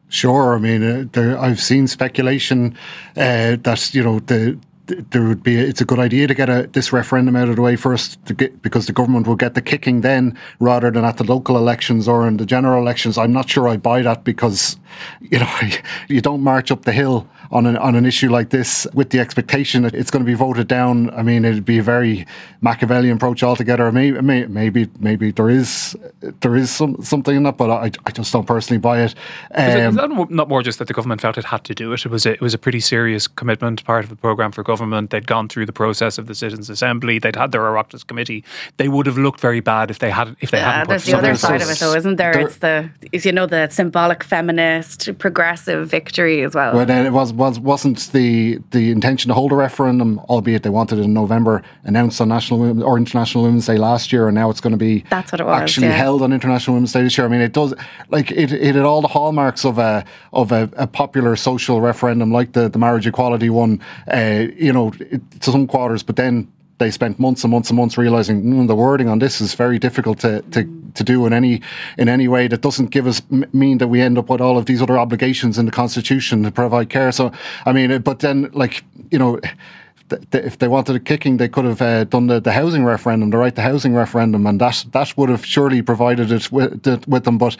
Sure. 0.08 0.54
I 0.54 0.58
mean, 0.58 0.82
uh, 0.82 1.06
there, 1.12 1.38
I've 1.38 1.60
seen 1.60 1.86
speculation 1.86 2.76
uh, 3.16 3.56
that, 3.62 3.94
you 3.94 4.02
know, 4.02 4.20
the 4.20 4.58
there 5.10 5.22
would 5.24 5.42
be 5.42 5.56
it's 5.56 5.80
a 5.80 5.84
good 5.84 5.98
idea 5.98 6.26
to 6.26 6.34
get 6.34 6.48
a, 6.48 6.68
this 6.72 6.92
referendum 6.92 7.36
out 7.36 7.48
of 7.48 7.56
the 7.56 7.62
way 7.62 7.76
first 7.76 8.18
get, 8.36 8.62
because 8.62 8.86
the 8.86 8.92
government 8.92 9.26
will 9.26 9.36
get 9.36 9.54
the 9.54 9.62
kicking 9.62 10.00
then 10.00 10.36
rather 10.60 10.90
than 10.90 11.04
at 11.04 11.16
the 11.16 11.24
local 11.24 11.56
elections 11.56 12.08
or 12.08 12.26
in 12.26 12.36
the 12.36 12.46
general 12.46 12.80
elections. 12.80 13.18
I'm 13.18 13.32
not 13.32 13.48
sure 13.48 13.68
I 13.68 13.76
buy 13.76 14.02
that 14.02 14.24
because 14.24 14.76
you 15.20 15.38
know 15.38 15.58
you 16.08 16.20
don't 16.20 16.42
march 16.42 16.70
up 16.70 16.84
the 16.84 16.92
hill 16.92 17.28
on 17.52 17.66
an, 17.66 17.76
on 17.76 17.94
an 17.94 18.06
issue 18.06 18.30
like 18.30 18.48
this 18.48 18.86
with 18.94 19.10
the 19.10 19.20
expectation 19.20 19.82
that 19.82 19.94
it's 19.94 20.10
going 20.10 20.24
to 20.24 20.26
be 20.26 20.34
voted 20.34 20.66
down. 20.66 21.10
I 21.10 21.22
mean, 21.22 21.44
it'd 21.44 21.66
be 21.66 21.78
a 21.78 21.82
very 21.82 22.26
Machiavellian 22.62 23.16
approach 23.16 23.42
altogether. 23.42 23.92
Maybe, 23.92 24.18
maybe, 24.48 24.88
maybe 24.98 25.30
there 25.32 25.50
is 25.50 25.94
there 26.40 26.56
is 26.56 26.70
some 26.70 27.02
something 27.02 27.36
in 27.36 27.42
that, 27.42 27.58
but 27.58 27.70
I, 27.70 27.90
I 28.06 28.10
just 28.10 28.32
don't 28.32 28.46
personally 28.46 28.78
buy 28.78 29.02
it. 29.02 29.14
Um, 29.54 30.26
not 30.30 30.48
more 30.48 30.62
just 30.62 30.78
that 30.78 30.88
the 30.88 30.94
government 30.94 31.20
felt 31.20 31.36
it 31.36 31.44
had 31.44 31.64
to 31.64 31.74
do 31.74 31.92
it? 31.92 32.06
It 32.06 32.10
was 32.10 32.24
a, 32.24 32.32
it 32.32 32.40
was 32.40 32.54
a 32.54 32.58
pretty 32.58 32.80
serious 32.80 33.26
commitment, 33.26 33.84
part 33.84 34.04
of 34.04 34.10
the 34.10 34.16
program 34.16 34.50
for 34.50 34.62
government 34.62 34.81
government. 34.82 35.10
They'd 35.10 35.26
gone 35.26 35.48
through 35.48 35.66
the 35.66 35.72
process 35.72 36.18
of 36.18 36.26
the 36.26 36.34
Citizens' 36.34 36.68
Assembly. 36.68 37.18
They'd 37.18 37.36
had 37.36 37.52
their 37.52 37.60
Oireachtas 37.62 38.06
committee. 38.06 38.44
They 38.78 38.88
would 38.88 39.06
have 39.06 39.16
looked 39.18 39.40
very 39.40 39.60
bad 39.60 39.90
if 39.90 39.98
they 40.00 40.10
had 40.10 40.34
if 40.40 40.50
they 40.50 40.58
Yeah, 40.58 40.72
hadn't. 40.72 40.88
there's 40.88 41.04
put 41.04 41.10
the 41.12 41.18
other 41.18 41.34
something- 41.36 41.60
side 41.60 41.62
of 41.62 41.70
it, 41.70 41.78
though, 41.78 41.94
isn't 41.94 42.16
there? 42.16 42.32
There- 42.32 42.42
It's 42.46 42.56
the, 42.56 42.90
is, 43.12 43.24
you 43.24 43.32
know, 43.32 43.46
the 43.46 43.68
symbolic 43.70 44.24
feminist, 44.24 45.16
progressive 45.18 45.88
victory 45.88 46.42
as 46.42 46.54
well. 46.54 46.74
Well, 46.74 46.86
then 46.86 47.06
it 47.06 47.12
was, 47.12 47.32
was 47.32 47.60
wasn't 47.60 48.10
the 48.12 48.58
the 48.72 48.90
intention 48.90 49.28
to 49.28 49.34
hold 49.34 49.52
a 49.52 49.54
referendum, 49.54 50.18
albeit 50.28 50.62
they 50.64 50.70
wanted 50.70 50.98
it 50.98 51.02
in 51.04 51.14
November, 51.14 51.62
announced 51.84 52.20
on 52.20 52.28
National 52.28 52.58
Women, 52.60 52.82
or 52.82 52.96
International 52.96 53.44
Women's 53.44 53.66
Day 53.66 53.76
last 53.76 54.12
year, 54.12 54.26
and 54.28 54.34
now 54.34 54.50
it's 54.50 54.60
going 54.60 54.72
to 54.72 54.76
be 54.76 55.04
That's 55.10 55.30
what 55.32 55.40
it 55.40 55.46
was, 55.46 55.60
actually 55.62 55.88
yeah. 55.88 55.92
held 55.94 56.22
on 56.22 56.32
International 56.32 56.74
Women's 56.74 56.92
Day 56.92 57.02
this 57.02 57.16
year. 57.16 57.26
I 57.26 57.30
mean, 57.30 57.40
it 57.40 57.52
does 57.52 57.72
like 58.08 58.30
it. 58.32 58.52
It 58.52 58.74
had 58.74 58.84
all 58.84 59.00
the 59.02 59.08
hallmarks 59.08 59.64
of 59.64 59.78
a 59.78 60.04
of 60.32 60.50
a, 60.52 60.68
a 60.76 60.86
popular 60.86 61.36
social 61.36 61.80
referendum, 61.80 62.32
like 62.32 62.52
the 62.52 62.68
the 62.68 62.78
marriage 62.78 63.06
equality 63.06 63.50
one. 63.50 63.80
Uh, 64.10 64.46
you 64.62 64.72
know, 64.72 64.90
to 64.90 65.50
some 65.50 65.66
quarters, 65.66 66.02
but 66.02 66.16
then 66.16 66.50
they 66.78 66.90
spent 66.90 67.18
months 67.18 67.44
and 67.44 67.50
months 67.50 67.70
and 67.70 67.76
months 67.76 67.96
realizing 67.96 68.42
mm, 68.42 68.66
the 68.66 68.74
wording 68.74 69.08
on 69.08 69.18
this 69.18 69.40
is 69.40 69.54
very 69.54 69.78
difficult 69.78 70.18
to, 70.20 70.42
to, 70.50 70.64
to 70.94 71.04
do 71.04 71.26
in 71.26 71.32
any 71.32 71.60
in 71.96 72.08
any 72.08 72.28
way 72.28 72.48
that 72.48 72.60
doesn't 72.60 72.90
give 72.90 73.06
us 73.06 73.22
mean 73.52 73.78
that 73.78 73.88
we 73.88 74.00
end 74.00 74.18
up 74.18 74.28
with 74.28 74.40
all 74.40 74.58
of 74.58 74.66
these 74.66 74.82
other 74.82 74.98
obligations 74.98 75.58
in 75.58 75.66
the 75.66 75.72
constitution 75.72 76.42
to 76.42 76.50
provide 76.50 76.90
care. 76.90 77.12
So 77.12 77.32
I 77.66 77.72
mean, 77.72 78.02
but 78.02 78.20
then 78.20 78.50
like 78.52 78.84
you 79.10 79.18
know. 79.18 79.40
If 80.32 80.58
they 80.58 80.68
wanted 80.68 80.96
a 80.96 81.00
kicking, 81.00 81.36
they 81.36 81.48
could 81.48 81.64
have 81.64 81.82
uh, 81.82 82.04
done 82.04 82.26
the, 82.26 82.40
the 82.40 82.52
housing 82.52 82.84
referendum, 82.84 83.30
the 83.30 83.38
right 83.38 83.54
to 83.54 83.62
housing 83.62 83.94
referendum, 83.94 84.46
and 84.46 84.60
that 84.60 84.84
that 84.92 85.16
would 85.16 85.28
have 85.28 85.44
surely 85.44 85.82
provided 85.82 86.30
it 86.32 86.50
with, 86.52 86.86
it 86.86 87.06
with 87.08 87.24
them. 87.24 87.38
But 87.38 87.56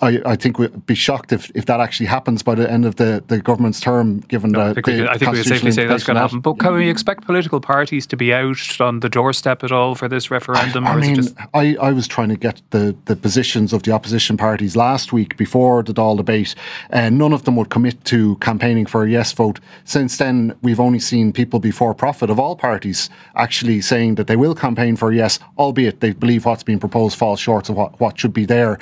I, 0.00 0.20
I 0.24 0.36
think 0.36 0.58
we'd 0.58 0.86
be 0.86 0.94
shocked 0.94 1.32
if, 1.32 1.50
if 1.54 1.66
that 1.66 1.80
actually 1.80 2.06
happens 2.06 2.42
by 2.42 2.54
the 2.54 2.70
end 2.70 2.84
of 2.84 2.96
the, 2.96 3.22
the 3.28 3.40
government's 3.40 3.80
term, 3.80 4.20
given 4.20 4.52
No, 4.52 4.58
the, 4.58 4.70
I 4.70 4.74
think, 4.74 4.86
we, 4.86 4.92
the 4.94 4.98
could- 5.02 5.08
I 5.08 5.18
think 5.18 5.32
we 5.32 5.38
would 5.38 5.46
safely 5.46 5.72
say 5.72 5.86
that's 5.86 6.04
going 6.04 6.16
to 6.16 6.20
happen. 6.22 6.40
But 6.40 6.58
can 6.58 6.74
we 6.74 6.88
expect 6.88 7.24
political 7.24 7.60
parties 7.60 8.06
to 8.08 8.16
be 8.16 8.32
out 8.32 8.80
on 8.80 9.00
the 9.00 9.08
doorstep 9.08 9.64
at 9.64 9.72
all 9.72 9.94
for 9.94 10.08
this 10.08 10.30
referendum? 10.30 10.86
I 10.86 10.94
or 10.94 10.98
is 11.00 11.06
mean, 11.06 11.16
just 11.16 11.34
I, 11.54 11.76
I 11.80 11.92
was 11.92 12.06
trying 12.08 12.28
to 12.30 12.36
get 12.36 12.62
the, 12.70 12.96
the 13.06 13.16
positions 13.16 13.72
of 13.72 13.82
the 13.82 13.92
opposition 13.92 14.36
parties 14.36 14.76
last 14.76 15.12
week 15.12 15.36
before 15.36 15.82
the 15.82 15.92
Dáil 15.92 16.16
debate, 16.16 16.54
and 16.90 17.18
none 17.18 17.32
of 17.32 17.44
them 17.44 17.56
would 17.56 17.70
commit 17.70 18.04
to 18.06 18.36
campaigning 18.36 18.86
for 18.86 19.04
a 19.04 19.10
yes 19.10 19.32
vote. 19.32 19.60
Since 19.84 20.16
then, 20.18 20.54
we've 20.62 20.80
only 20.80 20.98
seen 20.98 21.32
people 21.32 21.60
before 21.60 21.91
profit 21.94 22.30
of 22.30 22.38
all 22.38 22.56
parties 22.56 23.10
actually 23.36 23.80
saying 23.80 24.16
that 24.16 24.26
they 24.26 24.36
will 24.36 24.54
campaign 24.54 24.96
for 24.96 25.12
yes, 25.12 25.38
albeit 25.58 26.00
they 26.00 26.12
believe 26.12 26.44
what's 26.44 26.62
being 26.62 26.80
proposed 26.80 27.18
falls 27.18 27.40
short 27.40 27.68
of 27.68 27.76
what, 27.76 27.98
what 28.00 28.18
should 28.18 28.32
be 28.32 28.44
there. 28.44 28.78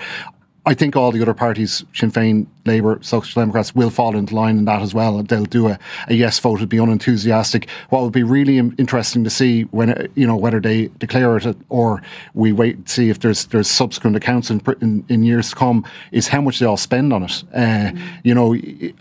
I 0.66 0.74
think 0.74 0.94
all 0.94 1.10
the 1.10 1.22
other 1.22 1.32
parties, 1.32 1.84
Sinn 1.94 2.12
Féin, 2.12 2.46
Labour, 2.66 2.98
Social 3.00 3.40
Democrats, 3.40 3.74
will 3.74 3.88
fall 3.88 4.14
into 4.14 4.34
line 4.34 4.58
in 4.58 4.66
that 4.66 4.82
as 4.82 4.92
well. 4.92 5.18
And 5.18 5.26
they'll 5.26 5.46
do 5.46 5.68
a, 5.68 5.78
a 6.08 6.14
yes 6.14 6.38
vote, 6.38 6.56
It'd 6.56 6.68
be 6.68 6.76
unenthusiastic. 6.76 7.68
What 7.88 8.02
would 8.02 8.12
be 8.12 8.22
really 8.22 8.58
interesting 8.58 9.24
to 9.24 9.30
see 9.30 9.62
when, 9.62 10.10
you 10.14 10.26
know, 10.26 10.36
whether 10.36 10.60
they 10.60 10.88
declare 10.98 11.38
it 11.38 11.56
or 11.70 12.02
we 12.34 12.52
wait 12.52 12.76
and 12.76 12.88
see 12.88 13.08
if 13.08 13.20
there's 13.20 13.46
there's 13.46 13.70
subsequent 13.70 14.16
accounts 14.16 14.50
in, 14.50 14.60
in, 14.82 15.02
in 15.08 15.22
years 15.22 15.48
to 15.48 15.56
come, 15.56 15.84
is 16.12 16.28
how 16.28 16.42
much 16.42 16.58
they 16.58 16.66
all 16.66 16.76
spend 16.76 17.14
on 17.14 17.22
it. 17.22 17.42
Uh, 17.54 17.92
You 18.22 18.34
know, 18.34 18.54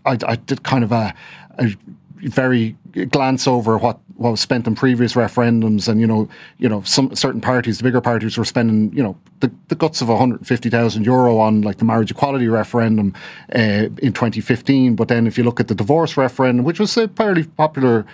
I, 0.06 0.18
I 0.26 0.38
did 0.38 0.64
kind 0.64 0.86
of 0.86 0.94
a, 0.94 1.14
a 1.58 1.76
very 2.22 2.78
glance 3.10 3.48
over 3.48 3.78
what, 3.78 4.00
what 4.16 4.32
was 4.32 4.40
spent 4.40 4.68
in 4.68 4.76
previous 4.76 5.14
referendums, 5.14 5.88
and 5.88 6.02
you 6.02 6.08
know, 6.08 6.30
you 6.58 6.68
know, 6.68 6.82
some 6.84 7.16
certain 7.16 7.42
parties, 7.42 7.78
the 7.78 7.84
bigger 7.84 8.02
parties, 8.02 8.38
were 8.38 8.46
spending 8.46 8.94
you 8.94 9.04
know 9.04 9.18
the, 9.40 9.52
the 9.70 9.76
guts 9.76 10.02
of 10.02 10.10
150,000 10.10 11.06
euro 11.06 11.38
on 11.38 11.62
like 11.62 11.78
the 11.78 11.86
marriage 11.86 12.12
equality 12.12 12.48
referendum 12.48 13.14
uh, 13.56 13.88
in 14.02 14.14
2015. 14.14 14.96
But 14.96 15.08
then, 15.08 15.28
if 15.28 15.38
you 15.38 15.44
look 15.44 15.60
at 15.60 15.68
the 15.68 15.76
divorce 15.76 16.18
referendum, 16.18 16.66
which 16.66 16.80
was 16.80 16.96
a 16.98 17.08
fairly 17.10 17.44
popular 17.44 18.06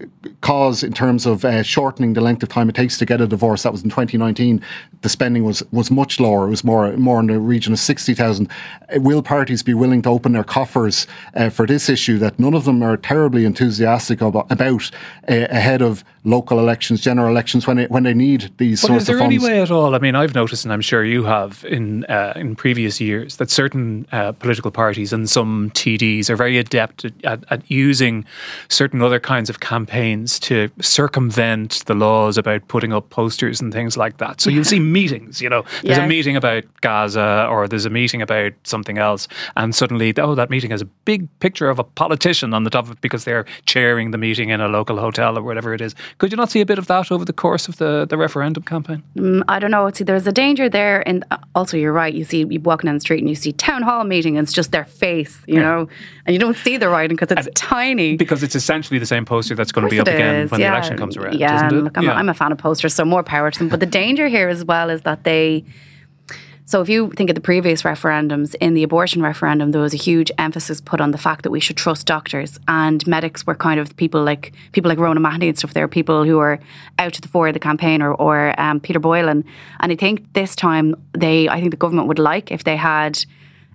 uh, 0.00 0.04
cause 0.40 0.82
in 0.82 0.92
terms 0.92 1.26
of 1.26 1.44
uh, 1.44 1.62
shortening 1.62 2.12
the 2.12 2.20
length 2.20 2.42
of 2.42 2.48
time 2.48 2.68
it 2.68 2.74
takes 2.74 2.98
to 2.98 3.06
get 3.06 3.20
a 3.20 3.26
divorce, 3.26 3.62
that 3.62 3.72
was 3.72 3.82
in 3.82 3.90
2019. 3.90 4.60
The 5.02 5.08
spending 5.08 5.44
was 5.44 5.62
was 5.72 5.90
much 5.90 6.20
lower. 6.20 6.46
It 6.46 6.50
was 6.50 6.64
more 6.64 6.96
more 6.96 7.20
in 7.20 7.26
the 7.28 7.38
region 7.38 7.72
of 7.72 7.78
60,000. 7.78 8.48
Uh, 8.48 9.00
Will 9.00 9.22
parties 9.22 9.62
be 9.62 9.74
willing 9.74 10.02
to 10.02 10.08
open 10.08 10.32
their 10.32 10.44
coffers 10.44 11.06
uh, 11.34 11.50
for 11.50 11.66
this 11.66 11.88
issue 11.88 12.18
that 12.18 12.38
none 12.38 12.54
of 12.54 12.64
them 12.64 12.82
are 12.82 12.96
terribly 12.96 13.44
enthusiastic 13.44 14.22
about, 14.28 14.50
about 14.50 14.90
uh, 15.28 15.46
ahead 15.50 15.82
of 15.82 16.04
local 16.24 16.58
elections, 16.58 17.00
general 17.00 17.28
elections, 17.28 17.66
when 17.66 17.78
it, 17.78 17.90
when 17.90 18.02
they 18.02 18.14
need 18.14 18.50
these 18.56 18.80
But 18.80 18.88
sorts 18.88 19.08
of 19.08 19.18
funds. 19.18 19.34
is 19.34 19.42
there 19.42 19.50
any 19.50 19.56
way 19.56 19.62
at 19.62 19.70
all? 19.70 19.94
I 19.94 19.98
mean, 19.98 20.14
I've 20.14 20.34
noticed, 20.34 20.64
and 20.64 20.72
I'm 20.72 20.80
sure 20.80 21.04
you 21.04 21.24
have 21.24 21.64
in 21.68 22.04
uh, 22.06 22.32
in 22.36 22.56
previous 22.56 23.00
years, 23.00 23.36
that 23.36 23.50
certain 23.50 24.06
uh, 24.12 24.32
political 24.32 24.70
parties 24.70 25.12
and 25.12 25.28
some 25.28 25.70
TDs 25.70 26.30
are 26.30 26.36
very 26.36 26.58
adept 26.58 27.04
at, 27.04 27.24
at, 27.24 27.44
at 27.50 27.70
using 27.70 28.24
certain 28.68 29.02
other 29.02 29.20
kinds 29.20 29.50
of 29.50 29.60
campaigns 29.60 30.38
to 30.40 30.70
circumvent 30.80 31.84
the 31.86 31.94
laws 31.94 32.38
about 32.38 32.66
putting 32.68 32.92
up 32.92 33.10
posters 33.10 33.60
and 33.60 33.72
things 33.72 33.96
like 33.96 34.18
that. 34.18 34.40
So 34.40 34.50
you'll 34.50 34.64
see 34.64 34.80
meetings. 34.80 35.40
You 35.40 35.50
know, 35.50 35.64
there's 35.82 35.98
a 35.98 36.06
meeting 36.06 36.36
about 36.36 36.64
Gaza, 36.80 37.46
or 37.50 37.68
there's 37.68 37.84
a 37.84 37.90
meeting 37.90 38.22
about 38.22 38.52
something 38.64 38.98
else, 38.98 39.28
and 39.56 39.74
suddenly, 39.74 40.16
oh, 40.18 40.34
that 40.34 40.50
meeting 40.50 40.70
has 40.70 40.82
a 40.82 40.86
big 41.04 41.28
picture 41.40 41.68
of 41.68 41.78
a 41.78 41.84
politician 41.84 42.54
on 42.54 42.64
the 42.64 42.70
top 42.70 42.86
of 42.86 42.92
it 42.92 43.00
because 43.00 43.24
they're 43.24 43.44
chairing 43.66 44.10
the 44.14 44.18
meeting 44.18 44.50
in 44.50 44.60
a 44.60 44.68
local 44.68 44.98
hotel 44.98 45.36
or 45.36 45.42
whatever 45.42 45.74
it 45.74 45.80
is. 45.80 45.94
Could 46.18 46.30
you 46.30 46.36
not 46.36 46.50
see 46.50 46.60
a 46.60 46.66
bit 46.66 46.78
of 46.78 46.86
that 46.86 47.10
over 47.10 47.24
the 47.24 47.32
course 47.32 47.66
of 47.66 47.76
the, 47.78 48.06
the 48.08 48.16
referendum 48.16 48.62
campaign? 48.62 49.02
Mm, 49.16 49.42
I 49.48 49.58
don't 49.58 49.72
know. 49.72 49.90
See, 49.90 50.04
there's 50.04 50.26
a 50.26 50.32
danger 50.32 50.68
there, 50.68 51.06
and 51.08 51.24
also 51.56 51.76
you're 51.76 51.92
right. 51.92 52.14
You 52.14 52.24
see, 52.24 52.46
you 52.48 52.60
walking 52.60 52.86
down 52.86 52.94
the 52.94 53.00
street 53.00 53.18
and 53.18 53.28
you 53.28 53.34
see 53.34 53.52
town 53.52 53.82
hall 53.82 54.04
meeting, 54.04 54.38
and 54.38 54.44
it's 54.44 54.52
just 54.52 54.70
their 54.70 54.84
face, 54.84 55.40
you 55.46 55.56
know, 55.56 55.88
and 56.26 56.32
you 56.32 56.38
don't 56.38 56.56
see 56.56 56.76
the 56.76 56.88
writing 56.88 57.16
because 57.16 57.36
it's 57.36 57.48
tiny. 57.60 58.16
Because 58.16 58.42
it's 58.44 58.54
essentially 58.54 59.00
the 59.00 59.06
same 59.06 59.24
poster 59.24 59.56
that's 59.56 59.72
going 59.72 59.86
to 59.86 59.90
be 59.90 59.98
up 59.98 60.06
again 60.06 60.36
is, 60.36 60.50
when 60.50 60.60
yeah. 60.60 60.70
the 60.70 60.76
election 60.76 60.96
comes 60.96 61.16
around. 61.16 61.38
Yeah, 61.38 61.56
isn't 61.56 61.66
it? 61.66 61.72
and 61.74 61.84
look, 61.84 61.98
I'm, 61.98 62.08
a, 62.08 62.12
I'm 62.12 62.28
a 62.28 62.34
fan 62.34 62.52
of 62.52 62.58
posters, 62.58 62.94
so 62.94 63.04
more 63.04 63.24
power 63.24 63.50
to 63.50 63.58
them. 63.58 63.68
But 63.68 63.80
the 63.80 63.86
danger 63.86 64.28
here 64.28 64.48
as 64.48 64.64
well 64.64 64.90
is 64.90 65.02
that 65.02 65.24
they. 65.24 65.64
So 66.66 66.80
if 66.80 66.88
you 66.88 67.10
think 67.10 67.28
of 67.28 67.34
the 67.34 67.42
previous 67.42 67.82
referendums, 67.82 68.54
in 68.58 68.72
the 68.72 68.82
abortion 68.82 69.20
referendum, 69.20 69.70
there 69.72 69.82
was 69.82 69.92
a 69.92 69.98
huge 69.98 70.32
emphasis 70.38 70.80
put 70.80 70.98
on 70.98 71.10
the 71.10 71.18
fact 71.18 71.42
that 71.42 71.50
we 71.50 71.60
should 71.60 71.76
trust 71.76 72.06
doctors, 72.06 72.58
and 72.66 73.06
medics 73.06 73.46
were 73.46 73.54
kind 73.54 73.78
of 73.78 73.94
people 73.96 74.24
like 74.24 74.52
people 74.72 74.88
like 74.88 74.96
Rhona 74.98 75.20
Mahony 75.20 75.48
and 75.48 75.58
stuff. 75.58 75.74
There 75.74 75.84
are 75.84 75.88
people 75.88 76.24
who 76.24 76.38
are 76.38 76.58
out 76.98 77.12
to 77.12 77.20
the 77.20 77.28
fore 77.28 77.48
of 77.48 77.54
the 77.54 77.60
campaign, 77.60 78.00
or, 78.00 78.14
or 78.14 78.58
um, 78.58 78.80
Peter 78.80 78.98
Boylan. 78.98 79.44
And 79.80 79.92
I 79.92 79.96
think 79.96 80.32
this 80.32 80.56
time 80.56 80.96
they, 81.12 81.50
I 81.50 81.60
think 81.60 81.70
the 81.70 81.76
government 81.76 82.08
would 82.08 82.18
like 82.18 82.50
if 82.50 82.64
they 82.64 82.76
had 82.76 83.22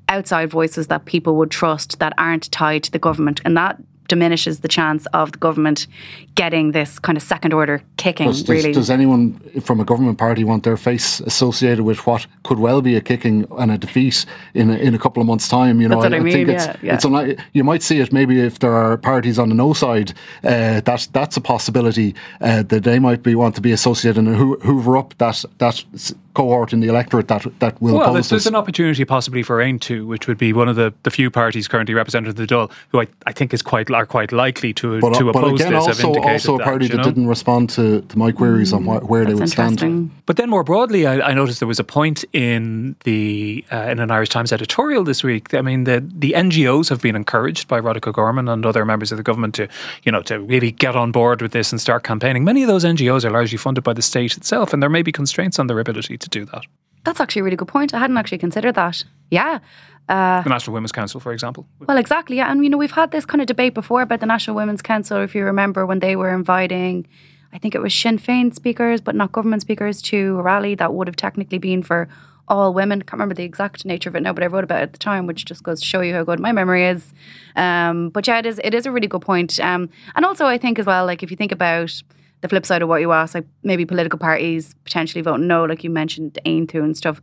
outside 0.07 0.49
voices 0.49 0.87
that 0.87 1.05
people 1.05 1.35
would 1.35 1.51
trust 1.51 1.99
that 1.99 2.13
aren't 2.17 2.51
tied 2.51 2.81
to 2.83 2.91
the 2.91 2.97
government, 2.97 3.39
and 3.45 3.55
that 3.55 3.77
diminishes 4.09 4.59
the 4.59 4.67
chance 4.67 5.05
of 5.13 5.31
the 5.31 5.37
government 5.37 5.87
getting 6.35 6.71
this 6.73 6.99
kind 6.99 7.17
of 7.17 7.23
second 7.23 7.53
order 7.53 7.81
kicking. 7.95 8.27
Does, 8.27 8.43
does, 8.43 8.49
really, 8.49 8.73
does 8.73 8.89
anyone 8.89 9.39
from 9.61 9.79
a 9.79 9.85
government 9.85 10.17
party 10.17 10.43
want 10.43 10.63
their 10.63 10.75
face 10.75 11.21
associated 11.21 11.81
with 11.85 12.05
what 12.05 12.27
could 12.43 12.59
well 12.59 12.81
be 12.81 12.95
a 12.95 13.01
kicking 13.01 13.47
and 13.57 13.71
a 13.71 13.77
defeat 13.77 14.25
in 14.53 14.69
a, 14.69 14.75
in 14.75 14.93
a 14.93 14.99
couple 14.99 15.21
of 15.21 15.27
months' 15.27 15.47
time? 15.47 15.79
You 15.79 15.87
know, 15.87 16.01
That's 16.01 16.11
what 16.11 16.19
I 16.19 16.23
think 16.23 16.47
mean, 16.47 16.55
it's, 16.55 16.65
yeah, 16.83 16.95
it's 16.95 17.05
unlike, 17.05 17.39
you 17.53 17.63
might 17.63 17.83
see 17.83 17.99
it 17.99 18.11
maybe 18.11 18.39
if 18.41 18.59
there 18.59 18.73
are 18.73 18.97
parties 18.97 19.39
on 19.39 19.49
the 19.49 19.55
no 19.55 19.73
side. 19.73 20.13
Uh, 20.43 20.81
that's 20.81 21.07
that's 21.07 21.37
a 21.37 21.41
possibility 21.41 22.15
uh, 22.41 22.63
that 22.63 22.83
they 22.83 22.99
might 22.99 23.23
be 23.23 23.35
want 23.35 23.55
to 23.55 23.61
be 23.61 23.71
associated 23.71 24.17
and 24.17 24.35
hoover 24.61 24.97
up 24.97 25.17
that 25.19 25.45
that 25.59 25.85
cohort 26.33 26.73
in 26.73 26.79
the 26.79 26.87
electorate 26.87 27.27
that 27.27 27.45
that 27.59 27.81
will 27.81 27.93
Well, 27.95 28.03
oppose 28.03 28.13
there's, 28.13 28.29
there's 28.29 28.43
this. 28.43 28.49
an 28.49 28.55
opportunity 28.55 29.05
possibly 29.05 29.43
for 29.43 29.57
Aontú, 29.57 30.07
which 30.07 30.27
would 30.27 30.37
be 30.37 30.53
one 30.53 30.67
of 30.69 30.75
the, 30.75 30.93
the 31.03 31.11
few 31.11 31.29
parties 31.29 31.67
currently 31.67 31.93
represented 31.95 32.29
in 32.29 32.35
the 32.35 32.47
Dáil, 32.47 32.71
who 32.89 33.01
I, 33.01 33.07
I 33.25 33.31
think 33.31 33.53
is 33.53 33.61
quite 33.61 33.89
are 33.91 34.05
quite 34.05 34.31
likely 34.31 34.73
to 34.73 34.99
but, 34.99 35.13
to 35.15 35.31
but 35.31 35.35
oppose 35.43 35.59
again, 35.61 35.73
this. 35.73 35.85
have 35.85 36.05
also 36.05 36.07
indicated 36.07 36.31
also 36.33 36.55
a 36.55 36.57
that, 36.59 36.63
party 36.63 36.85
you 36.85 36.95
that 36.95 37.03
didn't 37.03 37.27
respond 37.27 37.69
to, 37.71 38.01
to 38.01 38.17
my 38.17 38.31
queries 38.31 38.73
on 38.73 38.83
wh- 38.83 39.09
where 39.09 39.25
they 39.25 39.33
would 39.33 39.49
stand. 39.49 40.11
But 40.25 40.37
then 40.37 40.49
more 40.49 40.63
broadly, 40.63 41.07
I, 41.07 41.29
I 41.29 41.33
noticed 41.33 41.59
there 41.59 41.67
was 41.67 41.79
a 41.79 41.83
point 41.83 42.23
in 42.33 42.95
the 43.03 43.65
uh, 43.71 43.77
in 43.89 43.99
an 43.99 44.11
Irish 44.11 44.29
Times 44.29 44.51
editorial 44.51 45.03
this 45.03 45.23
week. 45.23 45.53
I 45.53 45.61
mean, 45.61 45.85
the 45.85 46.05
the 46.17 46.33
NGOs 46.37 46.89
have 46.89 47.01
been 47.01 47.15
encouraged 47.15 47.67
by 47.67 47.79
Roderic 47.79 48.07
O'Gorman 48.07 48.47
and 48.47 48.65
other 48.65 48.85
members 48.85 49.11
of 49.11 49.17
the 49.17 49.23
government 49.23 49.55
to, 49.55 49.67
you 50.03 50.11
know, 50.11 50.21
to 50.23 50.39
really 50.39 50.71
get 50.71 50.95
on 50.95 51.11
board 51.11 51.41
with 51.41 51.51
this 51.51 51.71
and 51.71 51.81
start 51.81 52.03
campaigning. 52.03 52.43
Many 52.43 52.61
of 52.61 52.67
those 52.67 52.83
NGOs 52.85 53.25
are 53.25 53.31
largely 53.31 53.57
funded 53.57 53.83
by 53.83 53.93
the 53.93 54.01
state 54.01 54.37
itself, 54.37 54.73
and 54.73 54.83
there 54.83 54.89
may 54.89 55.01
be 55.01 55.11
constraints 55.11 55.57
on 55.57 55.67
their 55.67 55.79
ability 55.79 56.17
to 56.19 56.29
do 56.29 56.45
that. 56.45 56.65
That's 57.05 57.19
actually 57.19 57.41
a 57.41 57.43
really 57.43 57.57
good 57.57 57.67
point. 57.67 57.93
I 57.93 57.99
hadn't 57.99 58.17
actually 58.17 58.39
considered 58.39 58.75
that. 58.75 59.03
Yeah. 59.31 59.59
The 60.07 60.43
National 60.47 60.73
Women's 60.73 60.91
Council, 60.91 61.19
for 61.19 61.31
example. 61.31 61.67
Well, 61.87 61.97
exactly. 61.97 62.37
Yeah. 62.37 62.51
And, 62.51 62.63
you 62.63 62.69
know, 62.69 62.77
we've 62.77 62.91
had 62.91 63.11
this 63.11 63.25
kind 63.25 63.41
of 63.41 63.47
debate 63.47 63.75
before 63.75 64.01
about 64.01 64.19
the 64.19 64.25
National 64.25 64.55
Women's 64.55 64.81
Council, 64.81 65.21
if 65.21 65.35
you 65.35 65.45
remember 65.45 65.85
when 65.85 65.99
they 65.99 66.15
were 66.15 66.33
inviting, 66.33 67.07
I 67.53 67.59
think 67.59 67.75
it 67.75 67.81
was 67.81 67.93
Sinn 67.93 68.17
Féin 68.17 68.53
speakers, 68.53 69.01
but 69.01 69.13
not 69.15 69.31
government 69.31 69.61
speakers, 69.61 70.01
to 70.03 70.37
a 70.39 70.41
rally 70.41 70.75
that 70.75 70.93
would 70.93 71.07
have 71.07 71.15
technically 71.15 71.59
been 71.59 71.83
for 71.83 72.07
all 72.47 72.73
women. 72.73 73.01
Can't 73.01 73.13
remember 73.13 73.35
the 73.35 73.43
exact 73.43 73.85
nature 73.85 74.09
of 74.09 74.15
it 74.15 74.23
now, 74.23 74.33
but 74.33 74.43
I 74.43 74.47
wrote 74.47 74.63
about 74.63 74.79
it 74.79 74.83
at 74.83 74.93
the 74.93 74.99
time, 74.99 75.27
which 75.27 75.45
just 75.45 75.61
goes 75.61 75.79
to 75.79 75.85
show 75.85 76.01
you 76.01 76.15
how 76.15 76.23
good 76.23 76.39
my 76.39 76.51
memory 76.51 76.87
is. 76.87 77.13
Um, 77.55 78.09
but 78.09 78.27
yeah, 78.27 78.39
it 78.39 78.47
is, 78.47 78.59
it 78.63 78.73
is 78.73 78.87
a 78.87 78.91
really 78.91 79.07
good 79.07 79.21
point. 79.21 79.59
Um, 79.59 79.89
and 80.15 80.25
also, 80.25 80.47
I 80.47 80.57
think 80.57 80.79
as 80.79 80.87
well, 80.87 81.05
like 81.05 81.21
if 81.21 81.29
you 81.29 81.37
think 81.37 81.51
about 81.51 82.01
the 82.41 82.49
flip 82.49 82.65
side 82.65 82.81
of 82.81 82.89
what 82.89 83.01
you 83.01 83.11
asked, 83.11 83.35
like 83.35 83.45
maybe 83.63 83.85
political 83.85 84.19
parties 84.19 84.75
potentially 84.83 85.21
voting 85.21 85.47
no, 85.47 85.65
like 85.65 85.83
you 85.83 85.89
mentioned, 85.89 86.39
Aontú 86.45 86.83
and 86.83 86.95
stuff. 86.95 87.21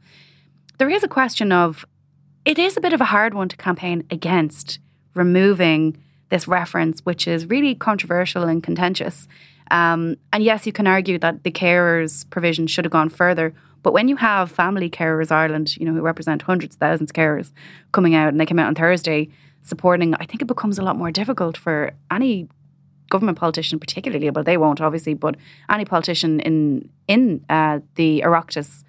There 0.79 0.91
is 0.91 1.03
a 1.03 1.09
question 1.09 1.53
of 1.53 1.85
it 2.45 2.59
is 2.59 2.77
a 2.77 2.81
bit 2.81 2.93
of 2.93 3.01
a 3.01 3.07
hard 3.07 3.35
one 3.35 3.49
to 3.49 3.57
campaign 3.57 4.05
against 4.11 4.79
removing 5.14 5.97
this 6.29 6.47
reference, 6.47 7.01
which 7.01 7.27
is 7.27 7.47
really 7.47 7.75
controversial 7.75 8.45
and 8.45 8.62
contentious. 8.62 9.27
Um, 9.71 10.17
and 10.33 10.45
yes, 10.45 10.67
you 10.67 10.73
can 10.73 10.87
argue 10.87 11.19
that 11.19 11.43
the 11.43 11.51
carers 11.51 12.29
provision 12.31 12.67
should 12.67 12.85
have 12.85 12.93
gone 12.93 13.09
further. 13.09 13.55
But 13.83 13.93
when 13.93 14.09
you 14.09 14.17
have 14.17 14.51
Family 14.51 14.91
Carers 14.91 15.31
Ireland, 15.31 15.77
you 15.77 15.87
know, 15.87 15.93
who 15.93 16.01
represent 16.01 16.43
hundreds 16.43 16.75
of 16.77 16.81
thousands 16.81 17.11
of 17.11 17.14
carers 17.14 17.53
coming 17.93 18.14
out, 18.14 18.29
and 18.29 18.41
they 18.41 18.47
came 18.47 18.59
out 18.59 18.67
on 18.69 18.75
Thursday 18.75 19.29
supporting, 19.62 20.14
I 20.14 20.27
think 20.27 20.43
it 20.43 20.47
becomes 20.47 20.79
a 20.79 20.83
lot 20.83 20.97
more 20.97 21.11
difficult 21.11 21.57
for 21.57 21.93
any 22.11 22.49
government 23.09 23.38
politician, 23.38 23.78
particularly, 23.78 24.30
but 24.30 24.46
they 24.46 24.57
won't 24.57 24.80
obviously, 24.80 25.14
but 25.14 25.36
any 25.70 25.84
politician 25.84 26.40
in 26.40 26.88
in 27.09 27.44
uh, 27.48 27.80
the 27.94 28.22
Oireachtas 28.24 28.84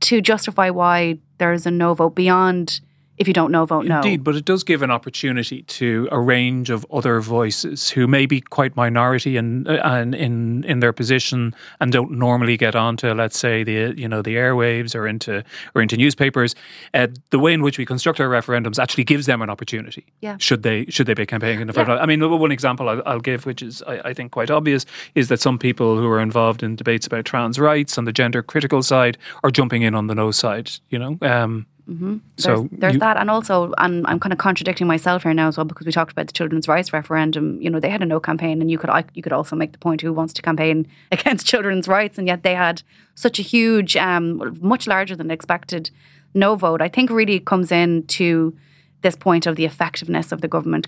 to 0.00 0.20
justify 0.20 0.70
why 0.70 1.18
there 1.38 1.52
is 1.52 1.66
a 1.66 1.70
no 1.70 1.94
vote 1.94 2.14
beyond 2.14 2.80
if 3.22 3.28
you 3.28 3.32
don't 3.32 3.52
know, 3.52 3.64
vote 3.64 3.86
no. 3.86 3.98
Indeed, 3.98 4.24
but 4.24 4.34
it 4.34 4.44
does 4.44 4.64
give 4.64 4.82
an 4.82 4.90
opportunity 4.90 5.62
to 5.62 6.08
a 6.10 6.20
range 6.20 6.70
of 6.70 6.84
other 6.92 7.20
voices 7.20 7.88
who 7.88 8.08
may 8.08 8.26
be 8.26 8.40
quite 8.40 8.76
minority 8.76 9.36
and 9.36 9.68
and 9.68 10.12
in 10.14 10.64
in 10.64 10.80
their 10.80 10.92
position 10.92 11.54
and 11.80 11.92
don't 11.92 12.10
normally 12.10 12.56
get 12.56 12.74
onto, 12.74 13.12
let's 13.14 13.38
say, 13.38 13.62
the 13.62 13.94
you 13.96 14.08
know 14.08 14.22
the 14.22 14.34
airwaves 14.34 14.94
or 14.94 15.06
into 15.06 15.44
or 15.74 15.82
into 15.82 15.96
newspapers. 15.96 16.56
Uh, 16.92 17.06
the 17.30 17.38
way 17.38 17.52
in 17.52 17.62
which 17.62 17.78
we 17.78 17.86
construct 17.86 18.18
our 18.20 18.28
referendums 18.28 18.78
actually 18.80 19.04
gives 19.04 19.26
them 19.26 19.40
an 19.40 19.48
opportunity. 19.48 20.04
Yeah. 20.20 20.36
Should 20.38 20.64
they 20.64 20.86
should 20.86 21.06
they 21.06 21.14
be 21.14 21.24
campaigning 21.24 21.60
in 21.60 21.68
the 21.68 21.72
front? 21.72 21.88
I 21.90 22.06
mean, 22.06 22.28
one 22.28 22.52
example 22.52 22.88
I'll, 22.88 23.02
I'll 23.06 23.20
give, 23.20 23.46
which 23.46 23.62
is 23.62 23.82
I, 23.86 24.00
I 24.06 24.14
think 24.14 24.32
quite 24.32 24.50
obvious, 24.50 24.84
is 25.14 25.28
that 25.28 25.40
some 25.40 25.58
people 25.58 25.96
who 25.96 26.08
are 26.08 26.20
involved 26.20 26.64
in 26.64 26.74
debates 26.74 27.06
about 27.06 27.24
trans 27.24 27.60
rights 27.60 27.96
on 27.98 28.04
the 28.04 28.12
gender 28.12 28.42
critical 28.42 28.82
side 28.82 29.16
are 29.44 29.50
jumping 29.52 29.82
in 29.82 29.94
on 29.94 30.08
the 30.08 30.14
no 30.16 30.32
side. 30.32 30.72
You 30.90 30.98
know. 30.98 31.18
Um, 31.22 31.66
There's, 31.88 32.20
so 32.36 32.68
there's 32.72 32.94
you- 32.94 33.00
that, 33.00 33.16
and 33.16 33.28
also, 33.28 33.72
and 33.78 34.06
I'm 34.06 34.20
kind 34.20 34.32
of 34.32 34.38
contradicting 34.38 34.86
myself 34.86 35.24
here 35.24 35.34
now 35.34 35.48
as 35.48 35.56
well 35.56 35.64
because 35.64 35.84
we 35.86 35.92
talked 35.92 36.12
about 36.12 36.26
the 36.26 36.32
children's 36.32 36.68
rights 36.68 36.92
referendum. 36.92 37.60
You 37.60 37.70
know, 37.70 37.80
they 37.80 37.90
had 37.90 38.02
a 38.02 38.06
no 38.06 38.20
campaign, 38.20 38.60
and 38.60 38.70
you 38.70 38.78
could 38.78 38.90
I, 38.90 39.04
you 39.14 39.22
could 39.22 39.32
also 39.32 39.56
make 39.56 39.72
the 39.72 39.78
point 39.78 40.00
who 40.00 40.12
wants 40.12 40.32
to 40.34 40.42
campaign 40.42 40.86
against 41.12 41.46
children's 41.46 41.88
rights, 41.88 42.18
and 42.18 42.26
yet 42.26 42.42
they 42.42 42.54
had 42.54 42.82
such 43.14 43.38
a 43.38 43.42
huge, 43.42 43.96
um, 43.96 44.56
much 44.60 44.86
larger 44.86 45.16
than 45.16 45.30
expected 45.30 45.90
no 46.34 46.54
vote. 46.54 46.80
I 46.80 46.88
think 46.88 47.10
really 47.10 47.40
comes 47.40 47.70
in 47.72 48.06
to 48.06 48.56
this 49.02 49.16
point 49.16 49.46
of 49.46 49.56
the 49.56 49.64
effectiveness 49.64 50.32
of 50.32 50.40
the 50.40 50.48
government 50.48 50.86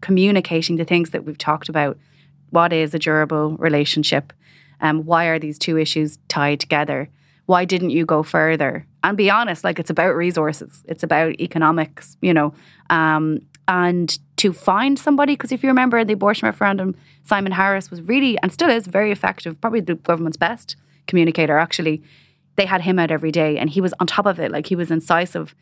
communicating 0.00 0.76
the 0.76 0.84
things 0.84 1.10
that 1.10 1.24
we've 1.24 1.38
talked 1.38 1.68
about. 1.68 1.98
What 2.50 2.72
is 2.72 2.94
a 2.94 2.98
durable 2.98 3.56
relationship? 3.56 4.32
Um, 4.80 5.04
why 5.04 5.26
are 5.26 5.38
these 5.38 5.58
two 5.58 5.76
issues 5.78 6.18
tied 6.28 6.60
together? 6.60 7.08
Why 7.50 7.64
didn't 7.64 7.90
you 7.90 8.06
go 8.06 8.22
further? 8.22 8.86
And 9.02 9.16
be 9.16 9.28
honest, 9.28 9.64
like 9.64 9.80
it's 9.80 9.90
about 9.90 10.14
resources, 10.14 10.84
it's 10.86 11.02
about 11.02 11.40
economics, 11.40 12.16
you 12.22 12.32
know. 12.32 12.54
Um, 12.90 13.40
and 13.66 14.16
to 14.36 14.52
find 14.52 14.96
somebody, 14.96 15.32
because 15.32 15.50
if 15.50 15.64
you 15.64 15.68
remember 15.68 16.04
the 16.04 16.12
abortion 16.12 16.46
referendum, 16.46 16.94
Simon 17.24 17.50
Harris 17.50 17.90
was 17.90 18.02
really 18.02 18.38
and 18.40 18.52
still 18.52 18.70
is 18.70 18.86
very 18.86 19.10
effective, 19.10 19.60
probably 19.60 19.80
the 19.80 19.96
government's 19.96 20.36
best 20.36 20.76
communicator. 21.08 21.58
Actually, 21.58 22.04
they 22.54 22.66
had 22.66 22.82
him 22.82 23.00
out 23.00 23.10
every 23.10 23.32
day, 23.32 23.58
and 23.58 23.68
he 23.68 23.80
was 23.80 23.92
on 23.98 24.06
top 24.06 24.26
of 24.26 24.38
it. 24.38 24.52
Like 24.52 24.66
he 24.66 24.76
was 24.76 24.92
incisive 24.92 25.56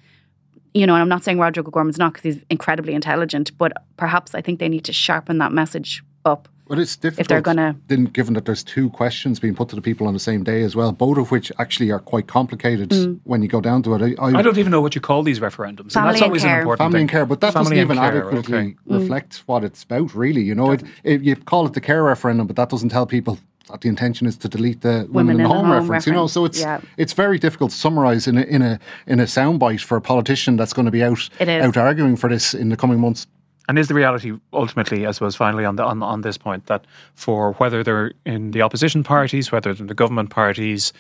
you 0.75 0.87
know, 0.87 0.93
and 0.93 1.01
I'm 1.01 1.09
not 1.09 1.25
saying 1.25 1.39
Roderic 1.39 1.69
O'Gorman's 1.69 1.97
not 1.97 2.13
because 2.13 2.35
he's 2.35 2.45
incredibly 2.51 2.93
intelligent, 2.93 3.57
but 3.57 3.73
perhaps 3.97 4.35
I 4.35 4.43
think 4.43 4.61
they 4.61 4.69
need 4.69 4.85
to 4.85 4.93
sharpen 4.93 5.39
that 5.39 5.53
message 5.53 6.05
up. 6.27 6.51
But 6.69 6.79
it's 6.79 6.97
difficult. 6.97 7.21
If 7.23 7.29
they're 7.29 7.41
gonna- 7.41 7.77
then 7.89 8.05
given 8.05 8.35
that 8.35 8.45
there's 8.45 8.63
two 8.63 8.91
questions 8.91 9.41
being 9.41 9.55
put 9.55 9.69
to 9.71 9.77
the 9.77 9.81
people 9.83 10.07
on 10.07 10.13
the 10.15 10.21
same 10.21 10.45
day 10.45 10.63
as 10.63 10.77
well, 10.77 10.93
both 10.93 11.17
of 11.19 11.31
which 11.31 11.51
actually 11.59 11.91
are 11.91 11.99
quite 11.99 12.27
complicated 12.27 12.91
Mm. 12.91 13.21
when 13.25 13.43
you 13.43 13.49
go 13.49 13.61
down 13.61 13.83
to 13.85 13.95
it. 13.95 14.19
I, 14.21 14.39
I 14.39 14.43
don't 14.43 14.59
even 14.59 14.71
know 14.71 14.81
what 14.81 14.95
you 14.95 15.01
call 15.01 15.23
these 15.23 15.41
referendums, 15.41 15.93
Family 15.93 16.09
and 16.11 16.15
that's 16.15 16.17
and 16.21 16.23
always 16.25 16.43
care. 16.43 16.53
an 16.55 16.59
important 16.61 16.79
family 16.79 16.93
thing. 16.99 17.01
and 17.03 17.11
care, 17.11 17.27
but 17.27 17.41
that 17.41 17.53
Family 17.55 17.77
doesn't 17.77 17.79
even 17.85 17.97
care, 17.97 18.07
adequately 18.23 18.59
okay. 18.59 18.77
reflect 18.87 19.43
what 19.47 19.65
it's 19.65 19.83
about, 19.83 20.15
really. 20.15 20.43
You 20.43 20.55
know, 20.55 20.73
it, 20.73 20.83
it, 21.05 21.23
you 21.23 21.37
call 21.37 21.67
it 21.67 21.73
the 21.73 21.81
care 21.81 22.03
referendum, 22.03 22.47
but 22.47 22.57
that 22.57 22.69
doesn't 22.69 22.91
tell 22.91 23.07
people 23.07 23.39
that 23.71 23.81
the 23.83 23.89
intention 23.89 24.27
is 24.27 24.37
to 24.39 24.49
delete 24.49 24.81
the 24.81 25.07
women, 25.11 25.37
in 25.37 25.43
the 25.43 25.49
home, 25.49 25.71
reference. 25.71 26.07
You 26.07 26.13
know, 26.15 26.27
so 26.27 26.45
it's 26.47 26.61
yeah. 26.61 26.81
it's 26.97 27.13
very 27.13 27.39
difficult 27.39 27.71
to 27.71 27.77
summarise 27.77 28.27
in 28.27 28.39
a 28.39 28.43
in 28.43 28.63
a 28.63 28.79
in 29.07 29.21
a 29.21 29.25
soundbite 29.25 29.81
for 29.83 29.97
a 29.97 30.01
politician 30.01 30.57
that's 30.57 30.73
going 30.73 30.87
to 30.87 30.91
be 30.93 31.03
out 31.03 31.29
out 31.41 31.77
arguing 31.77 32.17
for 32.17 32.29
this 32.31 32.55
in 32.55 32.69
the 32.71 32.77
coming 32.77 32.99
months. 33.01 33.27
And 33.69 33.79
is 33.79 33.89
the 33.89 33.95
reality 33.95 34.33
ultimately, 34.53 35.07
I 35.07 35.11
suppose, 35.11 35.37
finally 35.37 35.67
on 35.67 35.77
the 35.77 35.85
on, 35.85 36.03
on 36.03 36.23
this 36.23 36.39
point 36.39 36.67
that 36.67 36.87
for 37.15 37.53
whether 37.55 37.85
they're 37.85 38.13
in 38.25 38.53
the 38.53 38.63
opposition 38.63 39.05
parties, 39.05 39.53
whether 39.53 39.75
they're 39.75 39.83
in 39.83 39.89
the 39.89 39.95
government 39.95 40.31
parties, 40.31 40.95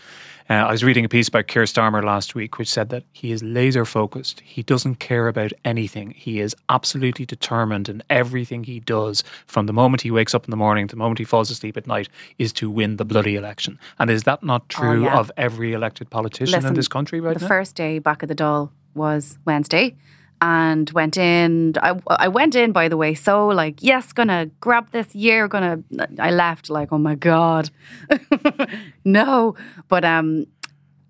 uh, 0.51 0.55
I 0.55 0.71
was 0.71 0.83
reading 0.83 1.05
a 1.05 1.09
piece 1.09 1.29
by 1.29 1.43
Keir 1.43 1.65
Starmer 1.65 2.03
last 2.03 2.35
week, 2.35 2.57
which 2.57 2.69
said 2.69 2.89
that 2.89 3.05
he 3.13 3.33
is 3.33 3.43
laser 3.43 3.85
focused. 3.85 4.41
He 4.41 4.63
doesn't 4.63 4.97
care 4.97 5.29
about 5.29 5.53
anything. 5.65 6.11
He 6.11 6.41
is 6.41 6.57
absolutely 6.71 7.27
determined 7.27 7.89
in 7.89 8.03
everything 8.09 8.65
he 8.65 8.81
does, 8.81 9.23
from 9.47 9.67
the 9.67 9.75
moment 9.75 10.01
he 10.03 10.11
wakes 10.11 10.35
up 10.35 10.45
in 10.45 10.51
the 10.51 10.57
morning 10.57 10.89
to 10.89 10.95
the 10.95 10.99
moment 10.99 11.19
he 11.19 11.25
falls 11.25 11.51
asleep 11.51 11.77
at 11.77 11.87
night, 11.87 12.09
is 12.39 12.53
to 12.55 12.71
win 12.71 12.97
the 12.97 13.05
bloody 13.05 13.37
election. 13.37 13.79
And 13.99 14.11
is 14.11 14.23
that 14.23 14.43
not 14.43 14.69
true 14.71 15.05
yeah. 15.05 15.19
of 15.19 15.31
every 15.37 15.75
elected 15.75 16.09
politician 16.09 16.65
in 16.65 16.75
this 16.75 16.89
country 16.89 17.21
right 17.21 17.35
the 17.35 17.43
now? 17.43 17.49
first 17.49 17.77
day 17.77 17.99
back 17.99 18.23
at 18.23 18.29
the 18.31 18.35
Dáil 18.35 18.71
was 18.95 19.39
Wednesday. 19.45 19.97
And 20.41 20.89
went 20.91 21.17
in. 21.17 21.75
I, 21.83 21.99
I 22.09 22.29
went 22.29 22.55
in, 22.55 22.71
by 22.71 22.89
the 22.89 22.97
way, 22.97 23.15
so 23.15 23.49
like, 23.49 23.83
yes, 23.83 24.13
gonna 24.13 24.47
grab 24.61 24.93
this 24.93 25.13
year. 25.13 25.49
Gonna. 25.49 25.83
I 26.21 26.31
left 26.31 26.71
like, 26.71 26.93
oh 26.93 26.99
my 26.99 27.17
god, 27.17 27.71
no. 29.05 29.57
But 29.89 30.05
um, 30.05 30.47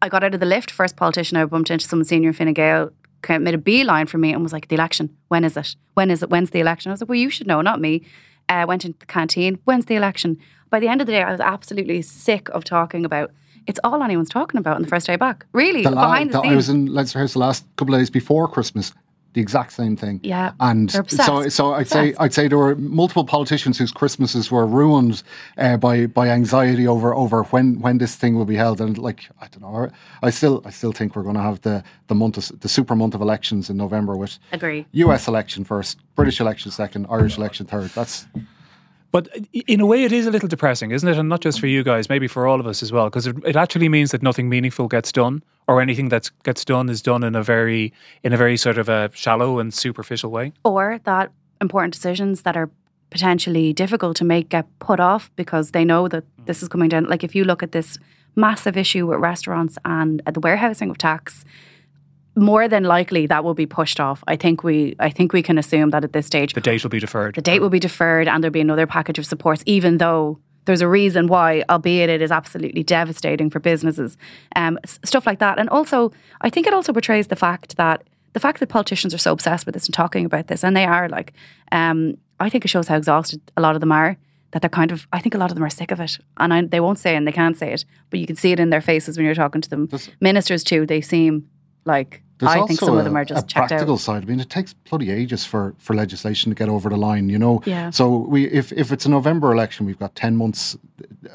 I 0.00 0.08
got 0.08 0.24
out 0.24 0.34
of 0.34 0.40
the 0.40 0.46
lift. 0.46 0.70
First 0.70 0.96
politician 0.96 1.36
I 1.36 1.44
bumped 1.44 1.70
into, 1.70 1.86
someone 1.86 2.04
senior 2.06 2.28
in 2.28 2.34
Fine 2.34 2.54
Gael, 2.54 2.90
made 3.28 3.54
a 3.54 3.58
beeline 3.58 4.06
for 4.06 4.18
me 4.18 4.32
and 4.32 4.42
was 4.42 4.52
like, 4.52 4.68
"The 4.68 4.76
election. 4.76 5.14
When 5.28 5.44
is 5.44 5.56
it? 5.56 5.76
When 5.94 6.10
is 6.10 6.22
it? 6.22 6.30
When's 6.30 6.50
the 6.50 6.60
election?" 6.60 6.90
I 6.90 6.92
was 6.94 7.00
like, 7.02 7.08
"Well, 7.08 7.18
you 7.18 7.30
should 7.30 7.46
know, 7.46 7.60
not 7.60 7.80
me." 7.80 8.02
Uh, 8.48 8.64
went 8.66 8.84
into 8.84 8.98
the 8.98 9.06
canteen. 9.06 9.58
When's 9.64 9.84
the 9.86 9.96
election? 9.96 10.38
By 10.70 10.80
the 10.80 10.88
end 10.88 11.00
of 11.02 11.06
the 11.06 11.12
day, 11.12 11.22
I 11.22 11.30
was 11.32 11.40
absolutely 11.40 12.00
sick 12.02 12.48
of 12.50 12.64
talking 12.64 13.04
about. 13.04 13.30
It's 13.66 13.80
all 13.84 14.02
anyone's 14.02 14.30
talking 14.30 14.56
about 14.58 14.76
on 14.76 14.82
the 14.82 14.88
first 14.88 15.06
day 15.06 15.16
back. 15.16 15.44
Really, 15.52 15.82
The 15.82 15.90
behind 15.90 16.30
the 16.30 16.38
the- 16.38 16.42
scenes. 16.42 16.52
I 16.52 16.56
was 16.56 16.68
in 16.70 16.86
Leinster 16.86 17.18
House 17.18 17.34
the 17.34 17.40
last 17.40 17.66
couple 17.76 17.94
of 17.94 18.00
days 18.00 18.08
before 18.08 18.48
Christmas. 18.48 18.94
The 19.34 19.40
exact 19.42 19.72
same 19.72 19.94
thing. 19.96 20.20
Yeah, 20.22 20.52
and 20.58 20.90
so 20.90 21.48
so 21.48 21.74
I'd 21.74 21.88
say 21.88 22.14
I'd 22.18 22.32
say 22.32 22.48
there 22.48 22.58
were 22.58 22.74
multiple 22.76 23.24
politicians 23.24 23.78
whose 23.78 23.92
Christmases 23.92 24.50
were 24.50 24.66
ruined 24.66 25.22
uh, 25.58 25.76
by 25.76 26.06
by 26.06 26.28
anxiety 26.28 26.88
over 26.88 27.14
over 27.14 27.42
when 27.44 27.80
when 27.80 27.98
this 27.98 28.16
thing 28.16 28.36
will 28.36 28.46
be 28.46 28.56
held. 28.56 28.80
And 28.80 28.96
like 28.96 29.28
I 29.40 29.48
don't 29.48 29.62
know, 29.62 29.90
I 30.22 30.30
still 30.30 30.62
I 30.64 30.70
still 30.70 30.92
think 30.92 31.14
we're 31.14 31.22
going 31.22 31.36
to 31.36 31.42
have 31.42 31.60
the 31.60 31.84
the 32.06 32.14
month 32.14 32.38
of, 32.38 32.60
the 32.60 32.68
super 32.68 32.96
month 32.96 33.14
of 33.14 33.20
elections 33.20 33.68
in 33.70 33.76
November 33.76 34.16
with 34.16 34.38
Agree. 34.52 34.86
U.S. 34.92 35.28
election 35.28 35.64
first, 35.64 35.98
British 36.14 36.40
election 36.40 36.70
second, 36.70 37.06
Irish 37.10 37.36
election 37.36 37.66
third. 37.66 37.90
That's 37.90 38.26
But 39.10 39.28
in 39.52 39.80
a 39.80 39.86
way, 39.86 40.04
it 40.04 40.12
is 40.12 40.26
a 40.26 40.30
little 40.30 40.48
depressing, 40.48 40.90
isn't 40.90 41.08
it? 41.08 41.16
And 41.16 41.28
not 41.28 41.40
just 41.40 41.60
for 41.60 41.66
you 41.66 41.82
guys, 41.82 42.08
maybe 42.08 42.28
for 42.28 42.46
all 42.46 42.60
of 42.60 42.66
us 42.66 42.82
as 42.82 42.92
well, 42.92 43.06
because 43.06 43.26
it, 43.26 43.36
it 43.44 43.56
actually 43.56 43.88
means 43.88 44.10
that 44.10 44.22
nothing 44.22 44.48
meaningful 44.48 44.86
gets 44.86 45.10
done, 45.12 45.42
or 45.66 45.80
anything 45.80 46.10
that 46.10 46.30
gets 46.44 46.64
done 46.64 46.90
is 46.90 47.00
done 47.00 47.24
in 47.24 47.34
a 47.34 47.42
very, 47.42 47.92
in 48.22 48.32
a 48.32 48.36
very 48.36 48.56
sort 48.56 48.78
of 48.78 48.88
a 48.88 49.10
shallow 49.14 49.58
and 49.58 49.72
superficial 49.72 50.30
way. 50.30 50.52
or 50.64 51.00
that 51.04 51.30
important 51.60 51.94
decisions 51.94 52.42
that 52.42 52.56
are 52.56 52.70
potentially 53.10 53.72
difficult 53.72 54.16
to 54.16 54.24
make 54.24 54.48
get 54.48 54.66
put 54.78 55.00
off 55.00 55.30
because 55.36 55.70
they 55.70 55.84
know 55.84 56.08
that 56.08 56.24
mm. 56.24 56.46
this 56.46 56.62
is 56.62 56.68
coming 56.68 56.88
down. 56.88 57.04
Like 57.04 57.24
if 57.24 57.34
you 57.34 57.44
look 57.44 57.62
at 57.62 57.72
this 57.72 57.98
massive 58.36 58.76
issue 58.76 59.06
with 59.06 59.20
restaurants 59.20 59.78
and 59.84 60.22
the 60.32 60.40
warehousing 60.40 60.90
of 60.90 60.98
tax, 60.98 61.44
more 62.38 62.68
than 62.68 62.84
likely 62.84 63.26
that 63.26 63.42
will 63.44 63.54
be 63.54 63.66
pushed 63.66 64.00
off. 64.00 64.22
I 64.26 64.36
think 64.36 64.62
we 64.62 64.94
I 64.98 65.10
think 65.10 65.32
we 65.32 65.42
can 65.42 65.58
assume 65.58 65.90
that 65.90 66.04
at 66.04 66.12
this 66.12 66.26
stage 66.26 66.52
The 66.54 66.60
date 66.60 66.82
will 66.84 66.90
be 66.90 67.00
deferred. 67.00 67.34
the 67.34 67.42
date 67.42 67.60
will 67.60 67.70
be 67.70 67.80
deferred 67.80 68.28
and 68.28 68.42
there'll 68.42 68.52
be 68.52 68.60
another 68.60 68.86
package 68.86 69.18
of 69.18 69.26
supports, 69.26 69.62
even 69.66 69.98
though 69.98 70.38
there's 70.64 70.82
a 70.82 70.88
reason 70.88 71.26
why, 71.28 71.64
albeit 71.70 72.10
it 72.10 72.20
is 72.22 72.30
absolutely 72.30 72.82
devastating 72.82 73.48
for 73.50 73.58
businesses, 73.60 74.16
um, 74.54 74.78
s- 74.84 74.98
stuff 75.04 75.26
like 75.26 75.38
that. 75.38 75.58
And 75.58 75.68
also, 75.70 76.12
I 76.42 76.50
think 76.50 76.66
it 76.66 76.74
also 76.74 76.92
portrays 76.92 77.28
the 77.28 77.36
fact 77.36 77.76
that 77.76 78.02
the 78.34 78.40
fact 78.40 78.60
that 78.60 78.68
politicians 78.68 79.14
are 79.14 79.18
so 79.26 79.32
obsessed 79.32 79.64
with 79.66 79.74
this 79.74 79.86
and 79.86 79.94
talking 79.94 80.26
about 80.26 80.46
this, 80.48 80.62
and 80.62 80.76
they 80.76 80.84
are 80.84 81.08
like, 81.08 81.32
um, 81.72 82.18
I 82.38 82.50
think 82.50 82.64
it 82.64 82.68
shows 82.68 82.86
how 82.88 82.96
exhausted 82.96 83.40
a 83.56 83.60
lot 83.62 83.74
of 83.74 83.80
them 83.80 83.92
are. 83.92 84.16
That 84.52 84.62
they're 84.62 84.70
kind 84.70 84.92
of, 84.92 85.06
I 85.12 85.20
think 85.20 85.34
a 85.34 85.38
lot 85.38 85.50
of 85.50 85.56
them 85.56 85.64
are 85.64 85.70
sick 85.70 85.90
of 85.90 86.00
it, 86.00 86.18
and 86.36 86.54
I, 86.54 86.62
they 86.62 86.80
won't 86.80 86.98
say 86.98 87.12
it 87.14 87.16
and 87.16 87.26
they 87.26 87.32
can't 87.32 87.56
say 87.56 87.72
it, 87.72 87.84
but 88.10 88.18
you 88.20 88.26
can 88.26 88.36
see 88.36 88.52
it 88.52 88.60
in 88.60 88.70
their 88.70 88.80
faces 88.80 89.16
when 89.16 89.26
you're 89.26 89.34
talking 89.34 89.60
to 89.62 89.68
them. 89.70 89.88
Ministers 90.20 90.62
too, 90.64 90.86
they 90.86 91.00
seem 91.02 91.48
like 91.84 92.22
There's 92.38 92.52
I 92.52 92.66
think 92.66 92.78
some 92.80 92.94
a, 92.94 92.98
of 92.98 93.04
them 93.04 93.16
are 93.16 93.22
a 93.22 93.26
just 93.26 93.48
checked 93.48 93.68
practical 93.68 93.94
out. 93.94 94.00
side. 94.00 94.22
I 94.22 94.26
mean, 94.26 94.40
it 94.40 94.48
takes 94.50 94.72
bloody 94.72 95.10
ages 95.10 95.44
for, 95.44 95.74
for 95.78 95.94
legislation 95.94 96.50
to 96.50 96.54
get 96.54 96.68
over 96.68 96.88
the 96.88 96.96
line. 96.96 97.28
You 97.28 97.38
know. 97.38 97.62
Yeah. 97.66 97.90
So 97.90 98.16
we, 98.16 98.46
if 98.46 98.72
if 98.72 98.92
it's 98.92 99.06
a 99.06 99.10
November 99.10 99.52
election, 99.52 99.86
we've 99.86 99.98
got 99.98 100.14
ten 100.14 100.36
months, 100.36 100.76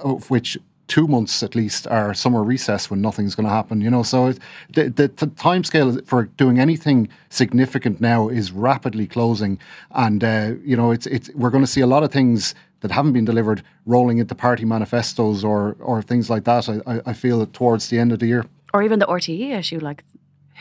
of 0.02 0.30
which 0.30 0.58
two 0.88 1.08
months 1.08 1.42
at 1.44 1.56
least 1.56 1.88
are 1.88 2.14
summer 2.14 2.44
recess 2.44 2.90
when 2.90 3.02
nothing's 3.02 3.36
going 3.36 3.46
to 3.46 3.54
happen. 3.54 3.82
You 3.82 3.90
know. 3.90 4.04
So 4.04 4.28
it, 4.28 4.40
the 4.74 4.90
the, 4.90 5.08
the 5.10 5.28
time 5.28 5.64
scale 5.64 6.00
for 6.06 6.24
doing 6.38 6.60
anything 6.60 7.10
significant 7.30 8.00
now 8.00 8.30
is 8.30 8.52
rapidly 8.52 9.08
closing, 9.08 9.60
and 9.92 10.24
uh, 10.24 10.54
you 10.64 10.78
know 10.78 10.92
it's 10.92 11.06
it's 11.08 11.30
we're 11.36 11.50
going 11.50 11.64
to 11.66 11.72
see 11.72 11.82
a 11.82 11.88
lot 11.88 12.04
of 12.04 12.12
things. 12.12 12.56
That 12.80 12.92
haven't 12.92 13.14
been 13.14 13.24
delivered, 13.24 13.64
rolling 13.86 14.18
into 14.18 14.36
party 14.36 14.66
manifestos 14.66 15.42
or 15.42 15.78
or 15.80 16.02
things 16.02 16.30
like 16.30 16.44
that. 16.44 16.68
I, 16.68 16.82
I, 16.86 17.02
I 17.06 17.14
feel 17.14 17.40
that 17.40 17.54
towards 17.54 17.88
the 17.88 17.98
end 17.98 18.12
of 18.12 18.20
the 18.20 18.26
year. 18.28 18.44
or 18.74 18.84
even 18.84 19.00
the 19.00 19.06
RTE 19.06 19.58
issue, 19.58 19.80
like 19.80 20.04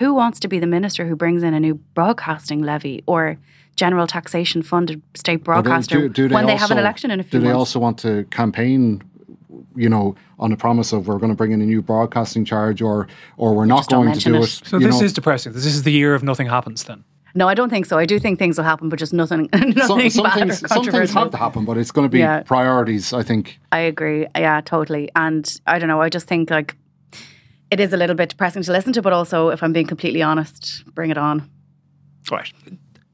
who 0.02 0.12
wants 0.14 0.40
to 0.40 0.48
be 0.48 0.58
the 0.58 0.66
minister 0.66 1.06
who 1.06 1.16
brings 1.16 1.42
in 1.42 1.54
a 1.54 1.60
new 1.60 1.74
broadcasting 1.94 2.60
levy 2.62 2.96
or 3.06 3.36
general 3.76 4.06
taxation 4.06 4.60
funded 4.62 5.00
state 5.14 5.34
Or 5.34 5.38
they- 5.38 5.44
broadcaster 5.44 5.98
when 6.36 6.46
they 6.46 6.56
have 6.56 6.70
an 6.70 6.78
election 6.78 7.10
in 7.10 7.20
a 7.20 7.22
few 7.22 7.38
Do 7.38 7.38
they 7.40 7.52
months. 7.52 7.58
also 7.58 7.78
want 7.78 7.96
to 8.00 8.24
campaign, 8.30 9.00
you 9.76 9.88
know, 9.88 10.14
on 10.38 10.50
the 10.50 10.56
promise 10.56 10.92
of 10.92 11.06
we're 11.06 11.18
going 11.18 11.30
to 11.36 11.36
bring 11.36 11.52
in 11.52 11.60
a 11.62 11.66
new 11.74 11.82
broadcasting 11.82 12.44
charge, 12.44 12.82
or 12.82 13.06
or 13.36 13.48
we're 13.56 13.64
not 13.76 13.88
going 13.88 14.12
to 14.12 14.18
do 14.20 14.34
it. 14.36 14.42
it? 14.42 14.60
So 14.68 14.78
you 14.78 14.86
this 14.88 14.98
know? 15.00 15.06
is 15.06 15.12
depressing. 15.12 15.52
This 15.52 15.66
is 15.66 15.82
the 15.84 15.92
year 15.92 16.14
of 16.14 16.22
nothing 16.22 16.48
happens 16.48 16.84
then. 16.84 17.04
no, 17.34 17.48
I 17.52 17.54
don't 17.54 17.70
think 17.70 17.86
so. 17.86 17.96
I 18.04 18.06
do 18.12 18.18
think 18.18 18.38
things 18.38 18.58
will 18.58 18.64
happen, 18.72 18.88
but 18.90 18.98
just 18.98 19.14
nothing, 19.14 19.48
nothing 19.54 19.74
some, 19.86 20.10
some 20.10 20.24
bad 20.24 20.34
things, 20.38 20.62
or 20.64 20.68
some 20.68 20.84
things 20.84 21.12
have 21.14 21.30
to 21.30 21.38
happen, 21.46 21.64
but 21.64 21.78
it's 21.78 21.92
going 21.96 22.06
to 22.10 22.14
be 22.18 22.18
Yeah. 22.18 22.42
priorities. 22.54 23.12
I 23.20 23.22
think. 23.22 23.44
I 23.78 23.80
agree. 23.92 24.26
Yeah, 24.46 24.60
totally. 24.74 25.04
And 25.24 25.44
I 25.72 25.78
don't 25.78 25.88
know. 25.92 26.02
I 26.06 26.10
just 26.10 26.26
think 26.28 26.50
like 26.50 26.76
it 27.72 27.80
is 27.80 27.94
a 27.94 27.96
little 27.96 28.14
bit 28.14 28.28
depressing 28.28 28.62
to 28.62 28.70
listen 28.70 28.92
to, 28.92 29.00
but 29.00 29.14
also, 29.14 29.48
if 29.48 29.62
I'm 29.62 29.72
being 29.72 29.86
completely 29.86 30.20
honest, 30.20 30.84
bring 30.94 31.10
it 31.10 31.16
on. 31.16 31.50
Right. 32.30 32.52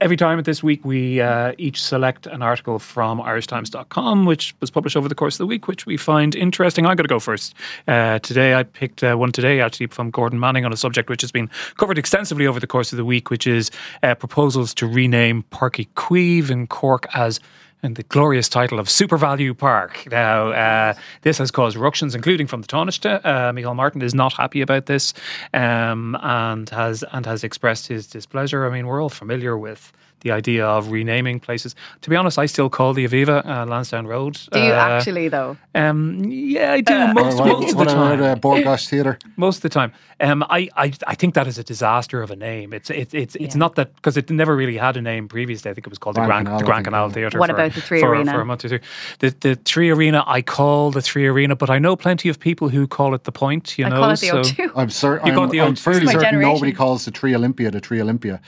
Every 0.00 0.16
time 0.16 0.42
this 0.42 0.64
week, 0.64 0.84
we 0.84 1.20
uh, 1.20 1.52
each 1.58 1.80
select 1.80 2.26
an 2.26 2.42
article 2.42 2.80
from 2.80 3.20
irishtimes.com, 3.20 4.26
which 4.26 4.56
was 4.60 4.70
published 4.70 4.96
over 4.96 5.08
the 5.08 5.14
course 5.14 5.36
of 5.36 5.38
the 5.38 5.46
week, 5.46 5.68
which 5.68 5.86
we 5.86 5.96
find 5.96 6.34
interesting. 6.34 6.86
I'm 6.86 6.96
going 6.96 7.04
to 7.04 7.08
go 7.08 7.20
first. 7.20 7.54
Uh, 7.86 8.18
today, 8.18 8.54
I 8.54 8.64
picked 8.64 9.04
uh, 9.04 9.14
one 9.14 9.30
today, 9.30 9.60
actually, 9.60 9.86
from 9.86 10.10
Gordon 10.10 10.40
Manning 10.40 10.64
on 10.64 10.72
a 10.72 10.76
subject 10.76 11.08
which 11.08 11.20
has 11.20 11.30
been 11.30 11.48
covered 11.76 11.96
extensively 11.96 12.48
over 12.48 12.58
the 12.58 12.66
course 12.66 12.92
of 12.92 12.96
the 12.96 13.04
week, 13.04 13.30
which 13.30 13.46
is 13.46 13.70
uh, 14.02 14.16
proposals 14.16 14.74
to 14.74 14.88
rename 14.88 15.44
Parky 15.50 15.84
Queeve 15.94 16.50
in 16.50 16.66
Cork 16.66 17.06
as 17.14 17.38
and 17.82 17.96
the 17.96 18.02
glorious 18.04 18.48
title 18.48 18.78
of 18.78 18.86
SuperValu 18.88 19.56
Park. 19.56 20.06
Now, 20.10 20.50
uh, 20.50 20.94
this 21.22 21.38
has 21.38 21.50
caused 21.50 21.76
ructions, 21.76 22.14
including 22.14 22.46
from 22.46 22.62
the 22.62 22.68
Taoiseach. 22.68 23.20
Uh, 23.24 23.52
Micheál 23.52 23.76
Martin 23.76 24.02
is 24.02 24.14
not 24.14 24.32
happy 24.32 24.60
about 24.60 24.86
this, 24.86 25.14
um, 25.54 26.16
and 26.22 26.68
has 26.70 27.04
and 27.12 27.24
has 27.26 27.44
expressed 27.44 27.86
his 27.86 28.06
displeasure. 28.06 28.66
I 28.66 28.70
mean, 28.70 28.86
we're 28.86 29.02
all 29.02 29.08
familiar 29.08 29.56
with 29.56 29.92
the 30.20 30.30
idea 30.32 30.66
of 30.66 30.90
renaming 30.90 31.40
places. 31.40 31.74
To 32.02 32.10
be 32.10 32.16
honest, 32.16 32.38
I 32.38 32.46
still 32.46 32.68
call 32.68 32.92
the 32.94 33.06
Aviva 33.06 33.46
uh, 33.46 33.66
Lansdowne 33.66 34.06
Road. 34.06 34.38
Do 34.52 34.58
you 34.58 34.72
Uh, 34.72 34.76
actually, 34.76 35.28
though? 35.28 35.56
Um, 35.74 36.24
yeah, 36.24 36.72
I 36.72 36.80
do 36.80 36.92
Uh, 36.94 37.12
most, 37.14 37.38
Or 37.40 37.46
what, 37.46 37.60
most 37.60 37.72
of 37.72 37.78
the 37.78 37.84
time. 37.84 38.18
about 38.20 38.20
uh, 38.20 38.34
Bord 38.36 38.64
Gáis 38.64 38.88
Theatre? 38.88 39.18
Most 39.36 39.56
of 39.58 39.62
the 39.62 39.68
time, 39.68 39.92
um, 40.20 40.42
I, 40.50 40.68
I 40.76 40.92
I 41.06 41.14
think 41.14 41.34
that 41.34 41.46
is 41.46 41.58
a 41.58 41.62
disaster 41.64 42.22
of 42.22 42.30
a 42.32 42.36
name. 42.36 42.72
It's 42.72 42.90
it's 42.90 43.14
it's, 43.14 43.36
it's 43.36 43.54
not 43.54 43.74
that 43.76 43.94
because 43.94 44.16
it 44.16 44.28
never 44.30 44.56
really 44.56 44.76
had 44.76 44.96
a 44.96 45.00
name 45.02 45.28
previously. 45.28 45.70
I 45.70 45.74
think 45.74 45.86
it 45.86 45.90
was 45.90 45.98
called 45.98 46.16
the 46.16 46.24
Grand 46.26 46.46
Grand, 46.46 46.46
Canal, 46.46 46.58
the 46.58 46.64
Grand 46.64 46.84
Canal. 46.84 47.10
Theatre. 47.10 47.38
What 47.38 47.50
for, 47.50 47.54
about 47.56 47.72
the 47.74 47.80
Three 47.80 48.00
for, 48.00 48.10
Arena? 48.14 48.32
for 48.32 48.40
a 48.40 48.44
month 48.44 48.64
or 48.64 48.68
two? 48.70 48.80
The 49.20 49.30
the 49.40 49.54
Three 49.64 49.90
Arena, 49.90 50.24
I 50.26 50.42
call 50.42 50.90
the 50.90 51.02
Three 51.02 51.26
Arena, 51.28 51.54
but 51.54 51.70
I 51.70 51.78
know 51.78 51.94
plenty 51.96 52.28
of 52.28 52.38
people 52.40 52.68
who 52.70 52.86
call 52.88 53.14
it 53.14 53.22
the 53.24 53.32
Point. 53.32 53.78
You 53.78 53.86
I 53.86 53.88
know, 53.90 54.00
call 54.00 54.10
it 54.10 54.20
the 54.20 54.26
so 54.26 54.40
O2. 54.42 54.72
I'm 54.74 54.90
certain. 54.90 55.26
You 55.28 55.40
I'm, 55.40 55.48
the 55.50 55.60
I'm 55.60 55.76
fairly 55.76 56.06
certain 56.06 56.20
generation. 56.20 56.52
nobody 56.52 56.72
calls 56.72 57.04
the 57.04 57.12
Tree 57.12 57.34
Olympia 57.36 57.70
the 57.70 57.80
Tree 57.80 58.00
Olympia. 58.00 58.40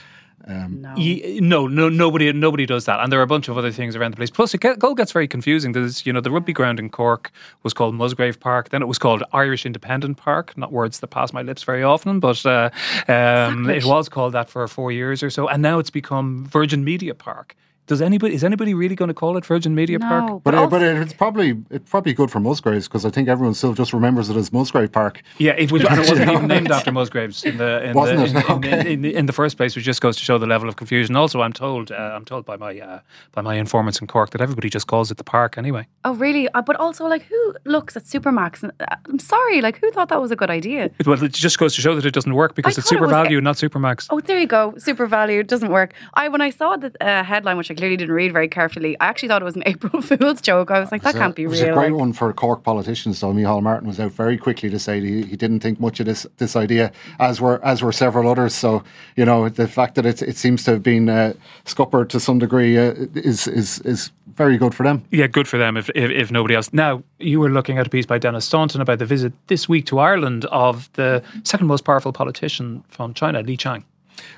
No. 0.47 0.95
Ye- 0.95 1.39
no, 1.41 1.67
no, 1.67 1.89
nobody, 1.89 2.31
nobody 2.33 2.65
does 2.65 2.85
that, 2.85 2.99
and 2.99 3.11
there 3.11 3.19
are 3.19 3.23
a 3.23 3.27
bunch 3.27 3.47
of 3.47 3.57
other 3.57 3.71
things 3.71 3.95
around 3.95 4.11
the 4.11 4.17
place. 4.17 4.29
Plus, 4.29 4.53
it 4.53 4.61
get, 4.61 4.83
all 4.83 4.95
gets 4.95 5.11
very 5.11 5.27
confusing. 5.27 5.71
There's, 5.71 6.05
you 6.05 6.13
know, 6.13 6.21
the 6.21 6.31
rugby 6.31 6.53
ground 6.53 6.79
in 6.79 6.89
Cork 6.89 7.31
was 7.63 7.73
called 7.73 7.95
Musgrave 7.95 8.39
Park. 8.39 8.69
Then 8.69 8.81
it 8.81 8.87
was 8.87 8.97
called 8.97 9.23
Irish 9.33 9.65
Independent 9.65 10.17
Park. 10.17 10.57
Not 10.57 10.71
words 10.71 10.99
that 10.99 11.07
pass 11.07 11.33
my 11.33 11.41
lips 11.41 11.63
very 11.63 11.83
often, 11.83 12.19
but 12.19 12.45
uh, 12.45 12.69
um, 13.07 13.69
it 13.69 13.85
was 13.85 14.09
called 14.09 14.33
that 14.33 14.49
for 14.49 14.67
four 14.67 14.91
years 14.91 15.23
or 15.23 15.29
so, 15.29 15.47
and 15.47 15.61
now 15.61 15.79
it's 15.79 15.89
become 15.89 16.45
Virgin 16.45 16.83
Media 16.83 17.13
Park. 17.13 17.55
Does 17.87 18.01
anybody 18.01 18.35
is 18.35 18.43
anybody 18.43 18.73
really 18.73 18.95
going 18.95 19.09
to 19.09 19.13
call 19.13 19.35
it 19.37 19.45
Virgin 19.45 19.75
Media 19.75 19.99
Park? 19.99 20.25
No, 20.25 20.39
But, 20.39 20.51
but, 20.51 20.53
uh, 20.55 20.57
also, 20.61 20.69
but 20.79 20.81
it's 20.83 21.13
probably 21.13 21.57
it's 21.69 21.89
probably 21.89 22.13
good 22.13 22.29
for 22.31 22.39
Musgraves 22.39 22.87
because 22.87 23.05
I 23.05 23.09
think 23.09 23.27
everyone 23.27 23.53
still 23.53 23.73
just 23.73 23.91
remembers 23.91 24.29
it 24.29 24.37
as 24.37 24.53
Musgrave 24.53 24.91
Park. 24.91 25.21
Yeah, 25.39 25.53
it, 25.53 25.71
was, 25.71 25.81
it 25.83 25.89
wasn't 25.89 26.29
even 26.29 26.47
named 26.47 26.71
after 26.71 26.91
Musgraves 26.91 27.43
in 27.43 27.57
the 27.57 27.83
in, 27.83 27.93
Wasn't 27.93 28.19
the, 28.19 28.25
it? 28.25 28.29
in, 28.31 28.37
in, 28.37 28.51
Okay. 28.51 28.93
in, 28.93 29.05
in, 29.05 29.11
in 29.17 29.25
the 29.25 29.33
first 29.33 29.57
place, 29.57 29.75
which 29.75 29.83
just 29.83 29.99
goes 29.99 30.15
to 30.17 30.23
show 30.23 30.37
the 30.37 30.45
level 30.47 30.69
of 30.69 30.75
confusion. 30.75 31.15
Also, 31.15 31.41
I'm 31.41 31.53
told 31.53 31.91
uh, 31.91 31.95
I'm 32.15 32.23
told 32.23 32.45
by 32.45 32.55
my 32.55 32.79
uh, 32.79 32.99
by 33.33 33.41
my 33.41 33.55
informants 33.55 33.99
in 33.99 34.07
Cork 34.07 34.29
that 34.29 34.41
everybody 34.41 34.69
just 34.69 34.87
calls 34.87 35.11
it 35.11 35.17
the 35.17 35.23
park 35.23 35.57
anyway. 35.57 35.87
oh 36.05 36.13
really? 36.13 36.47
Uh, 36.49 36.61
but 36.61 36.75
also, 36.77 37.07
like, 37.07 37.23
who 37.23 37.55
looks 37.65 37.97
at 37.97 38.03
Supermax? 38.03 38.61
And, 38.63 38.71
uh, 38.79 38.95
I'm 39.09 39.19
sorry, 39.19 39.59
like, 39.61 39.79
who 39.79 39.89
thought 39.91 40.09
that 40.09 40.21
was 40.21 40.31
a 40.31 40.35
good 40.35 40.51
idea? 40.51 40.85
It- 40.99 41.07
Well, 41.07 41.21
it 41.23 41.33
just 41.33 41.57
goes 41.57 41.75
to 41.75 41.81
show 41.81 41.95
that 41.95 42.05
it 42.05 42.13
doesn't 42.13 42.35
work 42.35 42.53
because 42.55 42.77
I 42.77 42.79
it's 42.79 42.89
thought 42.89 42.95
it 42.95 42.99
super 42.99 43.07
was- 43.07 43.11
value, 43.11 43.41
not 43.41 43.55
supermax. 43.57 44.07
Oh, 44.11 44.19
there 44.21 44.39
you 44.39 44.47
go. 44.47 44.71
SuperValu 44.77 45.47
doesn't 45.47 45.71
work. 45.71 45.93
I 46.13 46.29
when 46.29 46.41
I 46.41 46.51
saw 46.51 46.77
the 46.77 46.91
uh, 47.01 47.23
headline, 47.23 47.57
which 47.57 47.70
I 47.71 47.73
clearly 47.75 47.95
didn't 47.97 48.13
read 48.13 48.33
very 48.33 48.47
carefully, 48.47 48.99
I 48.99 49.05
actually 49.07 49.29
thought 49.29 49.41
it 49.41 49.45
was 49.45 49.55
an 49.55 49.63
April 49.65 50.01
Fool's 50.01 50.41
joke. 50.41 50.69
I 50.71 50.79
was 50.79 50.91
like, 50.91 51.01
that 51.03 51.13
So 51.13 51.19
can't 51.19 51.35
be 51.35 51.43
real. 51.45 51.49
it 51.49 51.51
was 51.51 51.61
real. 51.63 51.71
a 51.71 51.73
great 51.73 51.91
like- 51.91 51.99
one 51.99 52.13
for 52.13 52.31
Cork 52.33 52.63
politicians. 52.63 53.19
though. 53.21 53.33
Micheál 53.33 53.61
Martin 53.63 53.87
was 53.87 53.99
out 53.99 54.11
very 54.11 54.37
quickly 54.37 54.69
to 54.69 54.77
say 54.79 54.99
that 54.99 55.07
he, 55.07 55.23
he 55.23 55.35
didn't 55.37 55.61
think 55.61 55.79
much 55.79 55.99
of 55.99 56.05
this 56.05 56.27
this 56.37 56.55
idea, 56.55 56.91
as 57.19 57.39
were 57.41 57.63
as 57.65 57.81
were 57.81 57.91
several 57.91 58.29
others. 58.29 58.53
So 58.53 58.83
you 59.15 59.25
know 59.25 59.49
the 59.49 59.67
fact 59.67 59.95
that 59.95 60.05
it 60.05 60.21
it 60.21 60.37
seems 60.37 60.63
to 60.65 60.71
have 60.71 60.83
been 60.83 61.09
uh, 61.09 61.33
scuppered 61.65 62.09
to 62.11 62.19
some 62.19 62.39
degree 62.39 62.77
uh, 62.77 62.93
is 63.15 63.47
is 63.47 63.79
is 63.79 64.11
very 64.35 64.57
good 64.57 64.73
for 64.73 64.83
them. 64.83 65.03
Yeah, 65.11 65.27
good 65.27 65.47
for 65.47 65.57
them 65.57 65.75
if, 65.77 65.89
if, 65.93 66.09
if 66.09 66.31
nobody 66.31 66.55
else. 66.55 66.71
Now, 66.73 67.03
you 67.19 67.39
were 67.39 67.49
looking 67.49 67.77
at 67.77 67.85
a 67.87 67.89
piece 67.89 68.05
by 68.05 68.17
Denis 68.17 68.45
Staunton 68.45 68.79
about 68.81 68.99
the 68.99 69.05
visit 69.05 69.33
this 69.47 69.67
week 69.67 69.85
to 69.87 69.99
Ireland 69.99 70.45
of 70.45 70.89
the 70.93 71.21
second 71.43 71.67
most 71.67 71.83
powerful 71.83 72.13
politician 72.13 72.81
from 72.89 73.13
China, 73.13 73.41
Li 73.41 73.57
Qiang. 73.57 73.83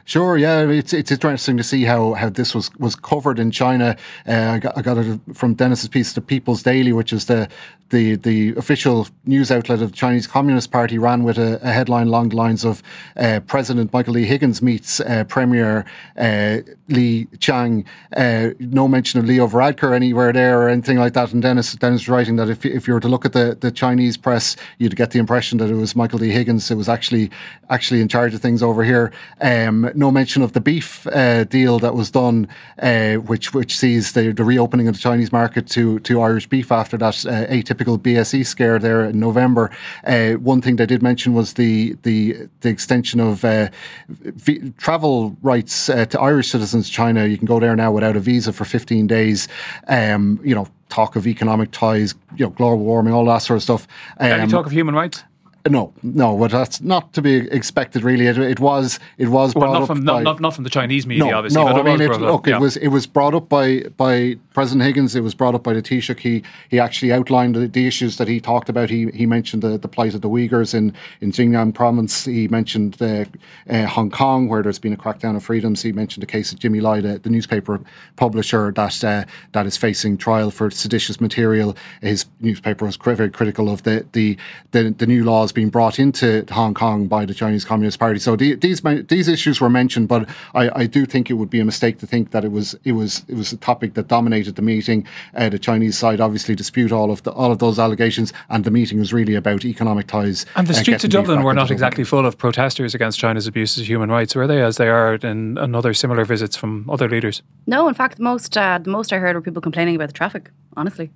Sure, 0.06 0.38
yeah, 0.38 0.70
it's 0.70 0.94
it's 0.94 1.12
interesting 1.12 1.58
to 1.58 1.64
see 1.64 1.84
how, 1.84 2.14
how 2.14 2.30
this 2.30 2.54
was, 2.54 2.74
was 2.78 2.96
covered 2.96 3.40
in 3.40 3.52
China. 3.52 3.96
Uh, 4.28 4.34
I, 4.34 4.60
got, 4.60 4.78
I 4.78 4.82
got 4.82 4.98
it 4.98 5.20
from 5.34 5.54
Denis's 5.54 5.88
piece, 5.88 6.14
the 6.14 6.22
People's 6.22 6.62
Daily, 6.64 6.92
which 6.92 7.14
is 7.14 7.26
the 7.26 7.48
the 7.90 8.16
the 8.16 8.54
official 8.56 9.08
news 9.26 9.52
outlet 9.52 9.82
of 9.82 9.92
the 9.92 9.96
Chinese 9.96 10.28
Communist 10.28 10.72
Party, 10.72 10.98
ran 10.98 11.24
with 11.24 11.38
a, 11.38 11.60
a 11.62 11.72
headline 11.72 12.08
along 12.08 12.30
the 12.30 12.36
lines 12.36 12.66
of 12.66 12.84
uh, 13.16 13.40
President 13.48 13.94
Michael 13.94 14.16
D. 14.16 14.26
Higgins 14.26 14.62
meets 14.62 15.00
uh, 15.00 15.24
Premier 15.26 15.86
uh, 16.18 16.58
Li 16.90 17.28
Qiang. 17.38 17.86
Uh, 18.18 18.50
no 18.60 18.88
mention 18.88 19.20
of 19.20 19.26
Leo 19.26 19.48
Varadkar 19.48 19.94
anywhere 19.94 20.34
there 20.34 20.62
or 20.62 20.70
anything 20.70 20.98
like 20.98 21.14
that. 21.14 21.32
And 21.32 21.42
Denis 21.42 21.76
Denis 21.76 22.10
writing 22.10 22.36
that 22.38 22.50
if 22.50 22.66
if 22.66 22.88
you 22.88 22.94
were 22.94 23.00
to 23.08 23.08
look 23.08 23.26
at 23.26 23.34
the, 23.34 23.58
the 23.60 23.72
Chinese 23.72 24.18
press, 24.18 24.58
you'd 24.80 24.98
get 24.98 25.12
the 25.12 25.20
impression 25.20 25.60
that 25.60 25.70
it 25.70 25.76
was 25.76 25.96
Michael 25.96 26.20
D. 26.20 26.32
Higgins 26.32 26.68
who 26.68 26.76
was 26.76 26.90
actually 26.90 27.30
actually 27.70 28.02
in 28.02 28.10
charge 28.10 28.34
of 28.34 28.42
things 28.42 28.62
over 28.62 28.84
here. 28.84 29.12
Um, 29.40 29.73
no 29.96 30.12
mention 30.12 30.42
of 30.44 30.54
the 30.54 30.62
beef 30.62 31.06
uh, 31.08 31.44
deal 31.46 31.80
that 31.80 31.94
was 31.96 32.12
done, 32.12 32.48
uh, 32.82 33.16
which 33.16 33.54
which 33.54 33.78
sees 33.78 34.12
the, 34.14 34.32
the 34.32 34.44
reopening 34.44 34.88
of 34.88 34.94
the 34.96 35.00
Chinese 35.00 35.32
market 35.32 35.68
to 35.70 36.00
to 36.00 36.22
Irish 36.22 36.48
beef 36.48 36.72
after 36.72 36.98
that 36.98 37.26
uh, 37.26 37.46
atypical 37.48 37.98
BSE 37.98 38.46
scare 38.46 38.80
there 38.80 39.04
in 39.06 39.20
November. 39.20 39.70
Uh, 40.06 40.34
one 40.34 40.62
thing 40.62 40.76
they 40.78 40.86
did 40.86 41.02
mention 41.02 41.34
was 41.34 41.54
the 41.54 41.96
the 42.04 42.48
the 42.62 42.70
extension 42.70 43.20
of 43.20 43.44
uh, 43.44 43.70
v- 44.10 44.72
travel 44.78 45.36
rights 45.42 45.90
uh, 45.90 46.06
to 46.06 46.20
Irish 46.20 46.50
citizens. 46.50 46.90
China, 46.90 47.26
you 47.26 47.38
can 47.38 47.48
go 47.48 47.60
there 47.60 47.76
now 47.76 47.92
without 47.92 48.16
a 48.16 48.20
visa 48.20 48.54
for 48.54 48.66
15 48.66 49.08
days. 49.08 49.48
Um, 49.88 50.40
you 50.44 50.56
know, 50.56 50.68
talk 50.90 51.16
of 51.16 51.26
economic 51.28 51.72
ties, 51.72 52.14
you 52.38 52.46
know, 52.46 52.52
global 52.52 52.84
warming, 52.86 53.14
all 53.14 53.26
that 53.26 53.40
sort 53.40 53.58
of 53.58 53.64
stuff. 53.64 53.88
Can 54.20 54.38
you 54.38 54.44
Um, 54.44 54.50
talk 54.50 54.66
of 54.66 54.72
human 54.72 54.96
rights? 54.96 55.24
No, 55.70 55.94
no, 56.04 56.38
but 56.38 56.52
that's 56.52 56.82
not 56.82 57.14
to 57.14 57.22
be 57.22 57.36
expected. 57.50 58.04
Really, 58.04 58.28
it, 58.28 58.38
it 58.38 58.60
was. 58.60 59.00
It 59.18 59.30
was 59.30 59.56
Well, 59.56 59.66
brought 59.66 59.74
not 59.74 59.82
up 59.84 59.88
from 59.88 60.04
by, 60.04 60.14
not, 60.14 60.24
not, 60.24 60.42
not 60.42 60.56
from 60.56 60.66
the 60.66 60.70
Chinese 60.70 61.08
media, 61.08 61.26
no, 61.26 61.38
obviously. 61.38 61.64
no. 61.64 61.70
I 61.70 61.84
mean, 61.84 62.02
it, 62.02 62.10
look, 62.20 62.48
yeah. 62.48 62.58
it 62.58 62.60
was 62.60 62.76
it 62.78 62.90
was 62.90 63.08
brought 63.08 63.34
up 63.34 63.48
by 63.48 63.84
by 63.96 64.38
President 64.54 64.86
Higgins. 64.86 65.16
It 65.16 65.22
was 65.22 65.34
brought 65.34 65.56
up 65.56 65.64
by 65.64 65.74
the 65.74 65.82
Taoiseach. 65.82 66.20
He 66.20 66.44
he 66.70 66.80
actually 66.80 67.12
outlined 67.12 67.56
the, 67.56 67.68
the 67.68 67.88
issues 67.88 68.18
that 68.18 68.28
he 68.28 68.40
talked 68.40 68.70
about. 68.70 68.90
He 68.90 69.08
he 69.08 69.26
mentioned 69.26 69.64
the, 69.64 69.78
the 69.78 69.88
plight 69.88 70.14
of 70.14 70.22
the 70.22 70.30
Uyghurs 70.30 70.74
in 70.74 70.94
in 71.22 71.32
Xinjiang 71.32 71.74
province. 71.74 72.26
He 72.26 72.48
mentioned 72.48 72.96
the, 72.96 73.28
uh, 73.70 73.86
Hong 73.86 74.10
Kong, 74.10 74.48
where 74.48 74.62
there's 74.62 74.80
been 74.80 74.94
a 74.94 74.98
crackdown 74.98 75.36
of 75.36 75.44
freedoms. 75.44 75.82
He 75.82 75.92
mentioned 75.92 76.22
the 76.22 76.28
case 76.28 76.52
of 76.52 76.60
Jimmy 76.60 76.82
Lai, 76.82 77.02
the, 77.02 77.20
the 77.20 77.30
newspaper 77.30 77.82
publisher 78.16 78.72
that 78.72 79.04
uh, 79.04 79.26
that 79.54 79.66
is 79.66 79.78
facing 79.78 80.18
trial 80.18 80.52
for 80.52 80.70
seditious 80.70 81.20
material. 81.20 81.76
His 82.02 82.26
newspaper 82.40 82.86
was 82.86 82.96
very 82.98 83.30
critical 83.30 83.70
of 83.70 83.84
the 83.84 84.06
the 84.14 84.38
the, 84.72 84.90
the 84.98 85.08
new 85.08 85.24
laws 85.24 85.52
being 85.52 85.70
brought 85.70 86.00
into 86.00 86.46
Hong 86.52 86.74
Kong 86.74 87.08
by 87.08 87.26
the 87.26 87.34
Chinese 87.34 87.66
Communist 87.66 88.00
Party. 88.00 88.20
So 88.20 88.36
the, 88.36 88.56
these 88.56 88.82
these 89.08 89.28
issues 89.28 89.60
were 89.60 89.70
mentioned, 89.70 90.08
but 90.08 90.30
I, 90.54 90.82
I 90.82 90.86
do 90.86 91.06
think 91.06 91.30
it 91.30 91.34
would 91.34 91.50
be 91.50 91.60
a 91.60 91.66
mistake 91.66 92.00
to 92.00 92.08
think 92.08 92.32
that 92.32 92.46
it 92.46 92.52
was 92.52 92.76
it 92.84 92.94
was 92.94 93.24
it 93.28 93.36
was 93.36 93.52
a 93.52 93.58
topic 93.58 93.94
that 93.96 94.08
dominated 94.08 94.43
the 94.52 94.62
meeting. 94.62 95.08
Uh, 95.36 95.50
the 95.50 95.60
Chinese 95.60 95.98
side 95.98 96.20
obviously 96.22 96.56
dispute 96.56 96.92
all 96.92 97.12
of 97.12 97.24
the, 97.24 97.32
all 97.32 97.52
of 97.52 97.60
those 97.60 97.80
allegations, 97.80 98.34
and 98.50 98.64
the 98.64 98.72
meeting 98.72 99.00
was 99.00 99.14
really 99.14 99.36
about 99.36 99.66
economic 99.66 100.08
ties. 100.08 100.46
And 100.56 100.68
the 100.68 100.74
uh, 100.74 100.78
streets 100.78 101.04
of 101.04 101.10
Dublin 101.10 101.44
were 101.44 101.54
not 101.54 101.72
exactly 101.72 102.04
full 102.04 102.26
of 102.26 102.38
protesters 102.38 102.94
against 102.94 103.20
China's 103.20 103.48
abuses 103.48 103.80
of 103.82 103.88
human 103.88 104.10
rights, 104.10 104.36
were 104.36 104.48
they? 104.48 104.62
As 104.62 104.78
they 104.78 104.90
are 104.90 105.16
in 105.16 105.58
another 105.58 105.94
similar 105.94 106.26
visits 106.26 106.56
from 106.56 106.90
other 106.90 107.08
leaders. 107.10 107.42
No, 107.68 107.88
in 107.88 107.94
fact, 107.94 108.20
most 108.20 108.58
uh, 108.58 108.78
the 108.78 108.90
most 108.90 109.12
I 109.14 109.18
heard 109.18 109.36
were 109.36 109.42
people 109.42 109.62
complaining 109.62 109.96
about 109.96 110.08
the 110.10 110.14
traffic. 110.14 110.52
Honestly, 110.76 111.12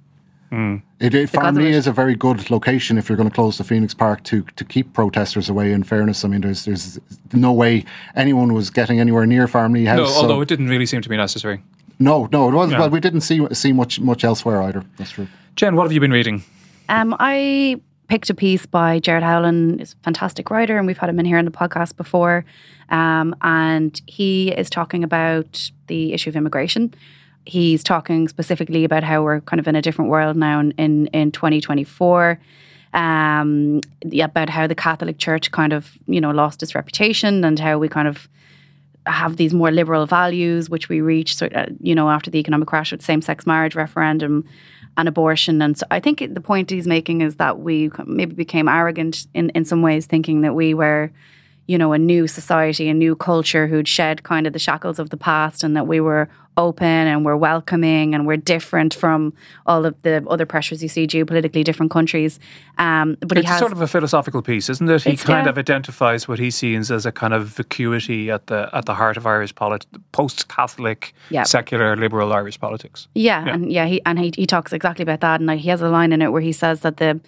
It, 1.00 1.14
it 1.14 1.30
for 1.30 1.52
me 1.52 1.68
it. 1.68 1.76
is 1.76 1.88
a 1.88 1.92
very 1.92 2.16
good 2.16 2.50
location 2.50 2.98
if 2.98 3.10
you're 3.10 3.18
going 3.18 3.30
to 3.30 3.36
close 3.36 3.58
the 3.58 3.64
Phoenix 3.64 3.94
Park 3.94 4.24
to 4.26 4.44
to 4.56 4.64
keep 4.64 4.94
protesters 4.94 5.50
away. 5.50 5.72
In 5.74 5.84
fairness, 5.84 6.24
I 6.24 6.28
mean, 6.30 6.42
there's 6.42 6.66
there's 6.66 7.00
no 7.34 7.52
way 7.52 7.84
anyone 8.16 8.54
was 8.54 8.70
getting 8.70 9.00
anywhere 9.00 9.26
near 9.26 9.48
Farmleigh 9.48 9.86
House. 9.88 9.98
No, 9.98 10.06
so- 10.08 10.22
although 10.22 10.42
it 10.42 10.48
didn't 10.48 10.70
really 10.70 10.86
seem 10.86 11.02
to 11.02 11.10
be 11.10 11.18
necessary. 11.18 11.62
No, 12.00 12.28
no, 12.32 12.50
it 12.50 12.54
was. 12.54 12.72
Yeah. 12.72 12.80
Well, 12.80 12.90
we 12.90 13.00
didn't 13.00 13.22
see 13.22 13.46
see 13.54 13.74
much 13.74 14.00
much 14.00 14.24
elsewhere 14.24 14.62
either. 14.64 14.84
That's 14.98 15.12
true. 15.12 15.28
Jen, 15.56 15.76
what 15.76 15.84
have 15.84 15.92
you 15.92 16.00
been 16.00 16.12
reading? 16.12 16.44
um, 16.90 17.16
I 17.20 17.82
picked 18.08 18.30
a 18.30 18.34
piece 18.34 18.66
by 18.66 19.00
Gerard 19.00 19.24
Howlin, 19.24 19.80
He's 19.80 19.94
a 19.94 20.04
fantastic 20.04 20.50
writer, 20.50 20.78
and 20.78 20.88
we've 20.88 20.98
had 20.98 21.10
him 21.10 21.20
in 21.20 21.26
here 21.26 21.38
on 21.38 21.44
the 21.46 21.52
podcast 21.52 21.98
before. 21.98 22.46
Um, 22.90 23.36
and 23.42 24.00
he 24.08 24.52
is 24.52 24.70
talking 24.70 25.04
about 25.04 25.72
the 25.88 26.14
issue 26.14 26.30
of 26.30 26.36
immigration. 26.38 26.94
He's 27.46 27.84
talking 27.84 28.28
specifically 28.30 28.86
about 28.86 29.04
how 29.04 29.24
we're 29.24 29.42
kind 29.42 29.60
of 29.60 29.68
in 29.68 29.76
a 29.76 29.82
different 29.82 30.10
world 30.12 30.38
now 30.38 30.60
in 30.60 30.72
in, 30.78 31.08
in 31.08 31.32
2024. 31.32 32.40
Um, 32.94 33.82
yeah, 34.06 34.26
about 34.26 34.50
how 34.50 34.68
the 34.68 34.76
Catholic 34.76 35.18
Church 35.18 35.52
kind 35.52 35.74
of 35.74 35.98
you 36.08 36.22
know 36.22 36.32
lost 36.32 36.64
its 36.64 36.76
reputation 36.76 37.44
and 37.44 37.60
how 37.60 37.78
we 37.78 37.90
kind 37.90 38.08
of 38.08 38.30
have 39.08 39.38
these 39.38 39.54
more 39.54 39.72
liberal 39.72 40.06
values, 40.06 40.70
which 40.70 40.90
we 40.90 41.02
reached, 41.02 41.42
you 41.82 41.96
know, 41.96 42.10
after 42.10 42.30
the 42.30 42.40
economic 42.40 42.68
crash 42.68 42.92
with 42.92 43.02
same-sex 43.02 43.46
marriage 43.48 43.76
referendum 43.76 44.46
and 44.98 45.08
abortion. 45.08 45.62
And 45.62 45.78
so 45.78 45.86
I 45.92 46.00
think 46.00 46.20
the 46.34 46.42
point 46.42 46.70
he's 46.70 46.88
making 46.88 47.22
is 47.22 47.36
that 47.38 47.60
we 47.60 47.90
maybe 48.06 48.36
became 48.36 48.68
arrogant 48.68 49.28
in, 49.34 49.50
in 49.52 49.64
some 49.66 49.82
ways, 49.82 50.06
thinking 50.06 50.42
that 50.42 50.56
we 50.56 50.74
were, 50.74 51.12
you 51.68 51.78
know, 51.78 51.94
a 51.94 51.98
new 51.98 52.28
society, 52.28 52.88
a 52.90 52.94
new 52.94 53.16
culture 53.16 53.68
who'd 53.68 53.88
shed 53.88 54.24
kind 54.24 54.48
of 54.48 54.54
the 54.54 54.60
shackles 54.60 55.00
of 55.00 55.10
the 55.10 55.18
past 55.18 55.64
and 55.64 55.76
that 55.76 55.86
we 55.86 56.00
were 56.00 56.30
open 56.56 56.88
and 56.88 57.24
we're 57.24 57.38
welcoming 57.38 58.16
and 58.16 58.26
we're 58.26 58.38
different 58.38 58.94
from 58.94 59.32
all 59.68 59.86
of 59.86 59.94
the 60.02 60.26
other 60.28 60.46
pressures 60.46 60.82
you 60.82 60.90
see 60.90 61.06
geopolitically 61.06 61.64
different 61.64 61.92
countries. 61.92 62.40
Um, 62.80 63.16
but 63.20 63.38
it's 63.38 63.46
he 63.46 63.52
has 63.52 63.60
sort 63.60 63.72
of 63.72 63.82
a 63.82 63.88
philosophical 63.88 64.42
piece, 64.42 64.68
isn't 64.70 64.90
it? 64.90 65.04
He 65.04 65.18
kind 65.18 65.46
yeah. 65.46 65.52
of 65.52 65.58
identifies 65.58 66.28
what 66.28 66.40
he 66.40 66.50
sees 66.50 66.90
as 66.90 67.06
a 67.06 67.12
kind 67.12 67.34
of 67.34 67.50
vacuity 67.50 68.32
at 68.32 68.48
the 68.48 68.70
at 68.74 68.86
the 68.86 68.96
heart 68.96 69.18
of 69.18 69.28
Irish 69.28 69.54
politics, 69.54 69.92
post-Catholic, 70.14 71.14
Yeah. 71.30 71.44
secular, 71.44 71.96
liberal 71.96 72.34
Irish 72.34 72.60
politics. 72.60 73.08
Yeah, 73.14 73.46
Yeah. 73.46 73.54
and 73.54 73.72
yeah, 73.72 73.86
he 73.86 74.02
and 74.06 74.18
he, 74.18 74.32
he 74.36 74.48
talks 74.48 74.74
exactly 74.74 75.04
about 75.04 75.20
that, 75.22 75.40
and 75.40 75.48
like, 75.48 75.60
he 75.60 75.70
has 75.70 75.82
a 75.82 75.90
line 75.90 76.12
in 76.12 76.22
it 76.22 76.32
where 76.32 76.42
he 76.42 76.54
says 76.54 76.80
that 76.80 76.98
the, 76.98 77.20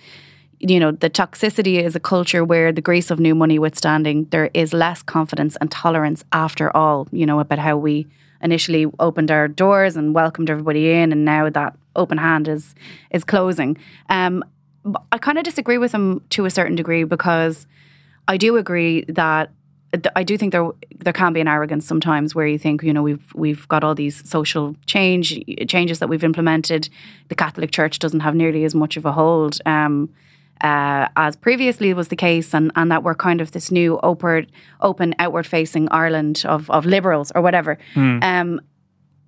you 0.60 0.80
know, 0.80 0.92
the 0.92 1.10
toxicity 1.10 1.82
is 1.82 1.96
a 1.96 2.00
culture 2.00 2.44
where 2.44 2.72
the 2.72 2.82
grace 2.82 3.10
of 3.10 3.20
new 3.20 3.34
money 3.34 3.58
withstanding, 3.58 4.26
there 4.26 4.50
is 4.54 4.74
less 4.74 5.02
confidence 5.02 5.56
and 5.62 5.72
tolerance 5.72 6.24
after 6.34 6.76
all. 6.76 7.08
You 7.12 7.26
know 7.26 7.40
about 7.40 7.60
how 7.60 7.78
we 7.78 8.08
initially 8.42 8.86
opened 9.00 9.32
our 9.32 9.48
doors 9.48 9.96
and 9.96 10.14
welcomed 10.14 10.50
everybody 10.50 10.92
in, 10.92 11.12
and 11.12 11.24
now 11.24 11.50
that 11.50 11.76
open 11.96 12.18
hand 12.18 12.48
is 12.48 12.76
is 13.12 13.24
closing. 13.24 13.78
Um, 14.10 14.44
I 15.12 15.18
kind 15.18 15.38
of 15.38 15.44
disagree 15.44 15.78
with 15.78 15.94
him 15.94 16.22
to 16.32 16.46
a 16.46 16.50
certain 16.50 16.76
degree 16.76 17.04
because 17.04 17.66
I 18.28 18.38
do 18.38 18.58
agree 18.58 19.06
that 19.08 19.52
I 20.16 20.24
do 20.24 20.38
think 20.38 20.52
there 20.52 20.70
there 20.98 21.14
can 21.14 21.34
be 21.34 21.40
an 21.42 21.48
arrogance 21.48 21.86
sometimes 21.86 22.36
where 22.36 22.48
you 22.48 22.60
think 22.60 22.84
you 22.84 22.94
know 22.94 23.02
we've 23.02 23.34
we've 23.34 23.68
got 23.70 23.84
all 23.84 23.96
these 23.96 24.28
social 24.30 24.76
change 24.86 25.40
changes 25.68 26.00
that 26.00 26.10
we've 26.10 26.24
implemented. 26.24 26.90
The 27.30 27.36
Catholic 27.36 27.72
Church 27.72 27.98
doesn't 27.98 28.20
have 28.20 28.36
nearly 28.36 28.66
as 28.66 28.76
much 28.76 28.98
of 28.98 29.06
a 29.06 29.14
hold 29.14 29.60
um, 29.66 30.10
uh, 30.62 31.08
as 31.16 31.36
previously 31.36 31.94
was 31.94 32.08
the 32.10 32.16
case, 32.16 32.54
and, 32.54 32.72
and 32.76 32.92
that 32.92 33.04
we're 33.04 33.16
kind 33.16 33.42
of 33.42 33.52
this 33.52 33.72
new 33.72 34.00
open 34.04 34.48
open 34.82 35.16
outward 35.20 35.48
facing 35.48 35.88
Ireland 35.92 36.44
of 36.46 36.70
of 36.70 36.86
liberals 36.86 37.32
or 37.36 37.42
whatever. 37.42 37.78
Um, 38.24 38.62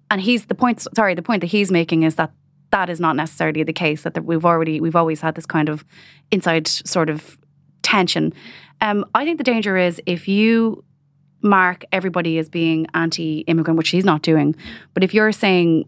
and 0.10 0.22
he's 0.22 0.46
the 0.46 0.56
point. 0.56 0.86
Sorry, 0.96 1.16
the 1.16 1.22
point 1.22 1.42
that 1.42 1.48
he's 1.48 1.72
making 1.72 2.04
is 2.04 2.16
that 2.16 2.32
that 2.72 2.90
is 2.90 3.00
not 3.00 3.16
necessarily 3.16 3.64
the 3.64 3.74
case. 3.74 4.04
That 4.04 4.26
we've 4.26 4.46
already 4.46 4.82
we've 4.82 4.96
always 4.96 5.22
had 5.22 5.36
this 5.36 5.46
kind 5.46 5.70
of 5.70 5.86
inside 6.32 6.68
sort 6.68 7.10
of 7.10 7.38
tension. 7.82 8.34
Um, 8.82 9.06
I 9.14 9.26
think 9.26 9.38
the 9.38 9.44
danger 9.44 9.78
is 9.78 10.02
if 10.06 10.28
you 10.28 10.84
mark 11.44 11.84
everybody 11.92 12.38
as 12.38 12.50
being 12.50 12.88
anti-immigrant, 12.94 13.78
which 13.78 13.90
he's 13.90 14.06
not 14.06 14.22
doing, 14.22 14.56
but 14.94 15.04
if 15.04 15.14
you're 15.14 15.32
saying 15.32 15.86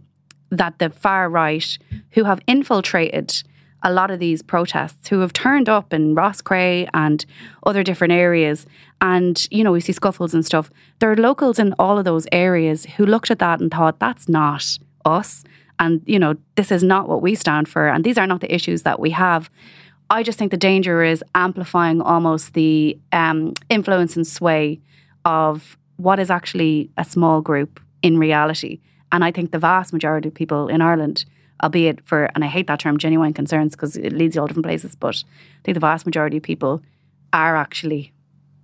that 0.49 0.79
the 0.79 0.89
far 0.89 1.29
right, 1.29 1.77
who 2.11 2.23
have 2.23 2.39
infiltrated 2.47 3.43
a 3.83 3.91
lot 3.91 4.09
of 4.11 4.19
these 4.19 4.41
protests, 4.41 5.09
who 5.09 5.19
have 5.19 5.33
turned 5.33 5.67
up 5.67 5.93
in 5.93 6.15
Roscrea 6.15 6.89
and 6.93 7.25
other 7.65 7.83
different 7.83 8.13
areas, 8.13 8.65
and 9.01 9.47
you 9.51 9.63
know 9.63 9.71
we 9.71 9.81
see 9.81 9.91
scuffles 9.91 10.33
and 10.33 10.45
stuff. 10.45 10.71
There 10.99 11.11
are 11.11 11.15
locals 11.15 11.59
in 11.59 11.73
all 11.77 11.97
of 11.97 12.05
those 12.05 12.25
areas 12.31 12.85
who 12.85 13.05
looked 13.05 13.29
at 13.29 13.39
that 13.39 13.59
and 13.59 13.69
thought, 13.69 13.99
"That's 13.99 14.29
not 14.29 14.79
us," 15.05 15.43
and 15.79 16.01
you 16.05 16.19
know 16.19 16.35
this 16.55 16.71
is 16.71 16.83
not 16.83 17.09
what 17.09 17.21
we 17.21 17.35
stand 17.35 17.67
for, 17.67 17.87
and 17.87 18.03
these 18.03 18.17
are 18.17 18.27
not 18.27 18.41
the 18.41 18.53
issues 18.53 18.83
that 18.83 18.99
we 18.99 19.11
have. 19.11 19.49
I 20.09 20.23
just 20.23 20.37
think 20.37 20.51
the 20.51 20.57
danger 20.57 21.03
is 21.03 21.23
amplifying 21.33 22.01
almost 22.01 22.53
the 22.53 22.97
um, 23.11 23.53
influence 23.69 24.15
and 24.15 24.27
sway 24.27 24.79
of 25.25 25.77
what 25.97 26.19
is 26.19 26.29
actually 26.29 26.89
a 26.97 27.03
small 27.03 27.41
group 27.41 27.79
in 28.01 28.17
reality. 28.17 28.79
And 29.11 29.23
I 29.23 29.31
think 29.31 29.51
the 29.51 29.59
vast 29.59 29.93
majority 29.93 30.27
of 30.27 30.33
people 30.33 30.67
in 30.67 30.81
Ireland, 30.81 31.25
albeit 31.61 32.05
for, 32.05 32.29
and 32.35 32.43
I 32.43 32.47
hate 32.47 32.67
that 32.67 32.79
term, 32.79 32.97
genuine 32.97 33.33
concerns, 33.33 33.75
because 33.75 33.97
it 33.97 34.13
leads 34.13 34.35
you 34.35 34.41
all 34.41 34.47
different 34.47 34.65
places, 34.65 34.95
but 34.95 35.23
I 35.25 35.61
think 35.63 35.75
the 35.75 35.79
vast 35.79 36.05
majority 36.05 36.37
of 36.37 36.43
people 36.43 36.81
are 37.31 37.55
actually 37.55 38.11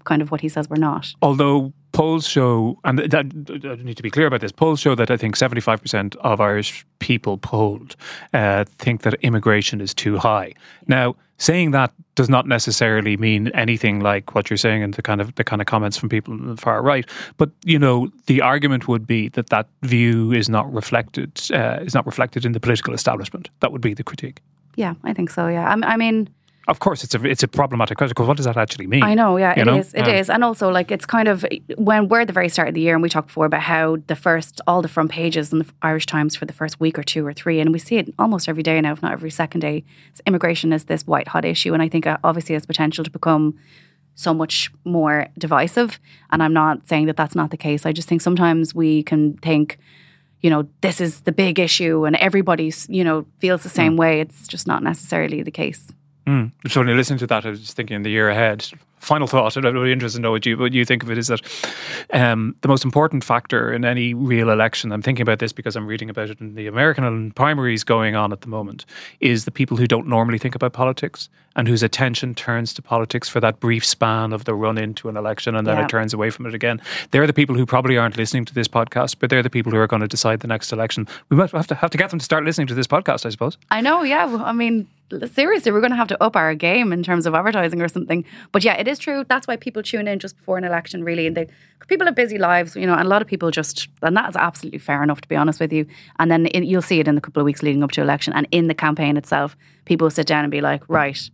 kind 0.04 0.22
of 0.22 0.32
what 0.32 0.42
he 0.42 0.50
says 0.50 0.70
we're 0.70 0.78
not. 0.78 1.14
Although 1.22 1.74
polls 1.92 2.28
show, 2.28 2.80
and 2.84 3.00
that, 3.00 3.26
I 3.66 3.84
need 3.84 3.98
to 3.98 4.04
be 4.04 4.12
clear 4.12 4.28
about 4.28 4.42
this, 4.42 4.52
polls 4.52 4.80
show 4.80 4.96
that 4.96 5.12
I 5.12 5.18
think 5.18 5.36
75% 5.36 6.16
of 6.18 6.40
Irish 6.40 6.86
people 7.00 7.38
polled 7.38 7.96
uh, 8.34 8.66
think 8.78 9.02
that 9.02 9.16
immigration 9.22 9.82
is 9.82 9.94
too 9.94 10.18
high. 10.18 10.54
Now, 10.88 11.16
saying 11.38 11.72
that 11.72 11.92
does 12.16 12.30
not 12.30 12.48
necessarily 12.48 13.18
mean 13.18 13.48
anything 13.50 14.02
like 14.02 14.36
what 14.36 14.50
you're 14.50 14.58
saying 14.58 14.84
and 14.84 14.94
the 14.94 15.02
kind 15.02 15.22
of 15.22 15.34
the 15.36 15.44
kind 15.44 15.62
of 15.62 15.68
comments 15.68 15.98
from 15.98 16.10
people 16.10 16.34
on 16.34 16.48
the 16.48 16.58
far 16.58 16.82
right. 16.82 17.10
But 17.38 17.50
you 17.64 17.80
know, 17.80 18.12
the 18.28 18.42
argument 18.42 18.88
would 18.88 19.08
be 19.08 19.30
that 19.30 19.50
that 19.50 19.68
view 19.82 20.32
is 20.32 20.50
not 20.50 20.72
reflected 20.72 21.40
uh, 21.52 21.80
is 21.82 21.94
not 21.94 22.06
reflected 22.06 22.46
in 22.46 22.52
the 22.52 22.60
political 22.60 22.94
establishment. 22.94 23.50
That 23.62 23.72
would 23.72 23.82
be 23.82 23.94
the 23.94 24.04
critique. 24.04 24.42
Yeah, 24.76 24.94
I 25.04 25.14
think 25.14 25.30
so. 25.30 25.48
Yeah, 25.48 25.68
I, 25.68 25.94
I 25.94 25.98
mean, 25.98 26.30
Of 26.70 26.80
course, 26.80 27.04
it's 27.04 27.16
a 27.16 27.26
it's 27.34 27.44
a 27.44 27.48
problematic 27.48 27.98
question 27.98 28.14
because 28.16 28.28
what 28.28 28.38
does 28.38 28.46
that 28.46 28.58
actually 28.58 28.88
mean? 28.88 29.04
I 29.04 29.14
know, 29.16 29.38
yeah, 29.38 29.54
You 29.56 29.62
it 29.64 29.66
know? 29.66 29.78
is. 29.78 29.94
It 29.94 30.08
is, 30.08 30.28
Yeah. 30.28 30.36
and 30.36 30.44
also 30.44 30.70
like 30.70 30.92
it's 30.96 31.06
kind 31.06 31.28
of 31.28 31.46
when 31.78 32.08
we're 32.10 32.22
at 32.22 32.28
the 32.28 32.34
very 32.34 32.50
start 32.50 32.68
of 32.70 32.74
the 32.76 32.82
year, 32.82 32.94
and 32.96 33.02
we 33.04 33.10
talked 33.10 33.28
before 33.28 33.48
about 33.48 33.62
how 33.64 33.98
the 34.08 34.16
first 34.16 34.62
all 34.68 34.82
the 34.82 34.88
front 34.88 35.10
pages 35.12 35.52
in 35.54 35.60
the 35.60 35.66
Irish 35.82 36.06
Times 36.06 36.36
for 36.36 36.46
the 36.46 36.54
first 36.54 36.80
week 36.80 37.00
or 37.00 37.04
two 37.04 37.26
or 37.26 37.34
three, 37.34 37.60
and 37.60 37.74
we 37.74 37.80
see 37.80 37.98
it 37.98 38.14
almost 38.20 38.48
every 38.48 38.64
day 38.64 38.80
now, 38.82 38.94
if 38.94 39.02
not 39.02 39.12
every 39.14 39.32
second 39.32 39.62
day. 39.62 39.84
Immigration 40.28 40.72
is 40.74 40.84
this 40.86 41.02
white 41.08 41.28
hot 41.30 41.44
issue, 41.44 41.74
and 41.74 41.82
I 41.84 41.90
think 41.90 42.06
uh, 42.08 42.18
obviously 42.24 42.54
has 42.54 42.66
potential 42.66 43.04
to 43.04 43.12
become 43.12 43.58
so 44.16 44.34
much 44.34 44.72
more 44.86 45.28
divisive. 45.38 46.00
And 46.32 46.44
I'm 46.44 46.54
not 46.54 46.88
saying 46.88 47.06
that 47.08 47.18
that's 47.18 47.36
not 47.36 47.50
the 47.52 47.58
case. 47.58 47.86
I 47.86 47.92
just 47.94 48.08
think 48.10 48.22
sometimes 48.22 48.76
we 48.76 49.04
can 49.04 49.34
think. 49.38 49.78
You 50.42 50.50
know, 50.50 50.70
this 50.80 51.02
is 51.02 51.22
the 51.22 51.34
big 51.34 51.60
issue, 51.60 52.06
and 52.06 52.16
everybody's 52.16 52.88
you 52.90 53.04
know 53.04 53.26
feels 53.40 53.64
the 53.64 53.70
same 53.70 53.98
way. 53.98 54.22
It's 54.22 54.48
just 54.48 54.68
not 54.68 54.82
necessarily 54.84 55.44
the 55.44 55.52
case. 55.52 55.92
Mm. 56.30 56.52
So 56.68 56.80
when 56.80 56.88
you're 56.88 56.98
listening 56.98 57.18
to 57.20 57.28
that, 57.28 57.44
I 57.44 57.50
was 57.50 57.74
thinking 57.74 57.96
in 57.96 58.04
the 58.04 58.12
year 58.12 58.30
ahead. 58.30 58.68
Final 59.00 59.28
thought, 59.28 59.56
and 59.58 59.66
I'd 59.66 59.74
be 59.74 59.92
interested 59.92 60.18
to 60.20 60.22
know 60.22 60.32
what 60.32 60.46
you 60.46 60.58
what 60.58 60.74
you 60.74 60.84
think 60.86 61.04
of 61.04 61.10
it. 61.12 61.18
Is 61.18 61.28
that 61.28 61.42
um, 62.12 62.56
the 62.62 62.68
most 62.68 62.84
important 62.84 63.24
factor 63.24 63.72
in 63.72 63.86
any 63.86 64.14
real 64.14 64.50
election? 64.50 64.92
I'm 64.92 65.02
thinking 65.02 65.22
about 65.22 65.40
this 65.40 65.54
because 65.54 65.76
I'm 65.76 65.88
reading 65.88 66.10
about 66.10 66.30
it 66.30 66.40
in 66.40 66.56
the 66.56 66.68
American 66.68 67.32
primaries 67.32 67.84
going 67.84 68.16
on 68.16 68.32
at 68.32 68.42
the 68.42 68.48
moment. 68.48 68.86
Is 69.20 69.46
the 69.46 69.52
people 69.52 69.78
who 69.78 69.88
don't 69.88 70.08
normally 70.08 70.38
think 70.38 70.56
about 70.56 70.74
politics 70.74 71.30
and 71.56 71.68
whose 71.68 71.82
attention 71.82 72.36
turns 72.36 72.74
to 72.76 72.82
politics 72.82 73.28
for 73.28 73.40
that 73.40 73.60
brief 73.60 73.84
span 73.84 74.34
of 74.34 74.46
the 74.46 74.54
run 74.54 74.78
into 74.78 75.10
an 75.10 75.18
election 75.18 75.56
and 75.56 75.66
then 75.66 75.78
Yeah. 75.78 75.84
it 75.86 75.90
turns 75.90 76.14
away 76.14 76.30
from 76.30 76.46
it 76.46 76.54
again. 76.54 76.80
They're 77.12 77.26
the 77.28 77.34
people 77.34 77.56
who 77.56 77.66
probably 77.66 77.98
aren't 77.98 78.18
listening 78.18 78.46
to 78.46 78.54
this 78.54 78.68
podcast, 78.68 79.16
but 79.20 79.30
they're 79.30 79.42
the 79.44 79.50
people 79.50 79.72
who 79.72 79.80
are 79.80 79.88
going 79.88 80.02
to 80.02 80.08
decide 80.08 80.42
the 80.42 80.48
next 80.48 80.72
election. 80.72 81.08
We 81.30 81.38
might 81.38 81.52
have 81.52 81.68
to 81.68 81.76
have 81.76 81.90
to 81.90 81.98
get 81.98 82.12
them 82.12 82.20
to 82.20 82.26
start 82.26 82.46
listening 82.46 82.68
to 82.68 82.76
this 82.76 82.88
podcast, 82.88 83.26
I 83.26 83.30
suppose. 83.30 83.58
I 83.72 83.82
know, 83.82 84.04
yeah. 84.04 84.42
I 84.46 84.52
mean, 84.54 84.88
seriously, 85.34 85.72
we're 85.72 85.82
going 85.82 85.92
to 85.92 85.98
have 85.98 86.08
to 86.10 86.24
up 86.24 86.36
our 86.36 86.54
game 86.54 86.94
in 86.94 87.02
terms 87.02 87.26
of 87.26 87.34
advertising 87.34 87.82
or 87.82 87.88
something. 87.88 88.24
But 88.52 88.64
yeah, 88.64 88.74
it 88.76 88.88
is 88.90 89.00
true. 89.00 89.24
That's 89.28 89.48
why 89.48 89.56
people 89.56 89.82
tune 89.82 90.08
in 90.08 90.20
just 90.20 90.38
before 90.38 90.58
an 90.58 90.64
election, 90.64 91.04
really. 91.04 91.28
And 91.28 91.38
they, 91.38 91.48
people 91.88 92.06
have 92.06 92.16
busy 92.16 92.38
lives, 92.38 92.76
you 92.76 92.86
know, 92.86 92.94
and 92.94 93.06
a 93.06 93.10
lot 93.10 93.22
of 93.22 93.28
people 93.28 93.52
just, 93.52 93.88
and 94.02 94.16
that 94.18 94.30
is 94.30 94.36
absolutely 94.36 94.80
fair 94.80 95.02
enough, 95.02 95.22
to 95.22 95.28
be 95.28 95.36
honest 95.36 95.60
with 95.60 95.72
you. 95.72 95.86
And 96.20 96.30
then 96.30 96.48
it, 96.48 96.64
you'll 96.66 96.82
see 96.82 97.00
it 97.00 97.08
in 97.08 97.16
the 97.16 97.22
couple 97.22 97.40
of 97.40 97.46
weeks 97.46 97.64
leading 97.64 97.84
up 97.84 97.92
to 97.92 98.02
election 98.02 98.34
and 98.34 98.48
in 98.52 98.68
the 98.68 98.74
campaign 98.74 99.18
itself. 99.18 99.56
People 99.86 100.10
sit 100.10 100.28
down 100.28 100.44
and 100.44 100.52
be 100.52 100.62
like, 100.62 100.84
right, 100.88 101.30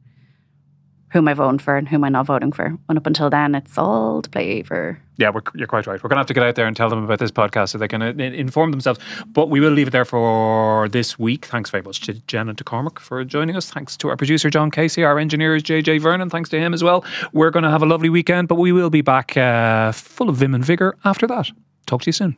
who 1.15 1.19
am 1.19 1.29
I 1.29 1.33
voting 1.33 1.59
for 1.59 1.77
and 1.77 1.87
who 1.87 1.95
am 1.95 2.03
I 2.03 2.09
not 2.09 2.25
voting 2.25 2.51
for? 2.51 2.77
And 2.89 2.97
up 2.97 3.07
until 3.07 3.29
then, 3.29 3.55
it's 3.55 3.77
all 3.77 4.21
to 4.21 4.29
play 4.29 4.63
for. 4.63 4.99
Yeah, 5.15 5.31
you're 5.53 5.65
quite 5.65 5.87
right. 5.87 6.03
We're 6.03 6.09
going 6.09 6.17
to 6.17 6.19
have 6.19 6.27
to 6.27 6.33
get 6.33 6.43
out 6.43 6.55
there 6.55 6.67
and 6.67 6.75
tell 6.75 6.89
them 6.89 7.05
about 7.05 7.19
this 7.19 7.31
podcast 7.31 7.69
so 7.69 7.77
they 7.77 7.87
can 7.87 8.01
uh, 8.01 8.07
inform 8.07 8.71
themselves. 8.71 8.99
But 9.27 9.49
we 9.49 9.61
will 9.61 9.71
leave 9.71 9.87
it 9.87 9.91
there 9.91 10.03
for 10.03 10.89
this 10.89 11.17
week. 11.17 11.45
Thanks 11.45 11.69
very 11.69 11.83
much 11.83 12.01
to 12.01 12.15
Jen 12.27 12.49
and 12.49 12.57
to 12.57 12.65
Cormac 12.65 12.99
for 12.99 13.23
joining 13.23 13.55
us. 13.55 13.71
Thanks 13.71 13.95
to 13.95 14.09
our 14.09 14.17
producer, 14.17 14.49
John 14.49 14.71
Casey. 14.71 15.05
Our 15.05 15.17
engineer 15.17 15.55
is 15.55 15.63
JJ 15.63 16.01
Vernon. 16.01 16.29
Thanks 16.29 16.49
to 16.49 16.59
him 16.59 16.73
as 16.73 16.83
well. 16.83 17.05
We're 17.31 17.49
going 17.49 17.63
to 17.63 17.71
have 17.71 17.81
a 17.81 17.85
lovely 17.85 18.09
weekend, 18.09 18.49
but 18.49 18.55
we 18.55 18.73
will 18.73 18.89
be 18.89 19.01
back 19.01 19.37
uh, 19.37 19.93
full 19.93 20.27
of 20.27 20.35
vim 20.35 20.53
and 20.53 20.65
vigour 20.65 20.97
after 21.05 21.27
that. 21.27 21.49
Talk 21.85 22.01
to 22.01 22.07
you 22.07 22.11
soon. 22.11 22.35